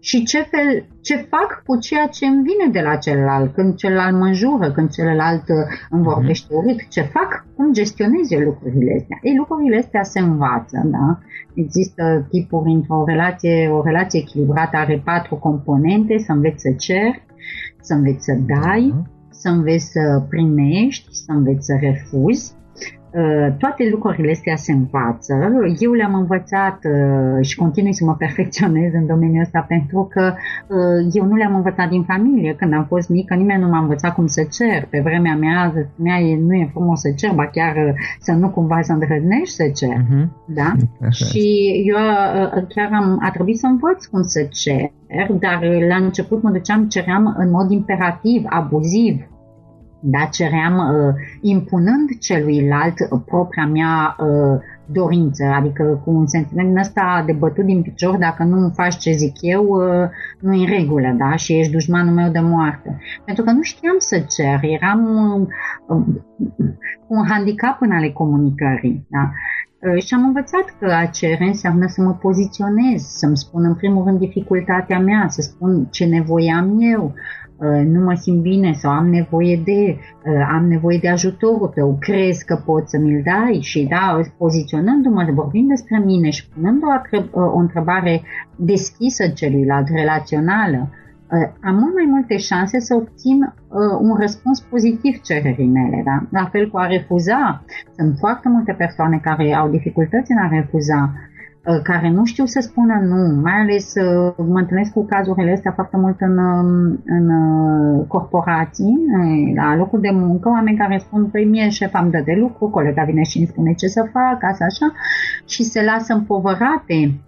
Și 0.00 0.24
ce, 0.24 0.40
fel, 0.42 0.86
ce 1.00 1.16
fac 1.16 1.62
cu 1.66 1.78
ceea 1.78 2.06
ce 2.06 2.26
îmi 2.26 2.42
vine 2.42 2.72
de 2.72 2.80
la 2.80 2.96
celălalt, 2.96 3.54
când 3.54 3.74
celălalt 3.74 4.16
mă 4.16 4.24
înjură, 4.24 4.70
când 4.72 4.90
celălalt 4.90 5.48
uh, 5.48 5.56
îmi 5.90 6.00
mhm. 6.00 6.12
vorbește 6.12 6.54
urât, 6.54 6.88
ce 6.88 7.00
fac, 7.00 7.46
cum 7.56 7.72
gestionez 7.72 8.30
eu 8.30 8.40
lucrurile 8.40 8.94
astea. 9.00 9.18
Ei, 9.22 9.36
lucrurile 9.36 9.78
astea 9.78 10.02
se 10.02 10.20
învață, 10.20 10.82
da? 10.84 11.18
Există 11.54 12.26
tipuri 12.30 12.70
într-o 12.70 13.04
relație, 13.06 13.68
o 13.68 13.82
relație 13.82 14.20
echilibrată 14.20 14.76
are 14.76 15.02
patru 15.04 15.34
componente, 15.36 16.18
să 16.18 16.32
înveți 16.32 16.62
să 16.62 16.70
cer, 16.78 17.24
să 17.86 17.94
înveți 17.94 18.24
să 18.24 18.38
dai, 18.46 18.94
uh-huh. 18.94 19.30
să 19.30 19.48
înveți 19.48 19.84
să 19.84 20.22
primești, 20.28 21.08
să 21.10 21.32
înveți 21.32 21.66
să 21.66 21.76
refuzi 21.80 22.55
Uh, 22.55 22.55
toate 23.58 23.88
lucrurile 23.90 24.30
astea 24.30 24.56
se 24.56 24.72
învață. 24.72 25.34
Eu 25.78 25.92
le-am 25.92 26.14
învățat 26.14 26.78
uh, 26.84 27.46
și 27.46 27.56
continui 27.56 27.92
să 27.92 28.04
mă 28.04 28.14
perfecționez 28.14 28.92
în 28.92 29.06
domeniul 29.06 29.42
ăsta 29.42 29.64
pentru 29.68 30.08
că 30.10 30.34
uh, 30.66 31.12
eu 31.12 31.24
nu 31.24 31.34
le-am 31.34 31.54
învățat 31.54 31.88
din 31.88 32.02
familie. 32.02 32.54
Când 32.54 32.72
am 32.72 32.84
fost 32.84 33.08
mică, 33.08 33.34
nimeni 33.34 33.62
nu 33.62 33.68
m-a 33.68 33.78
învățat 33.78 34.14
cum 34.14 34.26
să 34.26 34.46
cer. 34.50 34.86
Pe 34.90 35.00
vremea 35.04 35.36
mea, 35.36 35.72
spunea, 35.92 36.16
nu 36.46 36.54
e 36.54 36.68
frumos 36.72 37.00
să 37.00 37.10
cer, 37.16 37.32
ba 37.34 37.46
chiar 37.46 37.94
să 38.20 38.32
nu 38.32 38.50
cumva 38.50 38.82
să 38.82 38.92
îndrăznești 38.92 39.54
să 39.54 39.70
cer. 39.74 39.96
Uh-huh. 39.96 40.26
Da? 40.44 40.72
Așa. 41.06 41.24
Și 41.24 41.72
eu 41.86 41.96
chiar 42.68 42.90
am, 42.92 43.18
a 43.22 43.30
trebuit 43.30 43.58
să 43.58 43.66
învăț 43.66 44.04
cum 44.04 44.22
să 44.22 44.48
cer, 44.50 44.90
dar 45.38 45.60
la 45.88 45.96
început 45.96 46.42
mă 46.42 46.50
duceam, 46.50 46.88
ceream 46.88 47.34
în 47.38 47.50
mod 47.50 47.70
imperativ, 47.70 48.42
abuziv 48.46 49.26
da, 50.08 50.24
ceream 50.24 50.76
uh, 50.76 51.14
impunând 51.40 52.18
celuilalt 52.20 52.94
uh, 53.10 53.20
propria 53.26 53.66
mea 53.66 54.16
uh, 54.18 54.60
dorință, 54.86 55.44
adică 55.44 56.02
cu 56.04 56.10
un 56.10 56.26
sentiment 56.26 56.78
ăsta 56.78 57.22
de 57.26 57.32
bătut 57.32 57.64
din 57.64 57.82
picior, 57.82 58.16
dacă 58.16 58.42
nu 58.42 58.72
faci 58.74 58.96
ce 58.96 59.12
zic 59.12 59.32
eu, 59.40 59.64
uh, 59.64 60.08
nu 60.40 60.52
e 60.52 60.66
în 60.66 60.78
regulă, 60.78 61.14
da, 61.18 61.36
și 61.36 61.58
ești 61.58 61.72
dușmanul 61.72 62.14
meu 62.14 62.30
de 62.30 62.40
moarte. 62.40 62.98
Pentru 63.24 63.44
că 63.44 63.50
nu 63.50 63.62
știam 63.62 63.94
să 63.98 64.18
cer, 64.18 64.58
eram 64.62 65.02
uh, 65.86 66.04
cu 67.06 67.14
un 67.14 67.24
handicap 67.28 67.76
în 67.80 67.90
ale 67.90 68.10
comunicării, 68.10 69.06
da. 69.08 69.30
Uh, 69.92 70.02
și 70.02 70.14
am 70.14 70.22
învățat 70.22 70.74
că 70.78 70.92
a 70.92 71.06
cere 71.06 71.44
înseamnă 71.44 71.86
să 71.86 72.02
mă 72.02 72.12
poziționez, 72.12 73.02
să-mi 73.02 73.36
spun 73.36 73.64
în 73.64 73.74
primul 73.74 74.04
rând 74.04 74.18
dificultatea 74.18 74.98
mea, 74.98 75.26
să 75.28 75.40
spun 75.40 75.86
ce 75.90 76.04
nevoie 76.04 76.52
am 76.52 76.76
eu, 76.80 77.04
Uh, 77.04 77.45
nu 77.84 78.00
mă 78.04 78.14
simt 78.14 78.42
bine 78.42 78.72
sau 78.72 78.90
am 78.90 79.08
nevoie 79.08 79.62
de, 79.64 79.98
uh, 80.24 80.48
am 80.52 80.68
nevoie 80.68 80.98
de 81.02 81.08
ajutorul 81.08 81.68
tău, 81.74 81.96
crezi 82.00 82.44
că 82.44 82.62
poți 82.64 82.90
să 82.90 82.98
mi-l 82.98 83.22
dai 83.24 83.58
și 83.60 83.86
da, 83.90 84.20
poziționându-mă, 84.38 85.30
vorbind 85.34 85.68
despre 85.68 85.98
mine 86.04 86.30
și 86.30 86.48
punând 86.48 86.82
o, 86.82 87.16
uh, 87.16 87.26
o 87.32 87.58
întrebare 87.58 88.22
deschisă 88.56 89.28
celuilalt, 89.28 89.88
relațională, 89.88 90.90
am 91.60 91.74
mult 91.74 91.94
mai 91.94 92.06
multe 92.08 92.36
șanse 92.36 92.80
să 92.80 92.94
obțin 92.94 93.54
un 94.00 94.16
răspuns 94.18 94.60
pozitiv 94.60 95.20
cererii 95.20 95.68
mele. 95.68 96.02
Da? 96.04 96.38
La 96.40 96.44
fel 96.44 96.70
cu 96.70 96.78
a 96.78 96.86
refuza. 96.86 97.64
Sunt 97.96 98.16
foarte 98.18 98.48
multe 98.48 98.72
persoane 98.72 99.18
care 99.22 99.54
au 99.54 99.68
dificultăți 99.68 100.32
în 100.32 100.38
a 100.38 100.48
refuza 100.48 101.12
Uh, 101.12 101.35
care 101.82 102.10
nu 102.10 102.24
știu 102.24 102.44
să 102.44 102.60
spună 102.60 103.00
nu, 103.02 103.40
mai 103.40 103.60
ales 103.60 103.94
uh, 103.94 104.34
mă 104.36 104.58
întâlnesc 104.58 104.92
cu 104.92 105.04
cazurile 105.04 105.52
astea 105.52 105.72
foarte 105.72 105.96
mult 105.96 106.20
în, 106.20 106.38
um, 106.38 107.02
în 107.06 107.28
uh, 107.30 108.04
corporații, 108.08 109.04
la 109.54 109.76
locul 109.76 110.00
de 110.00 110.10
muncă, 110.12 110.48
oameni 110.48 110.76
care 110.76 110.98
spun, 110.98 111.26
păi 111.26 111.44
mie 111.44 111.68
șef 111.68 111.94
am 111.94 112.10
dă 112.10 112.22
de 112.24 112.32
lucru, 112.32 112.68
colega 112.68 113.02
vine 113.02 113.22
și 113.22 113.38
îmi 113.38 113.46
spune 113.46 113.72
ce 113.72 113.86
să 113.86 114.08
fac, 114.12 114.38
asta 114.42 114.64
așa, 114.64 114.92
și 115.46 115.62
se 115.62 115.84
lasă 115.84 116.14
împovărate 116.14 117.20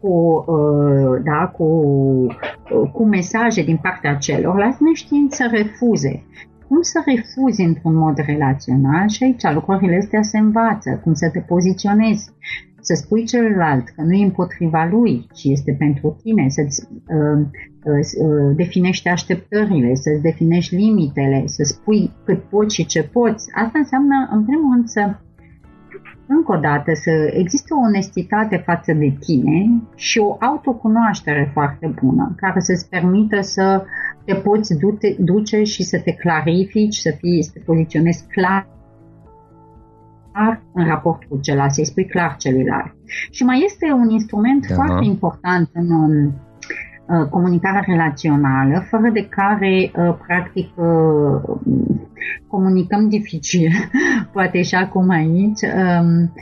cu, 0.00 0.44
da, 1.24 1.46
cu, 1.46 1.66
cu 2.92 3.04
mesaje 3.04 3.62
din 3.62 3.78
partea 3.82 4.14
celorlalți, 4.14 4.82
neștiind 4.82 5.32
să 5.32 5.48
refuze. 5.50 6.22
Cum 6.68 6.78
să 6.80 7.02
refuzi 7.06 7.62
într-un 7.62 7.94
mod 7.94 8.16
relațional? 8.26 9.08
Și 9.08 9.24
aici 9.24 9.54
lucrurile 9.54 9.96
astea 9.96 10.22
se 10.22 10.38
învață, 10.38 11.00
cum 11.02 11.14
să 11.14 11.30
te 11.32 11.40
poziționezi, 11.40 12.32
să 12.86 12.94
spui 12.94 13.24
celălalt 13.24 13.88
că 13.88 14.02
nu 14.02 14.12
e 14.12 14.24
împotriva 14.24 14.88
lui, 14.90 15.26
ci 15.34 15.44
este 15.44 15.72
pentru 15.78 16.16
tine, 16.22 16.48
să-ți 16.48 16.88
uh, 16.90 17.46
uh, 17.84 18.56
definești 18.56 19.08
așteptările, 19.08 19.94
să-ți 19.94 20.22
definești 20.22 20.74
limitele, 20.74 21.42
să 21.46 21.62
spui 21.62 22.10
cât 22.24 22.42
poți 22.42 22.74
și 22.74 22.86
ce 22.86 23.02
poți. 23.02 23.50
Asta 23.54 23.78
înseamnă, 23.78 24.28
în 24.32 24.44
primul 24.44 24.72
rând, 24.72 24.88
să 24.88 25.14
încă 26.26 26.56
o 26.56 26.60
dată, 26.60 26.90
să 26.94 27.10
există 27.34 27.74
o 27.74 27.86
onestitate 27.86 28.56
față 28.56 28.92
de 28.92 29.16
tine 29.20 29.82
și 29.94 30.18
o 30.18 30.36
autocunoaștere 30.40 31.50
foarte 31.52 31.94
bună, 32.02 32.34
care 32.36 32.60
să-ți 32.60 32.88
permită 32.88 33.40
să 33.40 33.84
te 34.24 34.34
poți 34.34 34.74
duce 35.18 35.62
și 35.62 35.82
să 35.82 35.98
te 35.98 36.12
clarifici, 36.12 36.94
să, 36.94 37.10
fii, 37.18 37.42
să 37.42 37.50
te 37.54 37.60
poziționezi 37.60 38.26
clar 38.26 38.66
în 40.72 40.86
raport 40.86 41.24
cu 41.24 41.38
celălalt, 41.40 41.70
să-i 41.70 41.84
spui 41.84 42.06
clar 42.06 42.36
celuilalt. 42.36 42.94
Și 43.30 43.44
mai 43.44 43.62
este 43.64 43.92
un 43.92 44.08
instrument 44.10 44.66
da. 44.66 44.74
foarte 44.74 45.04
important 45.04 45.70
în 45.72 45.90
um, 45.90 46.34
uh, 47.06 47.28
comunicarea 47.30 47.84
relațională, 47.86 48.84
fără 48.90 49.08
de 49.12 49.26
care, 49.28 49.90
uh, 49.96 50.14
practic, 50.26 50.68
uh, 50.76 51.58
comunicăm 52.46 53.08
dificil, 53.08 53.70
poate 54.32 54.62
și 54.62 54.74
acum 54.74 55.08
aici. 55.08 55.60
Um, 55.62 56.32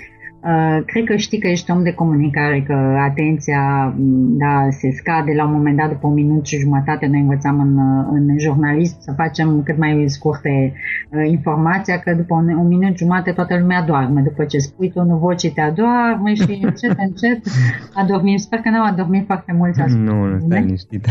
Uh, 0.45 0.83
cred 0.87 1.05
că 1.05 1.17
știi 1.17 1.39
că 1.39 1.49
ești 1.49 1.71
om 1.71 1.83
de 1.83 1.93
comunicare, 1.93 2.63
că 2.67 2.75
atenția 2.99 3.95
mm, 3.99 4.37
da, 4.39 4.67
se 4.71 4.91
scade 4.91 5.33
la 5.33 5.45
un 5.45 5.53
moment 5.53 5.77
dat 5.77 5.89
după 5.89 6.07
un 6.07 6.13
minut 6.13 6.47
și 6.47 6.59
jumătate. 6.59 7.07
Noi 7.07 7.21
învățăm 7.21 7.61
în, 7.61 7.77
uh, 7.77 8.07
în 8.11 8.39
jurnalist 8.39 9.01
să 9.01 9.13
facem 9.17 9.63
cât 9.63 9.79
mai 9.79 10.05
scurte 10.07 10.73
uh, 11.11 11.31
informația, 11.31 11.99
că 11.99 12.15
după 12.15 12.35
un, 12.35 12.49
un 12.49 12.67
minut 12.67 12.97
jumătate 12.97 13.33
toată 13.33 13.59
lumea 13.59 13.83
doarme. 13.83 14.21
După 14.21 14.45
ce 14.45 14.59
spui 14.59 14.91
tu 14.91 15.03
nu 15.03 15.17
voci 15.17 15.53
te 15.53 15.61
adorme 15.61 16.35
și 16.35 16.61
încet, 16.63 16.95
încet 16.99 17.43
adormim. 18.03 18.37
Sper 18.37 18.59
că 18.59 18.69
n-au 18.69 18.85
adormit 18.85 19.27
foarte 19.27 19.53
mulți 19.53 19.81
Nu, 19.97 20.25
nu, 20.27 20.39
stai 20.39 20.61
liniștit. 20.61 21.07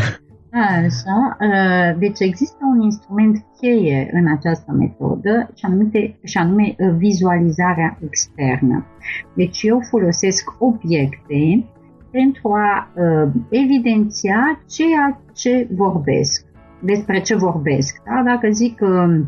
Așa, 0.52 1.36
ă, 1.40 1.96
deci 1.98 2.20
există 2.20 2.58
un 2.74 2.80
instrument 2.80 3.44
cheie 3.60 4.10
în 4.12 4.26
această 4.36 4.72
metodă 4.72 5.50
și 5.54 5.64
anume, 5.64 6.16
și 6.22 6.38
anume 6.38 6.74
ă, 6.80 6.90
vizualizarea 6.96 7.98
externă. 8.04 8.84
Deci 9.34 9.62
eu 9.62 9.80
folosesc 9.80 10.50
obiecte 10.58 11.64
pentru 12.12 12.52
a 12.52 12.90
uh, 12.94 13.30
evidenția 13.50 14.60
ceea 14.68 15.20
ce 15.34 15.68
vorbesc, 15.70 16.44
despre 16.80 17.20
ce 17.20 17.36
vorbesc. 17.36 18.02
Da? 18.04 18.22
Dacă 18.24 18.48
zic 18.50 18.80
uh, 18.80 19.20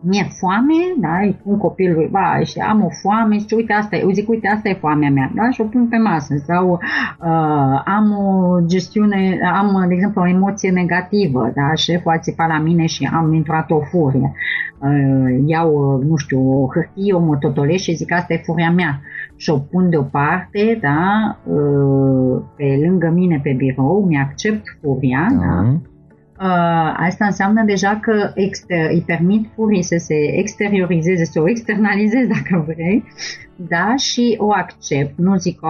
mi-e 0.00 0.26
foame, 0.40 0.74
da, 1.00 1.18
îi 1.20 1.40
pun 1.42 1.56
copilului, 1.56 2.08
ba, 2.10 2.40
și 2.44 2.58
am 2.58 2.84
o 2.84 2.88
foame, 3.02 3.38
și 3.38 3.54
uite 3.54 3.72
asta, 3.72 3.96
eu 3.96 4.10
zic, 4.10 4.28
uite, 4.28 4.48
asta 4.48 4.68
e 4.68 4.74
foamea 4.74 5.10
mea, 5.10 5.30
da, 5.34 5.50
și 5.50 5.60
o 5.60 5.64
pun 5.64 5.86
pe 5.88 5.96
masă, 5.96 6.36
sau 6.36 6.70
uh, 6.70 7.82
am 7.84 8.12
o 8.12 8.58
gestiune, 8.66 9.40
am, 9.54 9.84
de 9.88 9.94
exemplu, 9.94 10.20
o 10.20 10.28
emoție 10.28 10.70
negativă, 10.70 11.52
da, 11.54 11.74
șeful 11.74 12.12
a 12.12 12.18
țipat 12.18 12.48
la 12.48 12.58
mine 12.58 12.86
și 12.86 13.10
am 13.12 13.32
intrat 13.32 13.70
o 13.70 13.80
furie, 13.80 14.32
uh, 14.78 15.42
iau, 15.46 16.02
nu 16.08 16.16
știu, 16.16 16.62
o 16.62 16.68
hârtie, 16.72 17.12
o 17.12 17.20
mototolesc 17.20 17.82
și 17.82 17.94
zic, 17.94 18.12
asta 18.12 18.32
e 18.32 18.42
furia 18.44 18.70
mea, 18.70 19.00
și 19.36 19.50
o 19.50 19.58
pun 19.58 19.90
deoparte, 19.90 20.78
da, 20.80 21.38
uh, 21.52 22.42
pe 22.56 22.80
lângă 22.86 23.10
mine 23.14 23.40
pe 23.42 23.54
birou, 23.56 24.04
mi-accept 24.08 24.62
furia, 24.80 25.26
da, 25.30 25.46
da. 25.46 25.68
Uh, 25.68 25.74
asta 26.96 27.24
înseamnă 27.24 27.62
deja 27.64 27.98
că 28.02 28.32
exter- 28.34 28.90
îi 28.90 29.02
permit 29.06 29.50
furii 29.54 29.82
să 29.82 29.96
se 29.98 30.14
exteriorizeze, 30.14 31.24
să 31.24 31.40
o 31.40 31.48
externalizeze 31.48 32.26
dacă 32.26 32.64
vrei, 32.66 33.04
da, 33.56 33.96
și 33.96 34.36
o 34.38 34.52
accept. 34.52 35.18
Nu 35.18 35.36
zic 35.36 35.58
că 35.58 35.68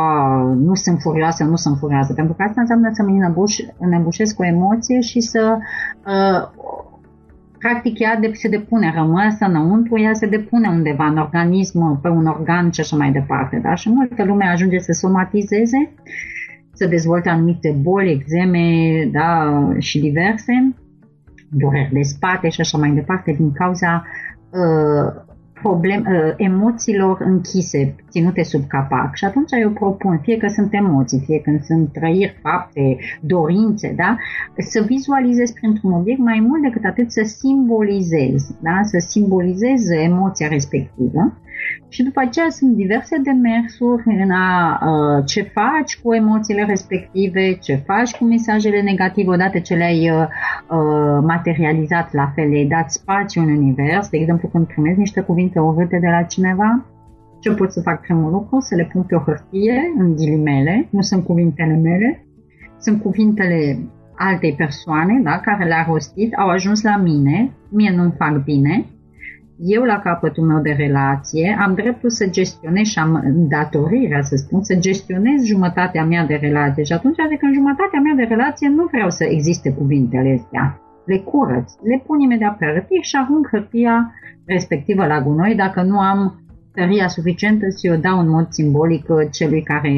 nu 0.56 0.74
sunt 0.74 1.00
furioasă, 1.00 1.44
nu 1.44 1.56
sunt 1.56 1.78
furioasă, 1.78 2.12
pentru 2.12 2.34
că 2.34 2.42
asta 2.42 2.60
înseamnă 2.60 2.90
să 2.92 3.02
mă 3.02 3.08
înăbuș, 3.08 3.56
înăbușesc 3.78 4.36
cu 4.36 4.44
emoție 4.44 5.00
și 5.00 5.20
să 5.20 5.56
uh, 6.06 6.48
practic 7.58 7.98
ea 7.98 8.16
de, 8.16 8.30
se 8.32 8.48
depune, 8.48 8.92
rămăsă 8.96 9.44
înăuntru, 9.44 10.00
ea 10.00 10.12
se 10.12 10.26
depune 10.26 10.68
undeva 10.68 11.06
în 11.06 11.16
organism, 11.16 12.00
pe 12.00 12.08
un 12.08 12.26
organ 12.26 12.70
și 12.70 12.80
așa 12.80 12.96
mai 12.96 13.10
departe, 13.10 13.60
da? 13.62 13.74
Și 13.74 13.90
multă 13.90 14.24
lume 14.24 14.44
ajunge 14.44 14.78
să 14.78 14.92
somatizeze 14.92 15.92
să 16.78 16.86
dezvolte 16.86 17.28
anumite 17.28 17.78
boli, 17.80 18.10
exeme 18.10 18.64
da, 19.12 19.62
și 19.78 19.98
diverse, 20.00 20.74
dureri 21.50 21.92
de 21.92 22.02
spate 22.02 22.48
și 22.48 22.60
așa 22.60 22.78
mai 22.78 22.90
departe, 22.90 23.32
din 23.32 23.52
cauza 23.52 24.06
uh, 24.50 25.26
problem, 25.62 26.00
uh, 26.00 26.32
emoțiilor 26.36 27.20
închise, 27.20 27.94
ținute 28.10 28.42
sub 28.42 28.66
capac. 28.66 29.14
Și 29.14 29.24
atunci 29.24 29.50
eu 29.60 29.70
propun, 29.70 30.18
fie 30.22 30.36
că 30.36 30.48
sunt 30.48 30.68
emoții, 30.74 31.22
fie 31.24 31.40
că 31.40 31.50
sunt 31.62 31.92
trăiri, 31.92 32.38
fapte, 32.42 32.96
dorințe, 33.20 33.94
da? 33.96 34.16
să 34.56 34.84
vizualizez 34.86 35.50
printr-un 35.50 35.92
obiect 35.92 36.20
mai 36.20 36.44
mult 36.48 36.62
decât 36.62 36.84
atât 36.84 37.10
să 37.10 37.22
simbolizez, 37.24 38.56
da? 38.60 38.80
să 38.82 38.98
simbolizez 38.98 39.88
emoția 39.88 40.48
respectivă 40.48 41.38
și 41.88 42.02
după 42.02 42.20
aceea 42.20 42.46
sunt 42.50 42.74
diverse 42.74 43.16
demersuri 43.22 44.02
în 44.22 44.30
a 44.30 44.78
uh, 44.86 45.24
ce 45.26 45.42
faci 45.42 46.00
cu 46.02 46.14
emoțiile 46.14 46.64
respective, 46.64 47.52
ce 47.52 47.74
faci 47.74 48.16
cu 48.16 48.24
mesajele 48.24 48.80
negative 48.82 49.30
odată 49.30 49.58
ce 49.58 49.74
le-ai 49.74 50.10
uh, 50.10 50.28
materializat 51.22 52.12
la 52.12 52.32
fel, 52.34 52.48
le-ai 52.48 52.64
dat 52.64 52.90
spațiu 52.90 53.42
în 53.42 53.56
univers. 53.56 54.08
De 54.08 54.16
exemplu, 54.16 54.48
când 54.48 54.66
primezi 54.66 54.98
niște 54.98 55.20
cuvinte 55.20 55.58
urâte 55.58 55.98
de 56.00 56.08
la 56.08 56.22
cineva, 56.22 56.86
ce 57.40 57.52
pot 57.52 57.72
să 57.72 57.80
fac 57.80 58.00
primul 58.00 58.32
lucru? 58.32 58.60
Să 58.60 58.74
le 58.74 58.88
pun 58.92 59.02
pe 59.02 59.14
o 59.14 59.18
hârtie, 59.18 59.92
în 59.98 60.14
ghilimele, 60.14 60.88
nu 60.90 61.00
sunt 61.00 61.24
cuvintele 61.24 61.74
mele, 61.74 62.26
sunt 62.78 63.02
cuvintele 63.02 63.78
altei 64.16 64.54
persoane 64.54 65.20
da, 65.22 65.38
care 65.38 65.64
le-a 65.64 65.86
rostit, 65.88 66.34
au 66.34 66.48
ajuns 66.48 66.82
la 66.82 66.96
mine, 66.96 67.52
mie 67.68 67.92
nu-mi 67.96 68.14
fac 68.18 68.44
bine, 68.44 68.86
eu 69.60 69.82
la 69.82 69.98
capătul 69.98 70.44
meu 70.44 70.60
de 70.60 70.70
relație 70.70 71.56
am 71.60 71.74
dreptul 71.74 72.10
să 72.10 72.26
gestionez 72.26 72.86
și 72.86 72.98
am 72.98 73.22
datorirea, 73.48 74.22
să 74.22 74.36
spun, 74.36 74.62
să 74.62 74.74
gestionez 74.74 75.44
jumătatea 75.44 76.04
mea 76.04 76.26
de 76.26 76.34
relație. 76.34 76.82
Și 76.82 76.92
atunci, 76.92 77.20
adică 77.20 77.46
în 77.46 77.52
jumătatea 77.52 78.00
mea 78.00 78.14
de 78.14 78.22
relație 78.34 78.68
nu 78.68 78.84
vreau 78.84 79.10
să 79.10 79.24
existe 79.24 79.72
cuvintele 79.72 80.38
astea. 80.38 80.80
Le 81.04 81.18
curăț, 81.18 81.72
le 81.82 82.02
pun 82.06 82.18
imediat 82.20 82.56
pe 82.56 82.66
hârtie 82.66 83.00
și 83.00 83.16
arunc 83.16 83.48
hârtia 83.48 84.12
respectivă 84.44 85.06
la 85.06 85.20
gunoi 85.22 85.54
dacă 85.54 85.82
nu 85.82 85.98
am 85.98 86.42
tăria 86.74 87.08
suficientă 87.08 87.66
să 87.68 87.92
o 87.92 87.96
dau 87.96 88.18
în 88.18 88.28
mod 88.28 88.46
simbolic 88.50 89.06
celui 89.30 89.62
care 89.62 89.90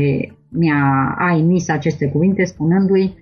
mi-a 0.49 1.15
a 1.19 1.37
emis 1.37 1.69
aceste 1.69 2.09
cuvinte 2.09 2.45
spunându-i 2.45 3.15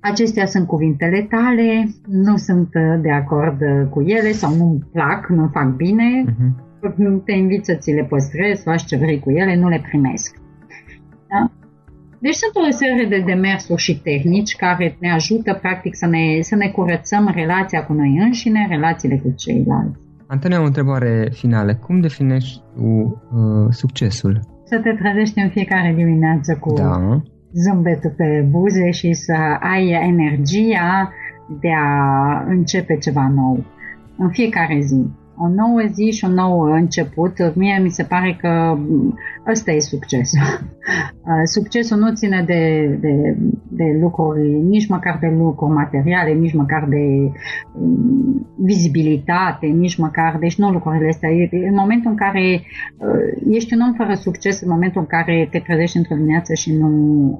Acestea 0.00 0.46
sunt 0.46 0.66
cuvintele 0.66 1.26
tale, 1.30 1.90
nu 2.06 2.36
sunt 2.36 2.68
uh, 2.74 3.00
de 3.00 3.10
acord 3.10 3.60
uh, 3.60 3.86
cu 3.90 4.00
ele 4.00 4.32
sau 4.32 4.54
nu-mi 4.56 4.88
plac, 4.92 5.28
nu 5.28 5.48
fac 5.52 5.76
bine, 5.76 6.24
uh-huh. 6.26 7.24
te 7.24 7.32
invit 7.32 7.64
să 7.64 7.74
ți 7.74 7.92
le 7.92 8.04
păstrezi, 8.04 8.62
faci 8.62 8.84
ce 8.84 8.96
vrei 8.96 9.18
cu 9.18 9.30
ele, 9.30 9.56
nu 9.56 9.68
le 9.68 9.84
primesc. 9.88 10.36
Da? 11.28 11.50
Deci 12.18 12.34
sunt 12.34 12.66
o 12.66 12.70
serie 12.70 13.06
de 13.08 13.22
demersuri 13.26 13.80
și 13.80 14.00
tehnici 14.00 14.56
care 14.56 14.96
ne 15.00 15.10
ajută 15.10 15.54
practic 15.54 15.96
să 15.96 16.06
ne, 16.06 16.40
să 16.40 16.54
ne 16.54 16.68
curățăm 16.68 17.30
relația 17.34 17.84
cu 17.84 17.92
noi 17.92 18.18
înșine, 18.24 18.66
relațiile 18.68 19.16
cu 19.16 19.34
ceilalți. 19.36 20.08
Antonia, 20.26 20.60
o 20.60 20.64
întrebare 20.64 21.28
finală. 21.32 21.74
Cum 21.74 22.00
definești 22.00 22.62
tu 22.74 22.82
uh, 22.82 23.66
succesul? 23.70 24.40
Să 24.64 24.80
te 24.82 24.90
trezești 24.90 25.40
în 25.40 25.48
fiecare 25.48 25.92
dimineață 25.96 26.56
cu 26.60 26.74
da 26.74 27.20
zâmbetul 27.52 28.10
pe 28.16 28.46
buze 28.50 28.90
și 28.90 29.12
să 29.12 29.36
ai 29.60 29.90
energia 29.90 31.12
de 31.60 31.72
a 31.72 32.44
începe 32.46 32.96
ceva 32.96 33.28
nou 33.34 33.64
în 34.16 34.30
fiecare 34.30 34.80
zi 34.80 35.06
o 35.42 35.48
nouă 35.48 35.80
zi 35.92 36.10
și 36.10 36.24
un 36.24 36.32
nou 36.32 36.60
început, 36.60 37.54
mie 37.54 37.78
mi 37.82 37.90
se 37.90 38.02
pare 38.02 38.36
că 38.40 38.78
ăsta 39.50 39.70
e 39.70 39.78
succesul. 39.78 40.40
Succesul 41.54 41.98
nu 41.98 42.12
ține 42.12 42.42
de, 42.46 42.86
de, 43.00 43.36
de 43.68 43.98
lucruri, 44.00 44.48
nici 44.48 44.88
măcar 44.88 45.18
de 45.20 45.34
lucruri 45.38 45.72
materiale, 45.72 46.32
nici 46.32 46.54
măcar 46.54 46.86
de 46.88 47.30
um, 47.80 48.46
vizibilitate, 48.58 49.66
nici 49.66 49.96
măcar, 49.96 50.36
deci 50.40 50.58
nu 50.58 50.70
lucrurile 50.70 51.08
astea. 51.08 51.30
În 51.50 51.74
momentul 51.74 52.10
în 52.10 52.16
care 52.16 52.62
uh, 52.96 53.54
ești 53.54 53.74
un 53.74 53.80
om 53.80 53.92
fără 53.92 54.14
succes, 54.14 54.60
în 54.60 54.68
momentul 54.70 55.00
în 55.00 55.06
care 55.06 55.48
te 55.50 55.58
trezești 55.58 55.96
într-o 55.96 56.14
dimineață 56.14 56.54
și 56.54 56.72
nu 56.72 56.88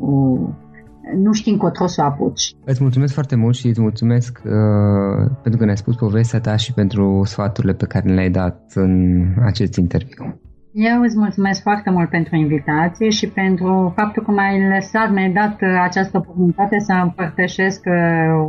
uh, 0.01 0.70
nu 1.17 1.33
știi 1.33 1.53
încotro 1.53 1.87
să 1.87 2.01
o 2.03 2.05
apuci. 2.05 2.55
Îți 2.65 2.83
mulțumesc 2.83 3.13
foarte 3.15 3.37
mult 3.37 3.57
și 3.57 3.67
îți 3.67 3.81
mulțumesc 3.81 4.41
uh, 4.45 5.31
pentru 5.43 5.59
că 5.59 5.65
ne-ai 5.65 5.77
spus 5.77 5.95
povestea 5.95 6.41
ta 6.41 6.57
și 6.57 6.73
pentru 6.73 7.23
sfaturile 7.25 7.73
pe 7.73 7.87
care 7.87 8.15
le-ai 8.15 8.31
dat 8.31 8.73
în 8.75 9.25
acest 9.41 9.77
interviu. 9.77 10.40
Eu 10.73 11.01
îți 11.01 11.19
mulțumesc 11.19 11.63
foarte 11.63 11.91
mult 11.91 12.09
pentru 12.09 12.37
invitație 12.37 13.09
și 13.09 13.29
pentru 13.29 13.93
faptul 13.97 14.23
că 14.23 14.31
m-ai 14.31 14.69
lăsat, 14.75 15.13
mi-ai 15.13 15.31
dat 15.31 15.59
această 15.83 16.17
oportunitate 16.17 16.79
să 16.79 16.93
împărtășesc 16.93 17.83
uh, 17.87 17.95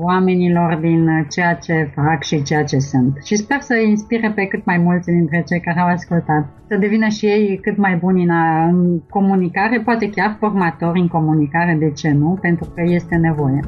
oamenilor 0.01 0.75
din 0.75 1.27
ceea 1.29 1.55
ce 1.55 1.91
fac 1.95 2.23
și 2.23 2.43
ceea 2.43 2.63
ce 2.63 2.79
sunt. 2.79 3.17
Și 3.23 3.35
sper 3.35 3.61
să 3.61 3.75
inspire 3.75 4.31
pe 4.31 4.45
cât 4.45 4.65
mai 4.65 4.77
mulți 4.77 5.11
dintre 5.11 5.43
cei 5.47 5.59
care 5.59 5.79
au 5.79 5.87
ascultat. 5.87 6.49
Să 6.67 6.75
devină 6.77 7.07
și 7.07 7.25
ei 7.25 7.59
cât 7.61 7.77
mai 7.77 7.95
buni 7.95 8.23
în, 8.23 8.31
în 8.69 8.99
comunicare, 9.09 9.81
poate 9.81 10.09
chiar 10.09 10.35
formatori 10.39 10.99
în 10.99 11.07
comunicare, 11.07 11.75
de 11.79 11.91
ce 11.91 12.11
nu, 12.11 12.37
pentru 12.41 12.71
că 12.75 12.81
este 12.85 13.15
nevoie. 13.15 13.59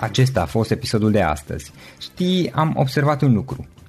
Acesta 0.00 0.42
a 0.42 0.46
fost 0.46 0.70
episodul 0.70 1.10
de 1.10 1.20
astăzi. 1.20 1.72
Știi, 2.00 2.50
am 2.54 2.72
observat 2.76 3.22
un 3.22 3.32
lucru. 3.32 3.66